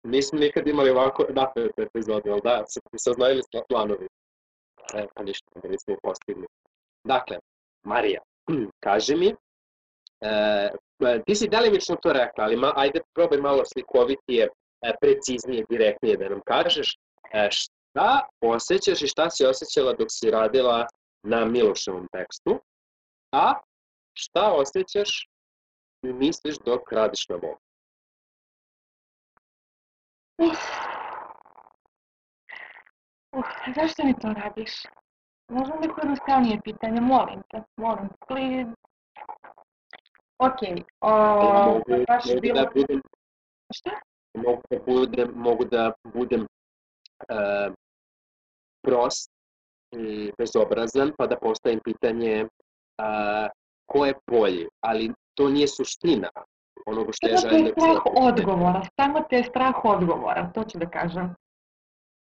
nismo 0.03 0.39
nikad 0.39 0.67
imali 0.67 0.91
ovako 0.91 1.27
napete 1.31 1.83
epizode, 1.83 2.31
ali 2.31 2.41
da, 2.45 2.65
se 2.67 2.81
saznajili 2.97 3.43
smo 3.43 3.61
planovi. 3.69 4.09
E, 4.95 5.07
pa 5.15 5.23
ništa, 5.23 5.47
nismo 5.69 5.97
postigli. 6.03 6.47
Dakle, 7.05 7.39
Marija, 7.83 8.21
kaži 8.85 9.17
mi, 9.17 9.35
e, 10.21 10.71
ti 11.27 11.35
si 11.35 11.49
delimično 11.49 11.97
to 11.97 12.13
rekla, 12.13 12.45
ali 12.45 12.57
ma, 12.57 12.73
ajde 12.77 13.01
probaj 13.15 13.39
malo 13.39 13.65
slikovitije, 13.65 14.49
e, 14.83 14.95
preciznije, 15.01 15.65
direktnije 15.69 16.17
da 16.17 16.29
nam 16.29 16.41
kažeš 16.47 16.99
e, 17.33 17.49
šta 17.51 18.29
osjećaš 18.41 19.03
i 19.03 19.07
šta 19.07 19.31
si 19.31 19.47
osjećala 19.47 19.93
dok 19.93 20.09
si 20.11 20.31
radila 20.31 20.87
na 21.23 21.45
Miloševom 21.45 22.09
tekstu, 22.13 22.61
a 23.33 23.55
šta 24.15 24.53
osjećaš 24.53 25.30
misliš 26.03 26.59
dok 26.59 26.93
radiš 26.93 27.29
na 27.29 27.37
mom. 27.37 27.57
Uf. 30.39 30.59
Uf, 33.37 33.47
zašto 33.77 34.05
mi 34.05 34.15
to 34.19 34.33
radiš? 34.33 34.83
Možda 35.49 35.75
neko 35.75 36.01
jednostavnije 36.01 36.61
pitanje, 36.65 37.01
molim 37.01 37.43
te, 37.51 37.63
molim 37.77 38.09
te, 38.09 38.17
please. 38.29 38.71
Ok, 40.39 40.61
o, 41.01 41.11
mogu, 41.67 41.83
to 41.87 42.05
baš 42.09 42.25
mogu 42.27 42.41
bilo... 42.41 42.55
da 42.55 42.71
budem, 42.75 43.03
Šta? 43.75 43.91
mogu 44.35 44.63
da 44.71 44.79
budem, 44.87 45.33
mogu 45.35 45.65
da 45.65 45.93
budem 46.05 46.47
e, 47.29 47.71
prost 48.83 49.31
i 49.93 50.33
bezobrazan, 50.39 51.13
pa 51.19 51.27
da 51.27 51.37
postavim 51.37 51.81
pitanje 51.85 52.33
e, 52.33 52.49
ko 53.87 54.07
je 54.07 54.15
bolji, 54.31 54.69
ali 54.81 55.13
to 55.41 55.49
nije 55.49 55.69
suština 55.69 56.29
onoga 56.87 57.13
što 57.13 57.29
ja 57.29 57.37
Samo 57.37 57.51
te 57.51 57.57
želim 57.57 57.65
da 57.65 57.81
strah 57.81 58.03
postavim. 58.05 58.29
odgovora, 58.29 58.83
samo 59.01 59.21
te 59.31 59.43
strah 59.43 59.75
odgovora, 59.85 60.51
to 60.55 60.65
ću 60.65 60.79
da 60.79 60.91
kažem. 60.91 61.35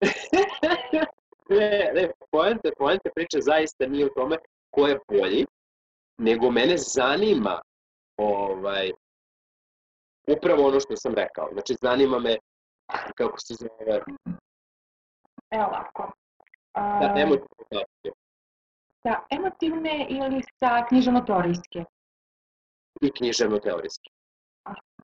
ne, 1.49 1.91
ne, 1.95 2.11
poente, 2.31 2.71
poente 2.77 3.09
priče 3.15 3.37
zaista 3.41 3.87
nije 3.87 4.05
u 4.05 4.13
tome 4.15 4.37
ko 4.71 4.87
je 4.87 4.99
bolji, 5.07 5.45
nego 6.17 6.51
mene 6.51 6.77
zanima 6.77 7.61
ovaj, 8.17 8.91
upravo 10.27 10.67
ono 10.67 10.79
što 10.79 10.95
sam 10.95 11.13
rekao. 11.15 11.49
Znači, 11.53 11.75
zanima 11.81 12.19
me 12.19 12.37
kako 13.15 13.39
se 13.39 13.53
zove, 13.53 14.01
Evo 15.51 15.65
ovako. 15.65 16.11
A, 16.73 16.99
da 16.99 17.21
emotivno 17.21 17.83
sa 19.03 19.13
emotivne 19.29 20.07
ili 20.09 20.41
sa 20.59 20.85
književno-teorijske? 20.89 21.85
I 23.03 23.11
književno-teorijski. 23.11 24.09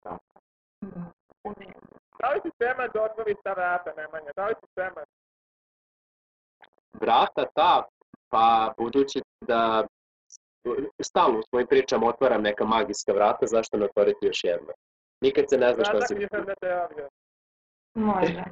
Da. 0.04 0.18
Da 2.20 2.30
li 2.34 2.40
si 2.44 2.50
spreman 2.56 2.90
da 2.94 3.04
otvoriš 3.04 3.38
ta 3.44 3.54
vrata, 3.54 3.94
Nemanja? 3.98 4.32
Da 4.36 4.46
li 4.48 4.56
si 4.60 4.68
spreman? 4.72 5.06
Vrata 6.94 7.46
ta, 7.56 7.84
pa 8.30 8.74
budući 8.78 9.22
da 9.48 9.88
stalno 11.02 11.40
u 11.40 11.44
svojim 11.50 11.68
pričama 11.68 12.08
otvaram 12.08 12.42
neka 12.42 12.66
magijska 12.66 13.14
vrata, 13.14 13.48
zašto 13.48 13.78
ne 13.78 13.86
otvoriti 13.86 14.26
još 14.26 14.44
jedno? 14.44 14.74
Nikad 15.22 15.46
se 15.50 15.58
ne 15.58 15.74
zna 15.74 15.84
šta 15.84 15.92
Vrata 15.92 16.08
se... 16.08 16.16
književne 16.16 16.54
teorije. 16.62 17.08
Može. 17.94 18.44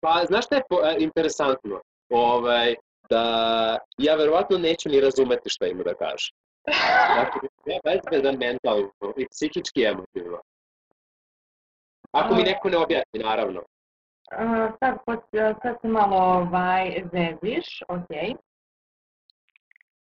Pa, 0.00 0.24
znaš 0.26 0.44
šta 0.46 0.56
je 0.56 0.62
po- 0.68 0.84
e, 0.84 0.96
interesantno? 0.98 1.80
Ovaj, 2.10 2.74
da 3.10 3.22
ja 3.98 4.14
verovatno 4.14 4.58
neću 4.58 4.88
ni 4.88 5.00
razumeti 5.00 5.50
šta 5.50 5.66
ima 5.66 5.82
da 5.82 5.94
kaže. 5.94 6.32
Dakle, 7.16 7.48
ja 7.66 7.78
bezbedan 7.84 8.36
mentalno 8.38 8.90
i 9.16 9.26
psihički 9.30 9.84
emotivno. 9.84 10.40
Ako 12.12 12.34
mi 12.34 12.42
neko 12.42 12.68
ne 12.68 12.76
objasni, 12.76 13.18
naravno. 13.24 13.62
A, 14.30 14.72
sad, 14.78 14.98
pot- 15.06 15.58
sad 15.62 15.76
se 15.82 15.88
malo 15.88 16.16
ovaj, 16.16 17.02
zeziš, 17.12 17.82
ok. 17.88 18.38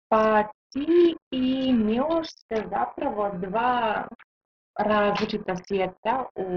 Pa 0.09 0.43
ti 0.73 1.15
i 1.31 1.73
Miloš 1.73 2.27
ste 2.27 2.55
zapravo 2.55 3.29
dva 3.33 4.07
različita 4.79 5.55
svijeta 5.67 6.25
u, 6.35 6.49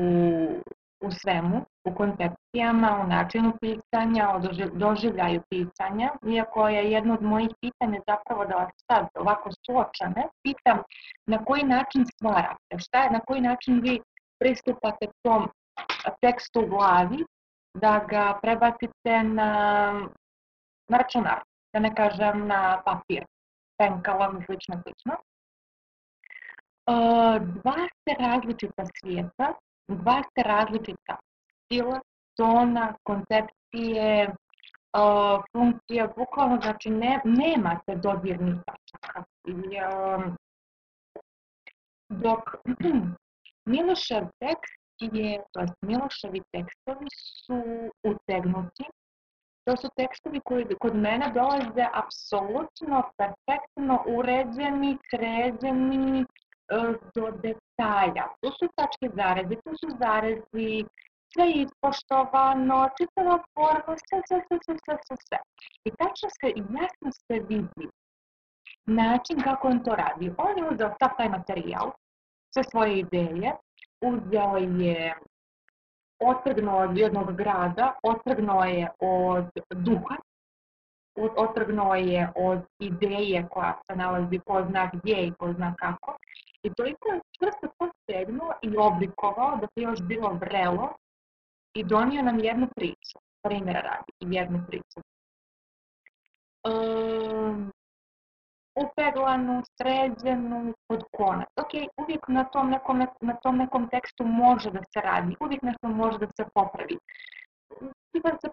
u 1.01 1.11
svemu, 1.11 1.67
u 1.89 1.95
koncepcijama, 1.95 3.01
u 3.05 3.07
načinu 3.07 3.53
pisanja, 3.61 4.31
o 4.35 4.39
doživ- 4.39 4.75
doživljaju 4.75 5.43
pisanja, 5.51 6.11
iako 6.27 6.69
je 6.69 6.91
jedno 6.93 7.15
od 7.15 7.23
mojih 7.23 7.51
pitanja 7.61 8.01
zapravo 8.07 8.45
da 8.45 8.55
vas 8.55 8.73
sad 8.93 9.07
ovako 9.15 9.51
suočane, 9.67 10.29
pitam 10.43 10.79
na 11.27 11.45
koji 11.45 11.63
način 11.63 12.05
stvarate, 12.07 12.79
šta 12.79 13.03
je, 13.03 13.11
na 13.11 13.21
koji 13.21 13.41
način 13.41 13.81
vi 13.81 14.01
pristupate 14.41 15.07
tom 15.23 15.49
tekstu 16.21 16.61
u 16.61 16.67
glavi, 16.67 17.25
da 17.75 18.05
ga 18.09 18.39
prebacite 18.43 19.23
na, 19.23 19.51
na 20.89 20.99
računar, 20.99 21.43
da 21.73 21.81
ne 21.81 21.95
kažem 21.95 22.47
na 22.47 22.83
papir, 22.85 23.25
penkalom 23.79 24.41
i 24.41 24.45
slično, 24.45 24.83
slično. 24.83 25.15
Dva 27.41 27.79
ste 27.89 28.23
različita 28.25 28.85
svijeta, 29.01 29.53
dva 29.89 30.23
ste 30.23 30.43
različita 30.43 31.17
stila, 31.69 32.01
tona, 32.37 32.95
koncepcije, 33.03 34.29
uh, 34.29 35.43
funkcija 35.53 36.09
bukvalno 36.17 36.61
znači 36.63 36.91
ne, 36.91 37.21
nemate 37.25 37.95
dodirnih 37.95 38.55
tačaka. 38.67 39.25
Um, 39.49 40.37
dok 42.09 42.55
Milošev 43.73 44.25
tekst 44.41 44.79
je, 45.01 45.43
to 45.53 45.61
jest 45.61 45.75
Miloševi 45.83 46.43
tekstovi 46.53 47.07
su 47.45 47.63
utegnuti. 48.05 48.85
To 49.65 49.77
su 49.77 49.89
tekstovi 49.97 50.41
koji 50.45 50.65
kod 50.81 50.95
mene 50.97 51.33
dolaze 51.35 51.85
apsolutno 51.93 53.03
perfektno 53.19 54.05
uređeni, 54.07 54.99
sređeni, 55.11 56.25
do 57.15 57.31
detalja. 57.31 58.25
Tu 58.41 58.51
su 58.51 58.69
tačke 58.77 59.09
zarezi, 59.17 59.57
tu 59.65 59.77
su 59.77 59.89
zarezi, 60.01 60.85
sve 61.33 61.47
ispoštovano, 61.65 62.89
čitava 62.99 63.37
forma, 63.55 63.95
sve, 64.07 64.19
sve, 64.29 64.39
sve, 64.47 64.59
sve, 64.65 64.77
sve, 64.85 64.97
sve, 65.07 65.17
sve. 65.27 65.39
I 65.85 65.91
tačno 65.91 66.29
se 66.41 66.49
i 66.59 66.63
jasno 66.79 67.09
se 67.13 67.37
vidi 67.49 67.89
način 68.87 69.41
kako 69.43 69.69
on 69.69 69.85
to 69.85 69.95
radi. 69.95 70.33
On 70.39 70.59
je 70.59 70.69
uzeo 70.73 70.95
sav 71.01 71.11
taj 71.17 71.29
materijal, 71.29 71.91
sve 72.55 72.65
svoje 72.65 72.99
ideje, 72.99 73.53
uzeo 74.01 74.57
je, 74.57 75.15
otrgnuo 76.21 76.79
od 76.83 76.99
jednog 76.99 77.37
grada, 77.37 77.95
otrgnuo 78.03 78.65
je 78.65 78.89
od 79.01 79.47
duha, 79.71 80.17
otrgnuo 81.37 81.95
je 81.95 82.33
od 82.37 82.61
ideje 82.79 83.47
koja 83.51 83.81
se 83.87 83.97
nalazi 83.97 84.39
ko 84.47 84.65
zna 84.71 84.91
gdje 84.93 85.27
i 85.27 85.33
ko 85.33 85.53
zna 85.53 85.75
kako. 85.79 86.17
I 86.63 86.75
toliko 86.75 87.09
je 87.09 87.21
čvrsto 87.39 87.69
postegnuo 87.79 88.53
i 88.63 88.77
oblikovao 88.77 89.57
da 89.57 89.67
se 89.67 89.81
još 89.83 90.03
bilo 90.03 90.29
vrelo 90.29 90.89
i 91.75 91.85
donio 91.85 92.23
nam 92.23 92.39
jednu 92.39 92.69
priču, 92.77 93.19
primjera 93.43 93.81
radi, 93.81 94.37
jednu 94.37 94.65
priču. 94.69 95.01
Um, 96.69 97.73
upeglanu, 98.85 99.63
sređenu, 99.77 100.75
pod 100.89 101.05
konac. 101.17 101.49
Ok, 101.57 101.73
uvijek 101.97 102.29
na 102.29 102.45
tom, 102.45 102.71
nekom, 102.71 103.07
na 103.21 103.35
tom 103.43 103.57
nekom 103.57 103.89
tekstu 103.89 104.25
može 104.25 104.71
da 104.71 104.83
se 104.93 105.01
radi, 105.01 105.37
uvijek 105.41 105.63
nešto 105.63 105.89
može 105.89 106.19
da 106.19 106.27
se 106.27 106.45
popravi. 106.55 106.99
Tipa 108.13 108.31
se 108.41 108.49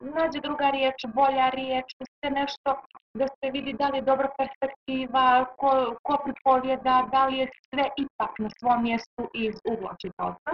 nađe 0.00 0.40
druga 0.40 0.70
riječ, 0.70 1.06
bolja 1.14 1.48
riječ, 1.48 1.84
da 1.98 2.06
se 2.06 2.30
nešto, 2.30 2.82
da 3.14 3.26
se 3.26 3.50
vidi 3.52 3.72
da 3.72 3.88
li 3.88 3.98
je 3.98 4.02
dobra 4.02 4.28
perspektiva, 4.38 5.44
ko, 5.58 5.96
ko 6.02 6.18
pripovjeda, 6.24 7.08
da 7.12 7.26
li 7.26 7.38
je 7.38 7.48
sve 7.68 7.84
ipak 7.96 8.38
na 8.38 8.48
svom 8.58 8.82
mjestu 8.82 9.22
iz 9.34 9.54
ugla 9.72 9.94
čitaoca. 10.00 10.50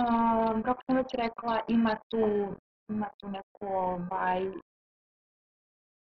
Um, 0.00 0.62
kako 0.62 0.82
sam 0.86 0.96
već 0.96 1.14
rekla, 1.14 1.60
ima 1.68 1.96
tu, 2.10 2.54
ima 2.88 3.08
tu 3.20 3.28
neku 3.28 3.66
ovaj, 3.66 4.50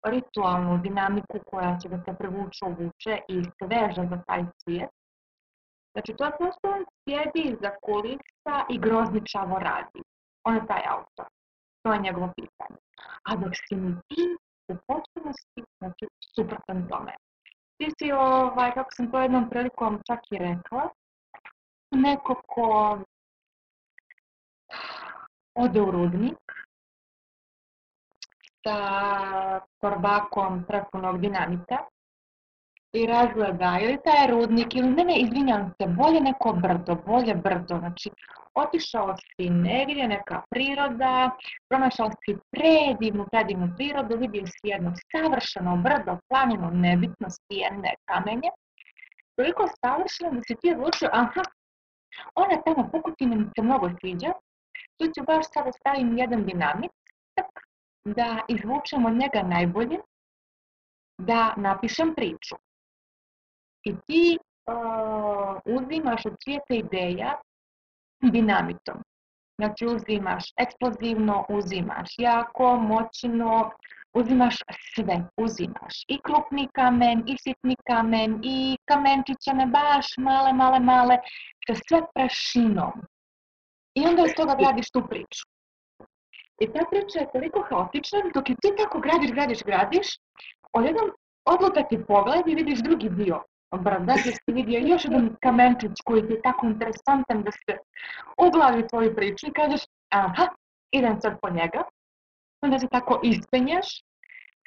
ritualnu 0.06 0.78
dinamiku 0.78 1.38
koja 1.46 1.78
će 1.78 1.88
da 1.88 1.98
se 2.04 2.14
prevuče, 2.18 2.64
uvuče 2.64 3.18
i 3.28 3.42
sveža 3.58 4.08
za 4.10 4.22
taj 4.26 4.44
svijet. 4.62 4.90
Znači, 5.92 6.14
to 6.16 6.24
je 6.24 6.36
prosto 6.38 6.68
on 6.70 6.84
sjedi 7.04 7.42
iza 7.48 7.70
kulisa 7.82 8.56
i 8.68 8.78
grozničavo 8.78 9.58
radi 9.58 10.02
on 10.48 10.54
je 10.54 10.66
taj 10.66 10.82
autor. 10.94 11.26
To 11.82 11.92
je 11.92 12.00
njegovo 12.00 12.32
pitanje. 12.36 12.78
A 13.28 13.36
dok 13.36 13.52
si 13.68 13.74
mi 13.76 13.92
ti 14.08 14.22
u 14.72 14.74
potpunosti 14.86 15.60
znači, 15.78 16.04
suprotan 16.34 16.88
tome. 16.88 17.12
Ti 17.78 17.86
si, 17.98 18.12
ovaj, 18.12 18.70
kako 18.72 18.90
sam 18.96 19.10
to 19.10 19.20
jednom 19.20 19.50
prilikom 19.50 20.00
čak 20.06 20.20
i 20.30 20.38
rekla, 20.38 20.88
neko 21.90 22.42
ko 22.46 22.98
ode 25.58 25.80
u 25.80 25.90
rudnik. 25.90 26.38
Sa 28.64 29.60
korbakom 29.80 30.64
prepunog 30.68 31.20
dinamita. 31.20 31.78
I 32.92 33.06
razgleda 33.06 33.78
ili 33.82 33.98
taj 34.04 34.26
rudnik 34.30 34.74
ili 34.74 34.90
ne, 34.90 35.04
ne, 35.04 35.18
izvinjam 35.18 35.74
se, 35.76 35.86
bolje 35.86 36.20
neko 36.20 36.52
brdo, 36.52 36.94
bolje 37.06 37.34
brdo, 37.34 37.78
znači 37.78 38.10
otišao 38.54 39.16
si 39.16 39.50
negdje, 39.50 40.08
neka 40.08 40.42
priroda, 40.50 41.30
pronašao 41.68 42.10
si 42.10 42.36
predivnu, 42.50 43.26
predivnu 43.32 43.68
prirodu, 43.76 44.16
vidio 44.18 44.46
si 44.46 44.68
jedno 44.72 44.92
savršeno 45.12 45.76
brdo, 45.76 46.18
planinu, 46.28 46.70
nebitno 46.70 47.30
stijene, 47.30 47.94
kamenje, 48.04 48.50
toliko 49.36 49.68
savršeno 49.80 50.30
da 50.30 50.40
si 50.46 50.54
ti 50.60 50.72
odlučio, 50.72 51.08
aha, 51.12 51.42
ona 52.34 52.62
tamo 52.62 52.88
pukutina 52.92 53.36
mi 53.36 53.44
se 53.56 53.62
mnogo 53.62 53.90
sviđa, 54.00 54.32
tu 54.98 55.06
ću 55.14 55.24
baš 55.26 55.44
sada 55.54 55.72
stavim 55.72 56.18
jedan 56.18 56.44
dinamit, 56.44 56.90
da 58.04 58.40
izvučemo 58.48 59.10
njega 59.10 59.42
najbolje, 59.42 59.98
da 61.18 61.54
napišem 61.56 62.14
priču. 62.14 62.56
I 63.84 63.94
ti 64.06 64.38
uh, 64.38 65.56
uzimaš 65.64 66.26
od 66.26 66.36
svijeta 66.44 66.74
ideja 66.74 67.40
dinamitom. 68.22 69.02
Znači 69.58 69.86
uzimaš 69.86 70.44
eksplozivno, 70.56 71.44
uzimaš 71.48 72.08
jako, 72.18 72.76
moćno, 72.76 73.70
uzimaš 74.14 74.56
sve, 74.94 75.24
uzimaš 75.36 76.04
i 76.08 76.18
krupni 76.22 76.68
kamen, 76.72 77.24
i 77.26 77.36
sitni 77.38 77.76
kamen, 77.86 78.40
i 78.42 78.76
kamenčiće 78.84 79.52
ne 79.54 79.66
baš 79.66 80.06
male, 80.18 80.52
male, 80.52 80.80
male, 80.80 81.16
sa 81.66 81.74
sve 81.88 82.00
prašinom. 82.14 82.92
I 83.98 84.06
onda 84.08 84.22
iz 84.26 84.34
toga 84.36 84.54
gradiš 84.60 84.90
tu 84.90 85.00
priču. 85.10 85.42
I 86.62 86.66
ta 86.72 86.82
priča 86.90 87.18
je 87.20 87.32
toliko 87.32 87.60
haotična, 87.68 88.18
dok 88.34 88.50
je 88.50 88.56
ti 88.62 88.70
tako 88.80 89.00
gradiš, 89.00 89.30
gradiš, 89.36 89.60
gradiš, 89.70 90.08
odjednom 90.72 91.10
odluka 91.44 91.82
ti 91.90 92.04
pogled 92.08 92.48
i 92.48 92.54
vidiš 92.54 92.78
drugi 92.82 93.08
dio 93.10 93.38
Opravdati 93.70 94.32
si 94.32 94.52
vidio 94.52 94.78
još 94.80 95.04
jedan 95.04 95.36
kamenčić 95.42 95.92
koji 96.04 96.26
ti 96.26 96.32
je 96.32 96.42
tako 96.42 96.66
interesantan 96.66 97.42
da 97.42 97.50
se 97.52 97.78
uglavi 98.46 98.88
tvoju 98.88 99.14
priču 99.16 99.46
i 99.46 99.52
kažeš 99.52 99.80
aha, 100.08 100.46
idem 100.90 101.20
sad 101.20 101.38
po 101.42 101.50
njega. 101.50 101.82
Onda 102.62 102.78
se 102.78 102.86
tako 102.90 103.20
ispenješ, 103.22 103.86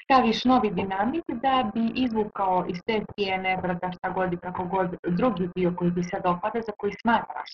staviš 0.03 0.45
novi 0.45 0.69
dinamit 0.71 1.23
da 1.27 1.71
bi 1.73 1.91
izvukao 1.95 2.65
iz 2.69 2.77
te 2.85 3.05
tijene, 3.15 3.57
brda, 3.61 3.91
šta 3.97 4.09
god 4.09 4.33
i 4.33 4.37
kako 4.37 4.65
god, 4.65 4.95
drugi 5.07 5.49
dio 5.55 5.73
koji 5.77 5.93
ti 5.95 6.03
se 6.03 6.19
dopada, 6.23 6.61
za 6.61 6.71
koji 6.77 6.93
smatraš 7.01 7.51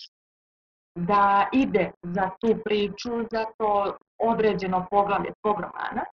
da 1.06 1.48
ide 1.52 1.90
za 2.02 2.30
tu 2.40 2.54
priču, 2.64 3.10
za 3.30 3.44
to 3.58 3.96
određeno 4.18 4.86
poglavlje 4.90 5.32
tvog 5.42 5.60
romana. 5.60 6.04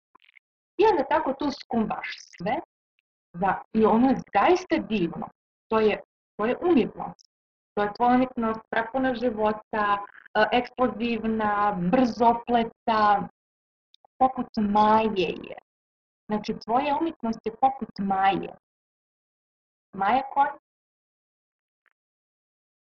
I 0.79 0.87
onda 0.90 1.05
tako 1.05 1.33
tu 1.33 1.51
skumbaš 1.51 2.09
sve 2.37 2.61
da, 3.35 3.62
I 3.73 3.85
ono 3.85 4.09
je 4.09 4.16
zaista 4.35 4.77
divno. 4.88 5.29
To 5.68 5.81
je, 5.81 6.01
to 6.37 6.47
je 6.47 6.57
umjetnost. 6.70 7.31
To 7.75 7.83
je 7.83 7.92
tvoja 7.97 8.14
umjetnost 8.14 8.61
prepuna 8.70 9.14
života, 9.14 9.99
e, 10.35 10.47
eksplozivna, 10.53 11.77
brzopleta, 11.92 13.29
poput 14.18 14.47
maje 14.57 15.29
je. 15.49 15.59
Znači, 16.29 16.55
tvoja 16.64 16.97
umjetnost 17.01 17.40
je 17.44 17.53
poput 17.61 17.99
maje. 17.99 18.55
Maja 19.92 20.23
koja? 20.33 20.57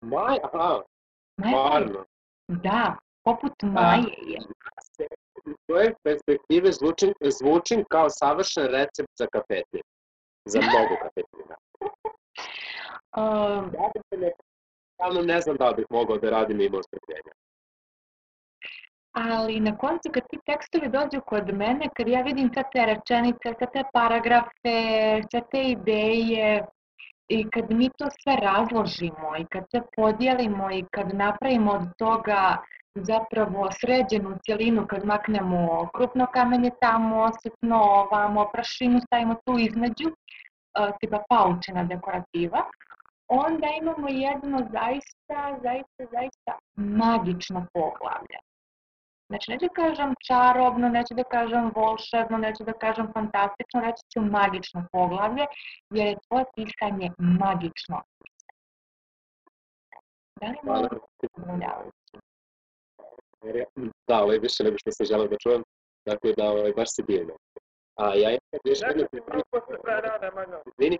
Maja, 0.00 0.38
aha, 0.52 0.82
stvarno. 1.38 2.04
Da, 2.48 2.96
poput 3.24 3.62
maje 3.62 4.14
je. 4.26 4.38
U 5.46 5.54
tvoje 5.66 5.94
perspektive 6.02 6.72
zvučim, 6.72 7.12
zvučim 7.20 7.84
kao 7.90 8.10
savršen 8.10 8.66
recept 8.66 9.12
za 9.18 9.26
kafetir 9.26 9.82
za 10.48 10.58
mnogo 10.66 10.94
kafetina. 11.02 11.56
Um, 13.16 13.74
ja 14.98 15.22
ne 15.22 15.40
znam 15.40 15.56
da 15.56 15.72
bih 15.76 15.86
mogao 15.90 16.18
da 16.18 16.30
radim 16.30 16.60
imao 16.60 16.82
strpljenja. 16.82 17.32
Ali 19.12 19.60
na 19.60 19.76
koncu 19.78 20.10
kad 20.14 20.22
ti 20.30 20.38
tekstovi 20.46 20.88
dođu 20.88 21.20
kod 21.26 21.54
mene, 21.54 21.88
kad 21.96 22.08
ja 22.08 22.22
vidim 22.22 22.50
sve 22.52 22.62
te 22.72 22.86
rečenice, 22.86 23.48
sve 23.58 23.66
te 23.72 23.82
paragrafe, 23.92 24.78
sve 25.30 25.40
te 25.50 25.62
ideje, 25.62 26.66
i 27.28 27.50
kad 27.50 27.70
mi 27.70 27.88
to 27.98 28.06
sve 28.22 28.36
razložimo 28.36 29.36
i 29.38 29.44
kad 29.44 29.64
sve 29.70 29.80
podijelimo 29.96 30.70
i 30.70 30.84
kad 30.90 31.14
napravimo 31.14 31.72
od 31.72 31.82
toga 31.98 32.56
zapravo 32.94 33.68
sređenu 33.80 34.38
cjelinu 34.44 34.86
kad 34.86 35.04
maknemo 35.04 35.88
krupno 35.94 36.26
kamenje 36.26 36.70
tamo, 36.80 37.30
sitno 37.42 37.76
ovamo, 37.82 38.50
prašinu 38.52 39.00
stavimo 39.00 39.34
tu 39.34 39.58
između, 39.58 40.08
tipa 41.00 41.22
paučina 41.28 41.84
dekorativa, 41.84 42.62
onda 43.28 43.66
imamo 43.80 44.08
jedno 44.08 44.58
zaista, 44.58 45.58
zaista, 45.62 46.04
zaista 46.12 46.52
magično 46.76 47.66
poglavlje. 47.74 48.38
Znači, 49.28 49.50
neću 49.50 49.66
da 49.66 49.74
kažem 49.82 50.14
čarobno, 50.26 50.88
neću 50.88 51.14
da 51.14 51.24
kažem 51.24 51.72
volšebno, 51.74 52.38
neću 52.38 52.64
da 52.64 52.72
kažem 52.72 53.12
fantastično, 53.12 53.80
reći 53.80 54.02
ću 54.12 54.20
magično 54.20 54.86
poglavlje, 54.92 55.44
jer 55.90 56.06
je 56.06 56.16
tvoje 56.26 56.44
pisanje 56.56 57.10
magično. 57.18 58.02
Da 60.40 60.46
li 60.46 60.58
možete? 60.62 60.96
Marija. 61.46 61.84
Da, 64.08 64.22
ovo 64.22 64.32
je 64.32 64.38
više 64.38 64.64
nego 64.64 64.76
što 64.78 64.92
sam 64.92 65.06
želeo 65.06 65.28
da 65.28 65.36
čujem, 65.44 65.62
tako 66.06 66.28
da 66.36 66.44
ovaj, 66.50 66.72
baš 66.72 66.88
se 66.96 67.02
divno. 67.02 67.34
A 68.00 68.04
ja 68.14 68.28
imam 68.30 68.60
još 68.64 68.80
jedno 68.80 69.02
Nešto 69.02 69.16
ti 69.16 69.22
malo 69.30 69.42
posle 69.50 69.76
vremena, 69.84 70.18
Nemanja. 70.22 70.58
Izvini, 70.66 70.98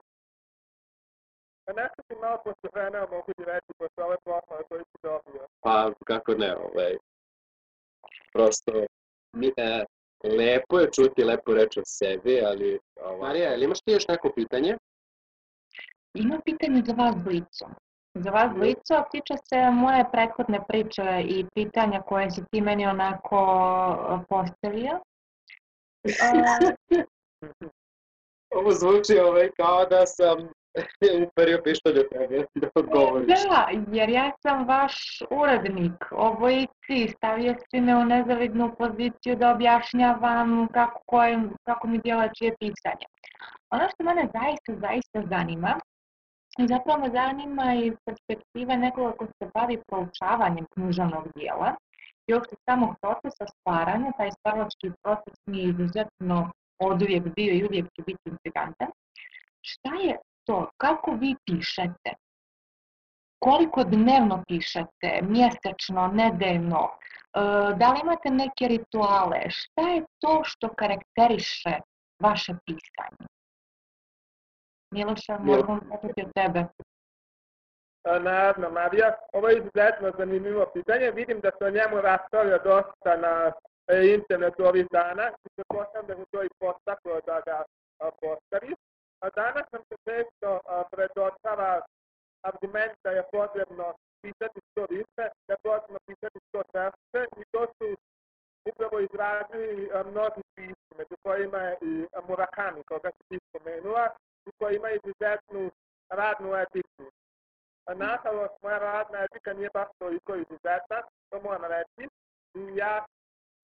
A 1.68 1.72
nešto 1.72 2.00
ti 2.08 2.14
malo 2.22 2.38
posle 2.44 2.68
vremena 2.72 3.06
mogu 3.10 3.32
ti 3.36 3.44
reći 3.44 3.70
posle 3.78 4.04
ove 4.04 4.16
pohvale 4.24 4.62
koje 4.68 4.82
si 4.90 4.98
dobio. 5.02 5.46
pa 5.60 5.92
kako 6.06 6.34
ne, 6.34 6.56
ovaj, 6.56 6.96
prosto, 8.38 8.72
mi, 9.36 9.48
e, 9.56 9.84
lepo 10.38 10.80
je 10.80 10.90
čuti 10.96 11.24
lepo 11.24 11.54
reč 11.54 11.76
o 11.76 11.82
sebi, 11.86 12.40
ali... 12.40 12.78
Ovaj, 13.00 13.18
Marija, 13.18 13.54
ili 13.54 13.64
imaš 13.64 13.80
ti 13.80 13.92
još 13.92 14.08
neko 14.08 14.32
pitanje? 14.36 14.76
Imam 16.14 16.40
pitanje 16.44 16.82
za 16.86 16.92
vas 16.92 17.14
dvojicu. 17.16 17.64
Za 18.14 18.30
vas 18.30 18.54
dvojicu, 18.54 18.94
a 18.94 19.08
tiče 19.12 19.34
se 19.48 19.70
moje 19.70 20.04
prethodne 20.12 20.60
priče 20.68 21.22
i 21.24 21.46
pitanja 21.54 22.02
koje 22.02 22.30
si 22.30 22.42
ti 22.50 22.60
meni 22.60 22.86
onako 22.86 23.38
e, 24.12 24.24
postavio. 24.28 25.00
E, 28.50 28.56
Ovo 28.58 28.70
zvuči 28.70 29.18
ovaj, 29.18 29.50
kao 29.56 29.84
da 29.84 30.06
sam 30.06 30.48
uperio 31.26 31.60
pištolj 31.64 31.98
od 31.98 32.08
tebe 32.12 32.44
da 32.54 32.68
odgovoriš. 32.74 33.26
Da, 33.26 33.68
jer 33.92 34.08
ja 34.08 34.30
sam 34.42 34.66
vaš 34.68 35.22
urednik 35.30 36.04
obojici, 36.10 37.14
stavio 37.16 37.54
si 37.70 37.80
me 37.80 37.96
u 37.96 38.04
nezavidnu 38.04 38.74
poziciju 38.78 39.36
da 39.36 39.50
objašnjavam 39.50 40.68
kako, 40.72 41.00
koje, 41.06 41.42
kako 41.62 41.88
mi 41.88 41.98
djela 41.98 42.28
čije 42.28 42.54
pisanje. 42.60 43.06
Ono 43.70 43.88
što 43.88 44.04
mene 44.04 44.28
zaista, 44.32 44.72
zaista 44.86 45.22
zanima, 45.36 45.80
i 46.58 46.66
zapravo 46.68 46.98
me 47.00 47.10
zanima 47.10 47.74
iz 47.74 47.94
perspektive 48.06 48.76
nekoga 48.76 49.12
ko 49.12 49.26
se 49.26 49.50
bavi 49.54 49.78
proučavanjem 49.88 50.66
književnog 50.74 51.24
dijela 51.34 51.74
i 52.26 52.34
uopšte 52.34 52.56
samog 52.68 52.94
procesa 53.02 53.46
stvaranja, 53.54 54.12
taj 54.18 54.30
stvaralački 54.30 54.90
proces 55.02 55.34
mi 55.46 55.58
je 55.58 55.68
izuzetno 55.68 56.50
od 56.78 57.02
uvijek 57.02 57.24
bio 57.36 57.52
i 57.54 57.64
uvijek 57.64 57.86
će 57.94 58.02
biti 58.06 58.24
intrigantan. 58.24 58.90
Šta 59.60 59.90
je 60.06 60.16
to? 60.48 60.70
Kako 60.76 61.10
vi 61.20 61.36
pišete? 61.44 62.10
Koliko 63.38 63.84
dnevno 63.84 64.44
pišete? 64.48 65.20
Mjesečno, 65.22 66.06
nedeljno? 66.14 66.82
E, 66.88 67.40
Da 67.80 67.92
li 67.92 68.00
imate 68.02 68.30
neke 68.30 68.68
rituale? 68.68 69.40
Šta 69.50 69.82
je 69.88 70.04
to 70.20 70.40
što 70.44 70.68
karakteriše 70.68 71.74
vaše 72.22 72.52
pisanje? 72.66 73.26
Miloša, 74.90 75.38
moram 75.38 75.80
pitati 76.02 76.22
od 76.26 76.32
tebe. 76.34 76.60
A, 78.04 78.18
Naravno, 78.18 78.70
Marija. 78.70 79.14
Ovo 79.32 79.48
je 79.48 79.58
izuzetno 79.58 80.12
zanimljivo 80.18 80.66
pitanje. 80.74 81.10
Vidim 81.10 81.40
da 81.40 81.50
se 81.58 81.64
o 81.64 81.70
njemu 81.70 82.00
raspravlja 82.00 82.58
dosta 82.58 83.16
na 83.16 83.52
e, 83.86 84.14
internetu 84.14 84.64
ovih 84.64 84.86
dana. 84.90 85.30
Pretpostavljam 85.42 86.06
da 86.06 86.16
mi 86.16 86.24
to 86.30 86.42
i 86.42 86.48
postaklo 86.60 87.20
da 87.26 87.40
ga 87.46 87.62
postavi. 88.20 88.74
A 89.20 89.30
danas 89.30 89.66
nam 89.72 89.82
se 89.88 89.96
često 90.08 90.60
predočava 90.90 91.80
argument 92.42 92.98
da 93.04 93.10
je 93.10 93.22
potrebno 93.32 93.94
pisati 94.22 94.60
što 94.70 94.86
više, 94.90 95.24
da 95.46 95.52
je 95.54 95.62
potrebno 95.62 95.98
pisati 96.06 96.38
što 96.48 96.62
češće 96.72 97.20
i 97.40 97.44
to 97.52 97.66
su 97.76 97.96
upravo 98.70 99.00
izrazili 99.00 99.90
mnogi 100.10 100.42
pisci, 100.54 100.90
među 100.98 101.16
kojima 101.22 101.58
je 101.58 101.78
i 101.80 102.06
Murakami, 102.28 102.82
koga 102.84 103.10
si 103.10 103.22
ti 103.28 103.38
spomenula, 103.48 104.08
i 104.46 104.50
koji 104.58 104.76
ima 104.76 104.90
izuzetnu 104.90 105.70
radnu 106.08 106.54
etiku. 106.54 107.04
Nažalost, 107.94 108.54
moja 108.62 108.78
radna 108.78 109.18
etika 109.18 109.52
nije 109.52 109.70
baš 109.74 109.88
toliko 109.98 110.34
izuzetna, 110.34 110.98
to 111.30 111.40
moram 111.40 111.64
reći. 111.64 112.08
I 112.54 112.76
ja 112.76 113.04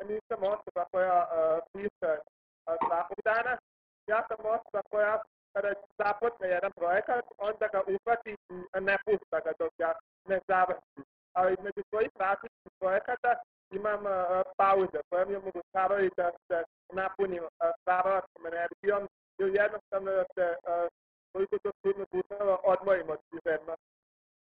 nisam 0.04 0.42
osoba 0.42 0.84
koja 0.92 1.18
uh, 1.24 1.62
piše 1.72 2.12
uh, 2.18 2.76
svakog 2.86 3.18
dana. 3.24 3.58
Ja 4.06 4.26
sam 4.28 4.46
osoba 4.46 4.82
koja 4.90 5.22
kada 5.54 5.70
započne 5.98 6.48
jedan 6.48 6.72
projekat, 6.72 7.24
onda 7.38 7.66
ga 7.72 7.80
uhvati 7.94 8.30
i 8.30 8.80
ne 8.80 8.96
pušta 9.04 9.40
ga 9.44 9.52
dok 9.58 9.72
ja 9.78 9.92
ne 10.28 10.38
završi. 10.48 11.00
Ali 11.32 11.52
između 11.52 11.82
svojih 11.90 12.10
različitih 12.24 12.72
projekata 12.78 13.30
imam 13.70 14.06
uh, 14.06 14.12
pauze 14.56 14.98
koje 15.08 15.26
mi 15.26 15.36
omogućavaju 15.36 16.10
da 16.16 16.30
se 16.46 16.64
napunim 16.92 17.44
uh, 17.44 17.50
stvaralačkom 17.80 18.46
energijom 18.46 19.08
ili 19.38 19.54
jednostavno 19.62 20.10
da 20.10 20.24
se 20.34 20.46
uh, 20.56 20.88
koliko 21.32 21.58
to 21.58 21.70
trudno 21.82 22.06
putava 22.06 22.58
odmojim 22.64 23.10
od 23.10 23.18
književnosti. 23.28 23.90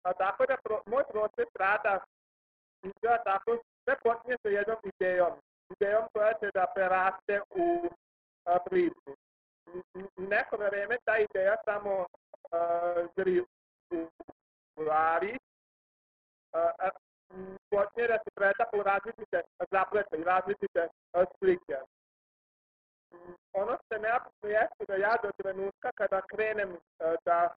A 0.03 0.13
tako 0.13 0.45
da 0.45 0.57
pro, 0.63 0.81
moj 0.85 1.03
proces 1.11 1.49
rada 1.59 1.99
izgleda 2.83 3.23
tako, 3.23 3.57
sve 3.83 3.95
počinje 4.03 4.37
sa 4.41 4.49
jednom 4.49 4.77
idejom. 4.83 5.33
Idejom 5.69 6.05
koja 6.13 6.33
će 6.33 6.51
da 6.53 6.65
preraste 6.75 7.41
u 7.49 7.89
a, 8.45 8.59
priču. 8.65 9.11
Neko 10.17 10.57
vreme 10.57 10.97
ta 11.05 11.17
ideja 11.17 11.55
samo 11.65 12.05
a, 12.51 13.07
zri 13.17 13.41
u 13.41 14.07
glavi, 14.75 15.37
počinje 17.69 18.07
da 18.07 18.17
se 18.23 18.29
pretapa 18.35 18.77
u 18.77 18.83
različite 18.83 19.41
zaplete 19.71 20.17
i 20.17 20.23
različite 20.23 20.87
slike. 21.37 21.77
Ono 23.53 23.77
što 23.77 23.95
je 23.95 24.01
neophodno 24.01 24.49
jeste 24.49 24.85
da 24.87 24.95
ja 24.95 25.15
do 25.23 25.31
trenutka 25.37 25.91
kada 25.95 26.21
krenem 26.21 26.77
da 27.25 27.53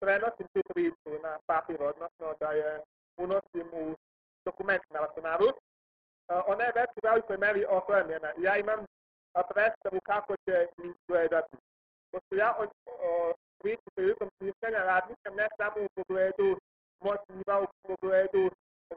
prenosim 0.00 0.46
tu 0.52 0.60
priču 0.68 1.22
na 1.22 1.38
papir, 1.46 1.82
odnosno 1.82 2.34
da 2.40 2.52
je 2.52 2.82
unosim 3.16 3.66
u 3.72 3.96
dokument 4.44 4.82
na 4.90 5.00
računaru, 5.00 5.46
ona 6.46 6.64
je 6.64 6.72
već 6.74 6.90
u 6.96 7.00
velikoj 7.02 7.36
meri 7.36 7.64
opremljena. 7.68 8.32
Ja 8.38 8.56
imam 8.56 8.86
predstavu 9.50 10.00
kako 10.04 10.36
će 10.44 10.66
izgledati. 10.90 11.56
Pošto 12.12 12.34
ja 12.34 12.50
o, 12.58 12.64
o 12.86 13.34
priči 13.60 13.88
prilikom 13.94 14.28
pisanja 14.38 14.78
razmišljam 14.78 15.34
ne 15.34 15.48
samo 15.56 15.76
u 15.86 15.88
pogledu 15.94 16.58
motiva, 17.00 17.60
u 17.62 17.66
pogledu 17.88 18.50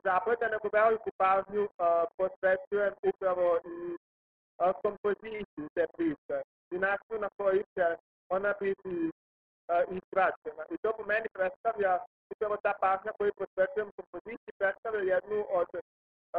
zapleta, 0.04 0.48
nego 0.48 0.70
veliku 0.74 1.10
pažnju 1.18 1.64
posvećujem 2.18 2.94
upravo 3.04 3.58
i 3.58 3.98
kompoziciju 4.84 5.66
te 5.76 5.86
priče 5.96 6.38
i 6.72 6.78
načinu 6.80 7.20
na 7.20 7.30
koji 7.38 7.64
će 7.76 7.86
ona 8.30 8.54
biti 8.60 9.12
izgrađena. 9.98 10.64
I 10.74 10.78
to 10.82 10.94
po 10.98 11.04
meni 11.06 11.28
predstavlja 11.34 12.00
upravo 12.34 12.58
ta 12.58 12.74
pažnja 12.82 13.12
koju 13.18 13.32
posvećujem 13.42 13.90
kompoziciji 14.00 14.54
predstavlja 14.58 15.14
jednu 15.16 15.46
od 15.50 15.68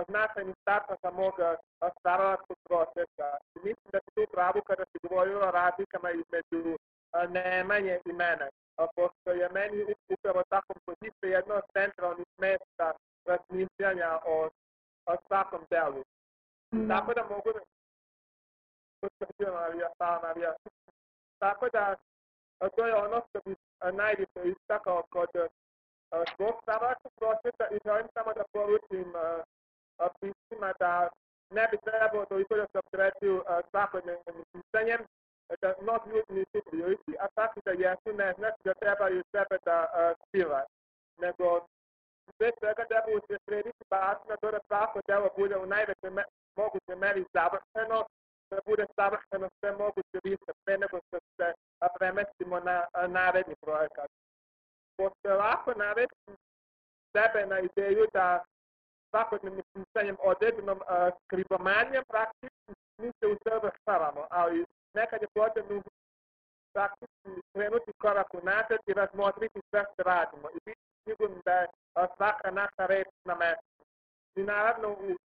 značajnih 0.09 0.57
tačaka 0.65 1.11
mog 1.11 1.35
stvaralačkog 1.99 2.59
procesa. 2.69 3.29
Mislim 3.55 3.89
da 3.93 3.99
si 4.05 4.11
tu 4.15 4.23
pravu 4.33 4.61
kada 4.67 4.85
si 4.85 5.07
govorila 5.09 5.49
o 5.49 5.51
razlikama 5.51 6.11
između 6.11 6.79
Nemanje 7.29 8.01
i 8.05 8.13
mene. 8.13 8.49
Pošto 8.97 9.31
je 9.31 9.49
meni 9.49 9.95
upravo 10.09 10.43
ta 10.49 10.61
kompozicija 10.61 11.37
jedno 11.37 11.55
od 11.55 11.65
centralnih 11.73 12.27
mesta 12.39 12.93
razmišljanja 13.25 14.19
o, 14.27 14.49
o 15.07 15.17
svakom 15.27 15.67
delu. 15.71 16.03
Mm. 16.75 16.89
Tako 16.89 17.15
da 17.15 17.23
mogu 17.23 17.53
da... 17.53 17.61
Marija, 19.53 19.89
hvala 19.99 20.21
Marija. 20.23 20.55
Tako 21.39 21.69
da 21.69 21.97
to 22.77 22.87
je 22.87 22.95
ono 22.95 23.23
što 23.29 23.41
bi 23.45 23.57
najviše 23.93 24.41
istakao 24.45 25.03
kod 25.11 25.29
svog 26.37 26.55
stvaralačkog 26.63 27.13
procesa 27.17 27.65
i 27.71 27.79
želim 27.85 28.09
samo 28.15 28.33
da 28.33 28.45
poručim 28.53 29.13
piscima 30.21 30.73
da 30.79 31.09
ne 31.51 31.69
bi 31.71 31.79
trebalo 31.85 32.25
toliko 32.25 32.57
da 32.57 32.67
se 32.73 32.79
opterećuju 32.79 33.45
svakodnevnim 33.71 34.45
pisanjem, 34.53 35.01
da 35.61 35.75
mnogi 35.81 36.11
ljudi 36.11 36.33
nisu 36.33 36.71
prilici, 36.71 37.13
a 37.21 37.27
tako 37.35 37.61
da 37.65 37.71
jesu 37.71 38.13
ne 38.13 38.33
znači 38.39 38.61
da 38.65 38.75
trebaju 38.75 39.23
sebe 39.33 39.57
da 39.65 39.77
sila, 40.31 40.65
nego 41.19 41.67
sve 42.37 42.51
svega 42.59 42.85
treba 42.85 43.21
se 43.29 43.37
srediti 43.45 43.85
pažnju 43.89 44.27
na 44.29 44.37
to 44.37 44.51
da 44.51 44.61
svako 44.67 45.01
delo 45.09 45.29
bude 45.37 45.57
u 45.57 45.67
najvećoj 45.67 46.11
me, 46.11 46.25
mogućoj 46.57 46.97
meri 46.97 47.25
završeno, 47.35 47.99
da 48.51 48.59
bude 48.67 48.87
savršeno 48.97 49.49
sve 49.61 49.73
moguće 49.73 50.19
više 50.25 50.51
pre 50.65 50.79
nego 50.79 50.99
što 51.07 51.19
se 51.37 51.53
premestimo 51.99 52.61
na 52.61 52.87
naredni 53.09 53.57
projekat. 53.61 54.11
Pošto 54.97 55.29
je 55.29 55.35
lako 55.35 55.75
navesti 55.75 56.33
sebe 57.13 57.47
na 57.47 57.59
ideju 57.61 58.07
da 58.13 58.45
svakodnevnim 59.13 59.65
pisanjem 59.73 60.17
određenom 60.31 60.79
uh, 60.79 60.87
skribomanjem 61.25 62.05
praktički 62.09 62.73
mi 62.99 63.11
se 63.19 63.27
usavršavamo, 63.35 64.27
ali 64.31 64.67
nekad 64.95 65.23
je 65.23 65.29
potrebno 65.35 65.83
praktički 66.75 67.31
krenuti 67.53 67.93
korak 68.03 68.35
u 68.35 68.41
nazad 68.51 68.81
i 68.87 68.93
razmotriti 68.93 69.61
sve 69.71 69.85
što 69.93 70.03
radimo 70.03 70.49
i 70.57 70.59
biti 70.67 70.85
sigurni 71.05 71.41
da 71.45 71.53
je 71.53 71.67
uh, 71.67 72.07
svaka 72.17 72.51
naša 72.51 72.85
reč 72.93 73.09
na 73.25 73.35
mestu. 73.35 73.83
I 74.37 74.43
naravno 74.43 74.89
u 74.89 75.17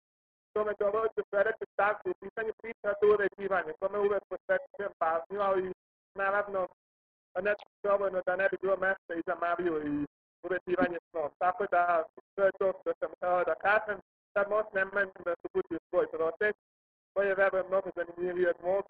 tome 0.53 0.73
dovodi 0.79 1.13
do 1.15 1.23
sledeće 1.29 1.65
stavke 1.73 2.09
u 2.09 2.19
pitanju 2.21 2.53
priča 2.61 2.89
do 3.01 3.05
uređivanja, 3.13 3.79
tome 3.79 3.97
uvek 3.99 4.23
posvećujem 4.29 4.93
pažnju, 4.99 5.39
ali 5.41 5.73
naravno 6.15 6.67
nešto 7.41 7.69
dovoljno 7.83 8.21
da 8.25 8.35
ne 8.35 8.49
bi 8.49 8.57
bilo 8.61 8.77
mesta 8.77 9.13
i 9.13 9.23
za 9.27 9.35
Mariju 9.35 9.75
i 9.87 10.05
uređivanje 10.47 10.99
snom. 11.09 11.29
Tako 11.43 11.63
da, 11.71 12.03
to 12.35 12.41
je 12.45 12.51
to 12.59 12.67
što 12.81 12.91
sam 12.99 13.09
htela 13.15 13.43
da 13.43 13.55
kažem. 13.67 13.97
sad 14.33 14.49
može 14.49 14.69
Nemanj 14.73 15.09
da 15.25 15.33
se 15.41 15.47
puti 15.53 15.75
u 15.75 15.85
svoj 15.89 16.07
proces, 16.15 16.55
koji 17.13 17.27
je 17.27 17.35
verujem 17.35 17.67
mnogo 17.67 17.89
zanimljiviji 17.95 18.47
od 18.47 18.59
mog. 18.63 18.85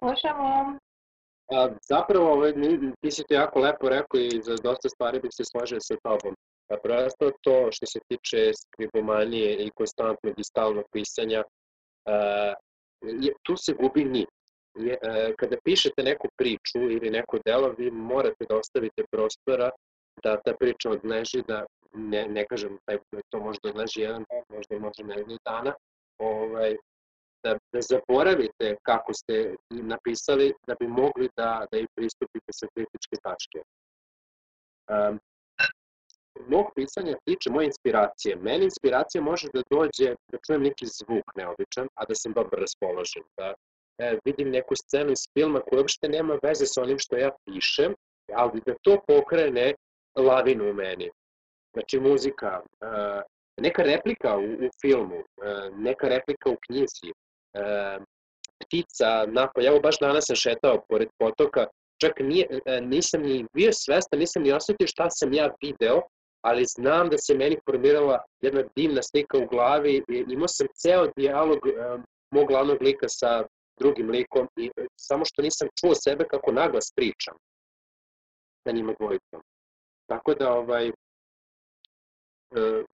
Slušamo. 0.00 0.78
A, 1.54 1.68
zapravo, 1.82 2.32
ovaj, 2.32 2.52
ti 3.00 3.10
si 3.10 3.22
to 3.28 3.34
jako 3.34 3.58
lepo 3.60 3.88
rekao 3.88 4.20
i 4.20 4.42
za 4.42 4.54
dosta 4.62 4.88
stvari 4.88 5.20
bih 5.20 5.30
se 5.34 5.44
složio 5.44 5.80
sa 5.80 5.94
tobom. 6.02 6.34
A 6.72 6.76
prosto 6.82 7.30
to 7.40 7.68
što 7.72 7.86
se 7.86 7.98
tiče 8.08 8.52
skribomanije 8.62 9.50
i 9.64 9.70
konstantnog 9.70 10.34
i 10.38 10.44
stalnog 10.44 10.84
pisanja, 10.92 11.42
a, 12.06 12.14
je, 13.02 13.32
tu 13.42 13.56
se 13.56 13.72
gubi 13.72 14.04
nit. 14.04 14.28
Je, 14.74 14.94
a, 15.02 15.32
kada 15.38 15.56
pišete 15.64 16.02
neku 16.02 16.28
priču 16.36 16.78
ili 16.96 17.10
neko 17.10 17.38
delo, 17.46 17.74
vi 17.78 17.90
morate 17.90 18.44
da 18.48 18.56
ostavite 18.56 19.02
prostora 19.10 19.70
da 20.22 20.40
ta 20.44 20.52
priča 20.60 20.90
odleži, 20.90 21.42
da 21.48 21.66
ne, 21.92 22.26
ne 22.28 22.46
kažem 22.46 22.78
taj, 22.84 22.98
to 23.30 23.40
možda 23.40 23.68
odleži 23.68 24.00
jedan 24.00 24.24
dan, 24.30 24.42
možda 24.56 24.78
može 24.78 25.02
nedelju 25.04 25.38
dana, 25.44 25.72
ovaj, 26.18 26.76
da, 27.44 27.52
da 27.72 27.80
zaboravite 27.80 28.76
kako 28.82 29.12
ste 29.14 29.54
napisali 29.70 30.54
da 30.66 30.74
bi 30.80 30.86
mogli 30.86 31.28
da, 31.36 31.66
da 31.70 31.78
i 31.78 31.86
pristupite 31.96 32.50
sa 32.60 32.66
kritičke 32.74 33.16
tačke. 33.22 33.58
Um, 34.94 35.20
mog 36.48 36.66
pisanja 36.74 37.14
tiče 37.24 37.50
moje 37.50 37.66
inspiracije. 37.66 38.36
Meni 38.36 38.64
inspiracija 38.64 39.22
može 39.22 39.46
da 39.54 39.62
dođe 39.70 40.08
da 40.32 40.38
čujem 40.46 40.62
neki 40.62 40.86
zvuk 40.98 41.26
neobičan, 41.36 41.88
a 41.94 42.04
da 42.08 42.14
sam 42.14 42.32
dobro 42.32 42.56
raspoložen. 42.64 43.24
Da 43.36 43.54
e, 43.98 44.18
vidim 44.24 44.50
neku 44.50 44.74
scenu 44.82 45.10
iz 45.12 45.22
filma 45.32 45.60
koja 45.60 45.80
uopšte 45.80 46.08
nema 46.08 46.38
veze 46.42 46.66
sa 46.66 46.82
onim 46.82 46.98
što 46.98 47.16
ja 47.16 47.30
pišem, 47.44 47.94
ali 48.32 48.60
da 48.66 48.74
to 48.82 48.94
pokrene 49.08 49.74
lavinu 50.16 50.70
u 50.70 50.72
meni. 50.72 51.10
Znači 51.72 52.00
muzika, 52.00 52.60
e, 52.80 53.22
neka 53.60 53.82
replika 53.82 54.36
u, 54.36 54.44
u 54.44 54.68
filmu, 54.80 55.16
e, 55.16 55.70
neka 55.76 56.08
replika 56.08 56.50
u 56.50 56.56
knjizi, 56.66 57.10
e, 57.54 57.98
ptica 58.64 59.26
napolje. 59.26 59.66
Evo 59.66 59.80
baš 59.80 59.98
danas 59.98 60.24
sam 60.26 60.36
šetao 60.36 60.84
pored 60.88 61.08
potoka, 61.18 61.66
čak 62.00 62.12
nije, 62.20 62.46
e, 62.66 62.80
nisam 62.80 63.22
ni 63.22 63.46
bio 63.54 63.72
svestan, 63.72 64.18
nisam 64.18 64.42
ni 64.42 64.52
osetio 64.52 64.86
šta 64.86 65.10
sam 65.10 65.32
ja 65.32 65.50
video, 65.62 66.02
ali 66.44 66.64
znam 66.76 67.08
da 67.08 67.18
se 67.18 67.34
meni 67.34 67.56
formirala 67.64 68.24
jedna 68.42 68.62
divna 68.76 69.02
slika 69.02 69.38
u 69.38 69.46
glavi 69.46 70.02
i 70.08 70.24
imao 70.28 70.48
sam 70.48 70.66
ceo 70.82 71.06
dijalog 71.16 71.58
mog 72.34 72.46
glavnog 72.48 72.82
lika 72.82 73.08
sa 73.08 73.44
drugim 73.80 74.10
likom 74.10 74.48
i 74.56 74.70
samo 74.96 75.24
što 75.24 75.42
nisam 75.42 75.68
čuo 75.80 75.94
sebe 75.94 76.24
kako 76.24 76.52
naglas 76.52 76.92
pričam 76.96 77.34
sa 78.64 78.72
njima 78.72 78.94
dvojicom. 78.98 79.40
Tako 80.06 80.34
da 80.34 80.52
ovaj, 80.52 80.88
uh, 80.88 82.84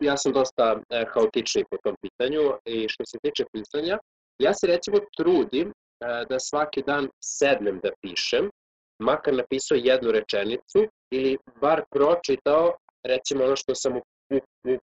ja 0.00 0.16
sam 0.16 0.32
dosta 0.32 0.74
uh, 0.74 0.82
haotični 1.14 1.64
po 1.70 1.76
tom 1.84 1.96
pitanju 2.02 2.40
i 2.64 2.88
što 2.88 3.04
se 3.06 3.18
tiče 3.22 3.44
pisanja, 3.52 3.98
ja 4.38 4.54
se 4.54 4.66
recimo 4.66 4.96
trudim 5.16 5.68
uh, 5.68 6.28
da 6.28 6.38
svaki 6.38 6.82
dan 6.82 7.08
sednem 7.24 7.80
da 7.82 7.90
pišem, 8.02 8.50
makar 8.98 9.34
napisao 9.34 9.76
jednu 9.76 10.10
rečenicu 10.10 10.80
ili 11.10 11.38
bar 11.60 11.82
pročitao 11.90 12.76
recimo 13.04 13.44
ono 13.44 13.56
što 13.56 13.74
sam 13.74 13.96
u, 13.96 14.00
u, 14.30 14.36
u, 14.68 14.76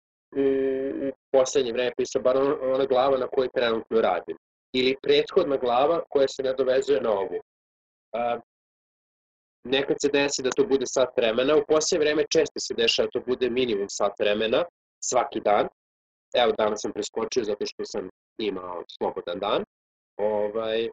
u 1.08 1.12
poslednje 1.32 1.72
vreme 1.72 1.92
pisao, 1.96 2.22
bar 2.22 2.36
ona, 2.36 2.56
ona 2.62 2.84
glava 2.84 3.18
na 3.18 3.26
kojoj 3.26 3.48
trenutno 3.54 4.00
radim. 4.00 4.36
Ili 4.72 4.96
prethodna 5.02 5.56
glava 5.56 6.02
koja 6.10 6.28
se 6.28 6.42
nadovezuje 6.42 7.00
na 7.00 7.10
ovu. 7.10 7.40
Nekad 9.64 9.96
se 10.00 10.08
desi 10.08 10.42
da 10.42 10.50
to 10.50 10.64
bude 10.66 10.86
sat 10.86 11.08
vremena, 11.16 11.56
u 11.56 11.64
posljednje 11.68 12.04
vreme 12.04 12.24
često 12.32 12.60
se 12.60 12.74
dešava 12.74 13.06
da 13.06 13.20
to 13.20 13.26
bude 13.26 13.50
minimum 13.50 13.88
sat 13.88 14.12
vremena, 14.20 14.64
svaki 15.04 15.40
dan. 15.40 15.68
Evo, 16.34 16.52
danas 16.58 16.80
sam 16.82 16.92
preskočio 16.92 17.44
zato 17.44 17.66
što 17.66 17.84
sam 17.84 18.08
imao 18.38 18.82
slobodan 18.98 19.38
dan. 19.38 19.64
Ovaj, 20.16 20.88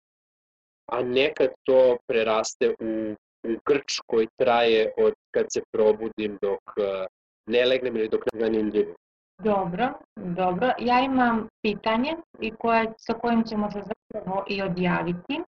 a 0.92 1.04
nekad 1.04 1.50
to 1.66 1.98
preraste 2.08 2.70
u 2.70 3.16
u 3.44 3.52
grč 3.66 4.00
koji 4.08 4.28
traje 4.38 4.94
od 4.98 5.14
kad 5.32 5.46
se 5.54 5.62
probudim 5.72 6.38
dok 6.42 6.62
uh, 6.78 7.06
ne 7.48 7.66
legnem 7.66 7.96
ili 7.96 8.10
dok 8.10 8.24
ne 8.34 8.40
zanimljivo. 8.40 8.96
Dobro, 9.44 9.94
dobro. 10.16 10.72
Ja 10.80 11.00
imam 11.00 11.48
pitanje 11.62 12.16
i 12.40 12.52
koje, 12.52 12.94
sa 12.98 13.14
kojim 13.14 13.44
ćemo 13.44 13.72
se 13.72 13.82
zapravo 13.82 14.46
i 14.48 14.62
odjaviti. 14.62 15.42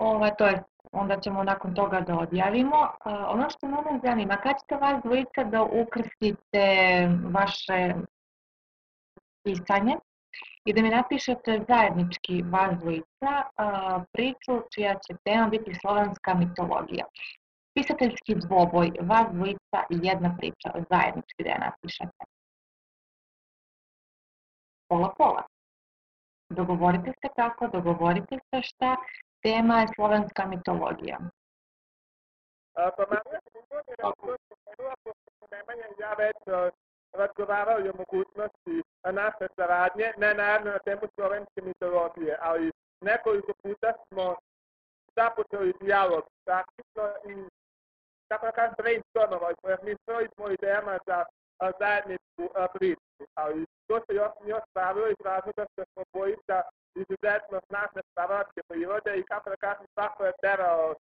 Ova, 0.00 0.30
to 0.30 0.46
je, 0.46 0.62
onda 0.92 1.20
ćemo 1.20 1.44
nakon 1.44 1.74
toga 1.74 2.00
da 2.00 2.18
odjavimo. 2.18 2.76
Uh, 2.76 3.12
ono 3.28 3.50
što 3.50 3.68
mene 3.68 4.00
zanima, 4.04 4.36
kad 4.36 4.54
ćete 4.60 4.76
vas 4.76 5.02
dvojica 5.02 5.44
da 5.44 5.62
ukrstite 5.62 6.64
vaše 7.32 7.94
pisanje 9.44 9.96
i 10.64 10.72
da 10.72 10.82
mi 10.82 10.88
napišete 10.88 11.64
zajednički 11.68 12.42
vas 12.42 12.78
dvojica 12.78 13.32
priču 14.12 14.62
čija 14.74 14.94
će 14.94 15.16
tema 15.24 15.48
biti 15.48 15.74
slovenska 15.74 16.34
mitologija. 16.34 17.04
Pisateljski 17.74 18.34
dvoboj, 18.34 18.90
vas 19.00 19.26
dvojica 19.32 19.78
i 19.90 19.98
jedna 20.02 20.36
priča, 20.38 20.70
zajednički 20.90 21.42
da 21.44 21.50
je 21.50 21.58
napišete. 21.58 22.24
Pola 24.88 25.14
pola. 25.18 25.42
Dogovorite 26.48 27.12
se 27.20 27.28
kako, 27.36 27.68
dogovorite 27.68 28.38
se 28.50 28.62
šta, 28.62 28.96
tema 29.42 29.80
je 29.80 29.86
slovenska 29.94 30.46
mitologija. 30.46 31.18
A, 32.74 32.90
pa 32.96 33.04
manje, 33.10 33.38
Nemanja 35.50 35.86
i 35.86 36.00
ja 36.00 36.12
već 36.14 36.36
razgovarali 37.12 37.88
o 37.88 37.96
mogućnosti 37.98 38.82
naše 39.04 39.46
saradnje, 39.56 40.12
ne 40.16 40.34
naravno 40.34 40.70
na 40.70 40.78
temu 40.78 41.02
slovenske 41.14 41.62
mitologije, 41.62 42.38
ali 42.40 42.72
nekoliko 43.00 43.52
puta 43.62 43.92
smo 44.08 44.36
započeli 45.16 45.74
dijalog 45.80 46.24
praktično 46.44 47.04
i 47.30 47.48
kako 48.28 48.46
da 48.46 48.52
kažem 48.52 48.74
brainstormovali 48.78 49.54
smo, 49.60 49.70
jer 49.70 49.78
mi 49.82 49.94
smo 50.34 50.50
idejama 50.50 50.98
za 51.06 51.24
zajedničku 51.80 52.44
priču, 52.74 53.22
ali 53.34 53.66
to 53.86 54.00
se 54.00 54.14
još 54.14 54.32
nije 54.42 54.54
ostvarilo 54.54 55.06
iz 55.08 55.20
razloga 55.24 55.66
što 55.72 55.82
smo 55.92 56.02
bojica 56.12 56.62
izuzetno 56.94 57.60
naše 57.68 58.00
stavačke 58.10 58.60
prirode 58.68 59.18
i 59.18 59.22
kako 59.22 59.50
da 59.50 59.56
kažem 59.56 59.86
svako 59.94 60.24
je 60.24 60.32
terao 60.42 60.94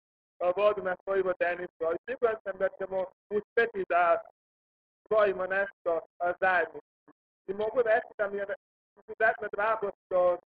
vodu 0.56 0.82
na 0.84 0.96
svoju 1.04 1.24
vodenicu, 1.24 1.82
ali 1.88 1.98
siguran 2.10 2.38
sam 2.44 2.58
da 2.58 2.70
ćemo 2.78 3.06
uspeti 3.30 3.84
da 3.90 4.22
stvorimo 5.06 5.46
nešto 5.46 6.00
zajedničko. 6.42 7.12
I 7.48 7.54
mogu 7.54 7.82
reći 7.82 8.12
da 8.18 8.30
mi 8.30 8.38
je 8.38 8.46
izuzetno 9.00 9.48
drago 9.52 9.92
što 10.06 10.38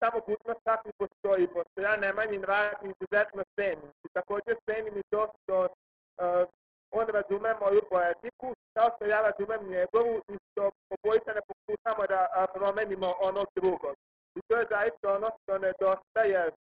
samo 0.00 0.16
mogućnost 0.18 0.60
čak 0.64 0.80
i 0.86 0.92
postoji, 0.98 1.46
pošto 1.54 1.80
ja 1.80 1.96
Nemanjin 1.96 2.44
rad 2.44 2.76
izuzetno 2.82 3.42
cenim. 3.56 3.90
I 4.04 4.08
također 4.12 4.54
cenim 4.66 4.94
i 4.98 5.02
to 5.10 5.32
što 5.42 5.56
uh, 5.62 5.68
on 6.92 7.06
razume 7.16 7.54
moju 7.60 7.82
poetiku, 7.90 8.48
kao 8.74 8.88
što 8.94 9.04
ja 9.04 9.20
razumem 9.28 9.70
njegovu 9.74 10.14
i 10.32 10.34
što 10.50 10.70
obojica 10.94 11.30
ne 11.38 11.42
pokušamo 11.50 12.02
da 12.12 12.46
promenimo 12.54 13.14
ono 13.20 13.44
drugo. 13.56 13.90
I 14.36 14.40
to 14.48 14.56
je 14.56 14.66
zaista 14.70 15.14
ono 15.16 15.30
što 15.38 15.58
nedostaje 15.58 16.42
uh, 16.48 16.54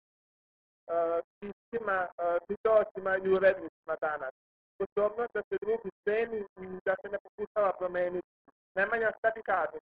piscima, 1.39 2.07
pisovacima 2.47 3.17
i 3.17 3.29
urednicima 3.29 3.95
danas 4.01 4.33
sposobnost 4.79 5.33
da 5.33 5.41
se 5.49 5.55
drugi 5.61 5.89
ceni 6.03 6.39
i 6.39 6.79
da 6.85 6.93
se 7.01 7.07
ne 7.13 7.17
pokušava 7.25 7.71
promeniti. 7.79 8.27
Nemanja, 8.75 9.11
šta 9.17 9.31
ti 9.31 9.41
kažeš? 9.51 9.83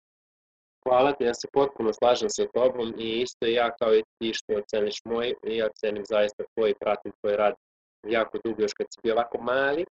Hvala 0.85 1.13
ti, 1.13 1.25
ja 1.25 1.35
se 1.35 1.49
potpuno 1.53 1.93
slažem 1.93 2.31
sa 2.31 2.45
tobom 2.55 2.89
i 2.99 3.09
isto 3.25 3.47
ja 3.47 3.71
kao 3.79 3.95
i 3.95 4.03
ti 4.19 4.35
što 4.35 4.53
oceniš 4.61 4.99
moj 5.05 5.35
i 5.51 5.57
ja 5.57 5.69
cenim 5.81 6.05
zaista 6.05 6.43
tvoj 6.55 6.71
i 6.71 6.79
pratim 6.81 7.13
tvoj 7.21 7.37
rad 7.37 7.55
jako 8.07 8.39
dugo 8.45 8.63
još 8.63 8.75
kad 8.79 8.87
si 8.91 9.01
bio 9.03 9.15
ovako 9.15 9.39
mali. 9.43 9.85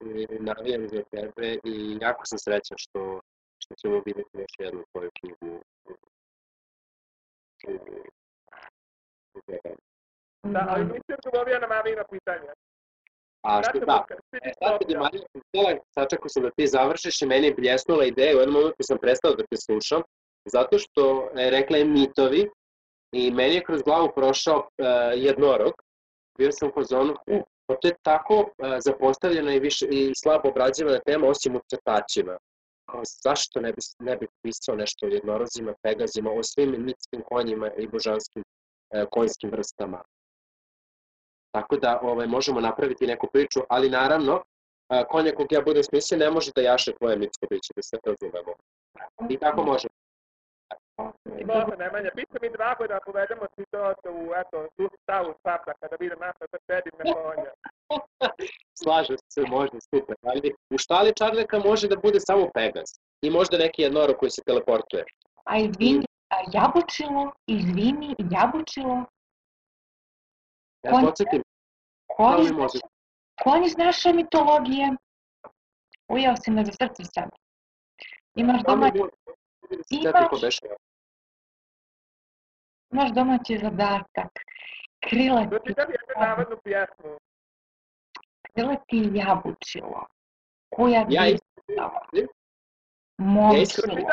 I 0.00 0.38
navijam 0.40 0.88
za 0.88 1.02
tebe 1.10 1.58
i 1.64 1.98
jako 2.00 2.22
sam 2.24 2.38
srećan 2.38 2.78
što, 2.78 3.20
što 3.58 3.74
ćemo 3.74 4.02
vidjeti 4.06 4.38
još 4.38 4.54
jednu 4.58 4.84
tvoju 4.92 5.10
knjigu 5.20 5.62
Da, 10.42 10.66
ali 10.68 10.84
nisi 10.84 11.12
odgovorio 11.18 11.58
na 11.58 11.66
Marino 11.66 12.04
pitanje. 12.10 12.48
A 13.42 13.62
što 13.62 13.78
da, 13.78 14.04
e, 14.32 14.52
sad 14.58 14.78
kad 14.78 14.90
je 14.90 14.98
Marija 14.98 15.24
pitala, 15.32 15.78
sačekao 15.94 16.28
sam 16.28 16.42
da 16.42 16.50
ti 16.50 16.66
završiš 16.66 17.22
i 17.22 17.26
meni 17.26 17.46
je 17.46 17.54
bljesnula 17.54 18.04
ideja, 18.04 18.36
u 18.36 18.40
jednom 18.40 18.54
momentu 18.54 18.82
sam 18.82 18.98
prestao 18.98 19.34
da 19.34 19.44
te 19.50 19.56
slušam, 19.56 20.02
zato 20.44 20.78
što 20.78 21.30
je 21.36 21.50
rekla 21.50 21.76
je 21.76 21.84
mitovi 21.84 22.50
i 23.12 23.30
meni 23.30 23.54
je 23.54 23.64
kroz 23.64 23.82
glavu 23.82 24.12
prošao 24.16 24.58
uh, 24.58 24.66
jednorog, 25.14 25.72
bio 26.38 26.52
sam 26.52 26.68
u 26.68 26.72
fazonu, 26.72 27.12
uh, 27.12 27.42
pa 27.72 27.78
to 27.80 27.88
je 27.88 27.94
tako 28.02 28.34
uh, 28.34 28.46
zapostavljena 28.84 29.54
i, 29.54 29.60
više, 29.60 29.86
i 29.90 30.12
slabo 30.14 30.48
obrađivana 30.48 30.98
tema 31.06 31.26
osim 31.26 31.56
u 31.56 31.60
crtačima. 31.70 32.38
Zašto 33.24 33.60
ne 33.60 33.72
bi, 33.72 33.80
ne 33.98 34.16
bi 34.16 34.26
pisao 34.42 34.76
nešto 34.76 35.06
o 35.06 35.08
jednorozima, 35.08 35.74
pegazima, 35.82 36.30
o 36.30 36.42
svim 36.42 36.70
mitskim 36.78 37.22
konjima 37.22 37.70
i 37.78 37.86
božanskim 37.86 38.42
uh, 38.42 39.08
konjskim 39.10 39.50
vrstama. 39.50 40.02
Tako 41.54 41.76
da 41.76 42.00
ovaj, 42.02 42.26
možemo 42.26 42.60
napraviti 42.60 43.06
neku 43.06 43.26
priču, 43.32 43.60
ali 43.68 43.90
naravno 43.90 44.42
a, 44.88 45.04
konja 45.04 45.32
kog 45.34 45.52
ja 45.52 45.60
budem 45.60 45.82
smislio 45.82 46.18
ne 46.18 46.30
može 46.30 46.50
da 46.56 46.60
jaše 46.60 46.92
tvoje 46.92 47.16
mitsko 47.16 47.46
biće, 47.50 47.72
da 47.76 47.82
se 47.82 47.96
razumemo. 48.04 48.52
I 49.30 49.38
tako 49.38 49.62
može. 49.62 49.88
Može, 51.46 51.76
Nemanja, 51.78 52.10
bit 52.14 52.28
će 52.32 52.38
mi 52.42 52.50
drago 52.50 52.86
da 52.86 52.98
povedemo 53.06 53.42
situaciju 53.58 54.12
u, 54.14 54.32
eto, 54.36 54.68
tu 54.76 54.88
stavu 55.02 55.34
Spartaka, 55.38 55.88
da 55.90 55.96
vidim 56.00 56.18
naša 56.18 56.44
da 56.52 56.58
sedim 56.66 56.92
na 56.98 57.04
konja. 57.14 57.52
Slažem 58.82 59.16
se, 59.28 59.40
može, 59.48 59.72
super. 59.94 60.16
Ali 60.22 60.52
u 60.70 60.78
štali 60.78 61.12
Čarleka 61.14 61.58
može 61.58 61.88
da 61.88 61.96
bude 61.96 62.20
samo 62.20 62.50
Pegas. 62.54 62.90
I 63.22 63.30
možda 63.30 63.58
neki 63.58 63.82
jednoro 63.82 64.14
koji 64.14 64.30
se 64.30 64.42
teleportuje. 64.46 65.04
A 65.44 65.58
izvini, 65.58 66.06
a 66.28 66.36
jabučilo, 66.52 67.32
izvini, 67.46 68.14
jabučilo. 68.30 69.04
Ja 70.82 70.90
Konj- 70.92 71.04
podsjetim, 71.04 71.42
Konj, 72.06 72.42
iz 72.42 72.50
može. 72.52 72.62
naše- 72.62 72.80
konj 73.44 73.64
iz 73.64 73.76
naše 73.76 74.12
mitologije. 74.12 74.86
Ujeo 76.08 76.36
si 76.36 76.50
me 76.50 76.64
za 76.64 76.72
srce 76.72 77.04
sad. 77.04 77.28
Imaš 78.34 78.62
domaći, 78.62 78.98
da 79.76 79.82
se 79.82 79.94
Imaš- 79.94 80.40
beše. 80.40 80.66
imaš 82.92 83.10
domaći 83.10 83.58
zadatak. 83.58 84.32
Krilati, 85.00 85.48
Pročitam 85.50 85.90
jednu 85.90 86.14
narodnu 86.20 86.56
pjesmu. 86.64 87.18
krilati 88.44 89.10
jabučilo. 89.14 90.06
Kuja 90.70 91.06
Ja 91.10 91.22
bi 91.22 91.30
isto, 91.30 91.46
ja 91.68 91.90
iskreno, 93.62 94.06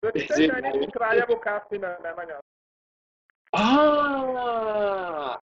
Pročitaj 0.00 0.44
Izvini. 0.44 0.62
meni 0.62 0.90
kraljevu 0.92 1.40
kasina, 1.42 1.96
Nemanja. 2.02 2.40
A, 3.52 3.62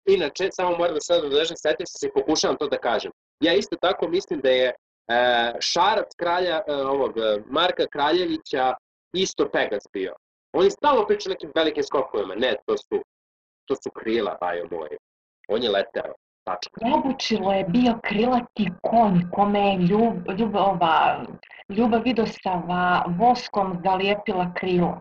inače, 0.06 0.48
samo 0.52 0.76
moram 0.76 0.94
da 0.94 1.00
sad 1.00 1.22
dodažem, 1.22 1.56
setio 1.56 1.86
se 1.86 2.06
i 2.06 2.12
pokušavam 2.14 2.56
to 2.56 2.68
da 2.68 2.78
kažem. 2.78 3.12
Ja 3.40 3.52
isto 3.54 3.76
tako 3.76 4.08
mislim 4.08 4.40
da 4.40 4.50
je 4.50 4.74
e, 5.10 5.52
šarac 5.60 6.14
kralja, 6.16 6.60
e, 6.66 6.74
ovog, 6.74 7.18
e, 7.18 7.42
Marka 7.46 7.86
Kraljevića 7.86 8.74
isto 9.12 9.48
Pegas 9.48 9.84
bio. 9.92 10.14
On 10.52 10.64
je 10.64 10.70
stalno 10.70 11.06
pričao 11.06 11.30
o 11.30 11.34
nekim 11.34 11.52
velikim 11.54 11.82
skokovima. 11.82 12.34
Ne, 12.34 12.54
to 12.66 12.76
su, 12.76 13.02
to 13.64 13.74
su 13.74 13.90
krila, 13.90 14.36
bajo 14.40 14.68
moji. 14.70 14.96
On 15.48 15.62
je 15.62 15.70
leteo. 15.70 16.14
Tačka. 16.44 16.80
Jabučilo 16.86 17.52
je 17.52 17.64
bio 17.64 17.98
krilati 18.02 18.70
konj 18.82 19.20
kome 19.32 19.60
je 19.60 19.76
ljub, 19.78 20.14
ljubova, 20.38 21.24
ljubav 21.68 22.02
Vidosava 22.04 23.04
voskom 23.18 23.80
zalijepila 23.84 24.52
krilo. 24.54 25.00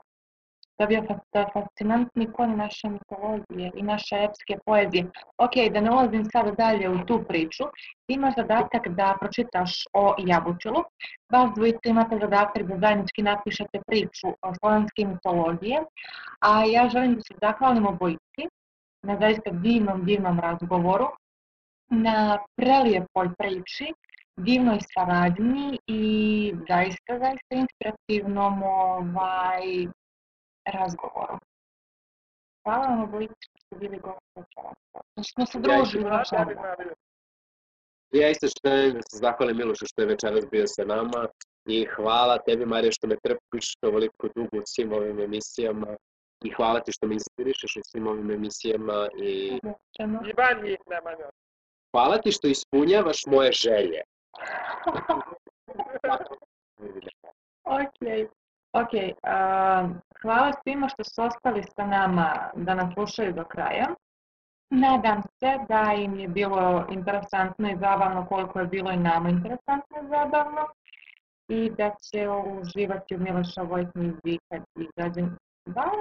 To 0.80 0.84
je 0.84 0.88
bio 0.88 1.02
fa- 1.08 1.50
fascinantni 1.54 2.32
konj 2.32 2.56
naše 2.56 2.90
mitologije 2.90 3.72
i 3.76 3.82
naše 3.84 4.16
epske 4.16 4.58
poezije. 4.66 5.04
Ok, 5.38 5.56
da 5.74 5.82
ne 5.82 5.92
ulazim 5.92 6.26
sada 6.26 6.52
dalje 6.52 6.90
u 6.90 7.06
tu 7.06 7.24
priču, 7.28 7.64
ti 8.08 8.14
imaš 8.14 8.36
zadatak 8.36 8.88
da 8.88 9.18
pročitaš 9.20 9.72
o 9.94 10.16
Jabučilu. 10.18 10.84
Vas 11.32 11.50
dvojica 11.56 11.90
imate 11.90 12.18
zadatak 12.22 12.64
da 12.64 12.78
zajednički 12.80 13.22
napišete 13.22 13.82
priču 13.88 14.28
o 14.42 14.54
slovenske 14.60 15.06
mitologije, 15.06 15.84
a 16.40 16.64
ja 16.66 16.90
želim 16.90 17.16
da 17.16 17.22
se 17.22 17.34
zahvalim 17.42 17.88
obojici 17.88 18.48
na 19.04 19.18
zaista 19.20 19.52
divnom, 19.52 20.06
divnom 20.06 20.40
razgovoru 20.40 21.08
na 21.90 22.38
prelijepoj 22.56 23.30
priči, 23.38 23.94
divnoj 24.38 24.80
saradnji 24.94 25.80
i 25.88 26.04
zaista, 26.70 27.20
zaista 27.20 27.56
inspirativnom 27.56 28.64
ovaj, 28.64 29.88
razgovoru. 30.72 31.38
Hvala 32.64 32.88
vam 32.88 33.04
obojici 33.04 33.34
što 33.40 33.58
ste 33.66 33.76
bili 33.76 33.98
gosti 34.00 34.30
večeras. 34.36 34.78
Što 35.28 35.46
smo 35.46 35.46
se 35.46 35.60
družili 35.60 36.04
Hvala 36.04 36.18
večeras. 36.18 36.98
Ja 38.12 38.30
isto 38.30 38.48
želim 38.66 38.94
da 38.94 39.02
se 39.02 39.18
zahvalim 39.18 39.58
Milošu 39.58 39.86
što 39.86 40.02
je 40.02 40.08
večeras 40.08 40.46
bio 40.52 40.68
sa 40.68 40.86
nama 40.86 41.28
i 41.66 41.86
hvala 41.96 42.38
tebi 42.38 42.66
Marija 42.66 42.92
što 42.92 43.08
me 43.08 43.16
trpiš 43.24 43.74
ovoliko 43.82 44.28
dugo 44.36 44.58
u 44.58 44.66
svim 44.66 44.94
ovim 44.94 45.20
emisijama 45.20 45.88
i 46.44 46.50
hvala 46.52 46.80
ti 46.80 46.92
što 46.92 47.08
me 47.08 47.14
inspirišeš 47.14 47.76
u 47.76 47.82
svim 47.84 48.08
ovim 48.08 48.32
emisijama 48.32 49.08
i 49.22 49.60
Obećano. 49.64 50.20
I 50.30 50.34
van 50.38 50.64
njih, 50.64 50.78
Nemanja. 50.90 51.30
hvala 51.92 52.18
ti 52.18 52.32
što 52.32 52.48
ispunjavaš 52.48 53.26
moje 53.28 53.52
želje. 53.52 54.02
Ok, 57.64 58.00
ok. 58.74 58.94
a, 59.24 59.90
hvala 60.22 60.52
svima 60.64 60.90
što 60.90 61.04
su 61.04 61.24
ostali 61.24 61.64
sa 61.64 61.86
nama 61.86 62.50
da 62.56 62.74
nas 62.76 62.94
slušaju 62.94 63.34
do 63.34 63.44
kraja. 63.44 63.88
Nadam 64.70 65.22
se 65.22 65.58
da 65.68 65.94
im 65.94 66.20
je 66.20 66.28
bilo 66.28 66.86
interesantno 66.90 67.70
i 67.70 67.78
zabavno 67.80 68.26
koliko 68.30 68.60
je 68.60 68.66
bilo 68.66 68.92
i 68.92 68.98
nama 68.98 69.30
interesantno 69.30 69.98
i 70.02 70.08
zabavno 70.08 70.68
i 71.48 71.70
da 71.70 71.96
će 72.02 72.30
uživati 72.30 73.16
u 73.16 73.20
Milošovoj 73.20 73.92
knjizi 73.92 74.40
kad 74.50 74.62
izađe. 74.76 75.22
Da, 75.66 75.92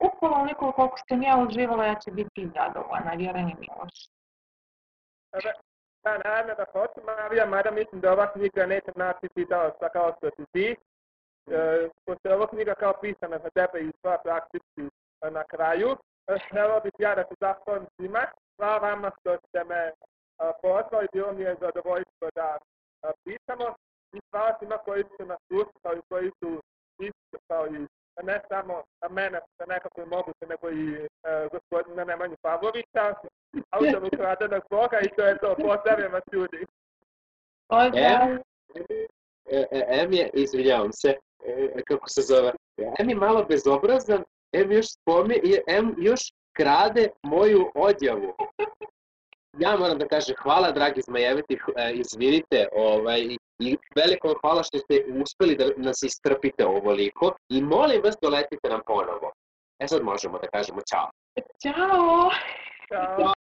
upola 0.00 0.36
onoliko 0.36 0.72
koliko 0.72 0.96
sam 1.08 1.22
ja 1.22 1.46
uživala, 1.48 1.84
ja 1.84 1.94
ću 1.94 2.10
biti 2.10 2.50
zadovoljna, 2.54 3.12
vjerujem 3.16 3.48
i 3.48 3.54
Miloš. 3.60 4.08
Da, 6.04 6.18
naravno 6.24 6.54
da 6.54 6.64
hoću, 6.72 7.00
Marija, 7.06 7.46
mada 7.46 7.70
mislim 7.70 8.00
da 8.00 8.12
ova 8.12 8.32
knjiga 8.32 8.66
neće 8.66 8.92
naći 8.96 9.28
čitalaca 9.34 9.88
kao 9.92 10.14
što 10.16 10.30
si 10.36 10.44
ti. 10.52 10.76
E, 11.46 11.88
pošto 12.06 12.28
je 12.28 12.34
ova 12.34 12.46
knjiga 12.46 12.74
kao 12.74 12.92
pisana 13.00 13.38
za 13.44 13.50
tebe 13.50 13.80
i 13.80 13.92
sva 14.00 14.18
praktički 14.24 14.82
e, 14.86 15.30
na 15.30 15.44
kraju, 15.44 15.88
e, 16.28 16.38
htjela 16.46 16.80
bih 16.80 16.92
ja 16.98 17.14
da 17.14 17.24
se 17.24 17.34
zahvalim 17.40 17.86
svima. 17.96 18.24
Hvala 18.56 18.78
vama 18.78 19.10
što 19.20 19.36
ste 19.48 19.64
me 19.64 19.82
e, 19.86 19.92
pozvali, 20.62 21.08
bilo 21.12 21.32
mi 21.32 21.42
je 21.42 21.56
zadovoljstvo 21.60 22.28
da 22.34 22.58
e, 22.58 23.10
pisamo. 23.24 23.74
I 24.12 24.18
hvala 24.30 24.58
svima 24.58 24.78
koji 24.78 25.04
su 25.16 25.26
nas 25.26 25.38
slušali, 25.48 26.00
koji 26.08 26.30
su 26.40 26.60
isto 26.98 27.38
kao 27.48 27.66
i 27.66 27.86
ne 28.22 28.40
samo 28.48 28.82
mene 29.10 29.40
sa 29.56 29.64
nekako 29.66 30.06
moguće, 30.06 30.46
nego 30.48 30.70
i 30.70 30.94
e, 31.04 31.48
gospodina 31.52 32.04
Nemanju 32.04 32.36
Pavlovića, 32.42 33.14
autor 33.70 34.04
ukradenog 34.04 34.62
Boga 34.70 34.98
i 35.00 35.08
to 35.16 35.26
je 35.26 35.38
to. 35.38 35.54
Pozdravljam 35.54 36.12
vas 36.12 36.22
ljudi. 36.32 36.66
Pozdrav! 37.68 38.28
E, 39.50 39.66
e, 39.70 39.84
em 39.88 40.12
je, 40.12 40.30
izvinjavam 40.32 40.92
se, 40.92 41.14
e, 41.46 41.82
kako 41.86 42.08
se 42.08 42.22
zove, 42.22 42.52
em 42.98 43.08
je 43.08 43.14
malo 43.16 43.44
bezobrazan, 43.44 44.24
em 44.52 44.72
još 44.72 44.86
spomi, 44.92 45.34
i 45.44 45.58
em 45.66 45.94
još 45.98 46.20
krade 46.52 47.08
moju 47.22 47.72
odjavu. 47.74 48.34
Ja 49.58 49.76
moram 49.76 49.98
da 49.98 50.08
kažem 50.08 50.36
hvala 50.42 50.70
dragi 50.72 51.00
Zmajeviti, 51.02 51.58
e, 51.76 51.92
izvinite, 51.92 52.68
ovaj, 52.72 53.20
i- 53.58 53.76
veliko 53.96 54.28
vam 54.28 54.36
hvala 54.40 54.62
što 54.62 54.78
ste 54.78 55.04
uspeli 55.22 55.56
da 55.56 55.64
nas 55.76 56.02
istrpite 56.02 56.66
ovoliko 56.66 57.32
i 57.48 57.62
molim 57.62 58.00
vas 58.04 58.16
doletite 58.22 58.68
nam 58.68 58.80
ponovo. 58.86 59.32
E 59.78 59.88
sad 59.88 60.02
možemo 60.02 60.38
da 60.38 60.48
kažemo 60.48 60.80
ćao. 60.80 61.10
Ćao! 61.62 62.30
Ćao. 62.88 63.32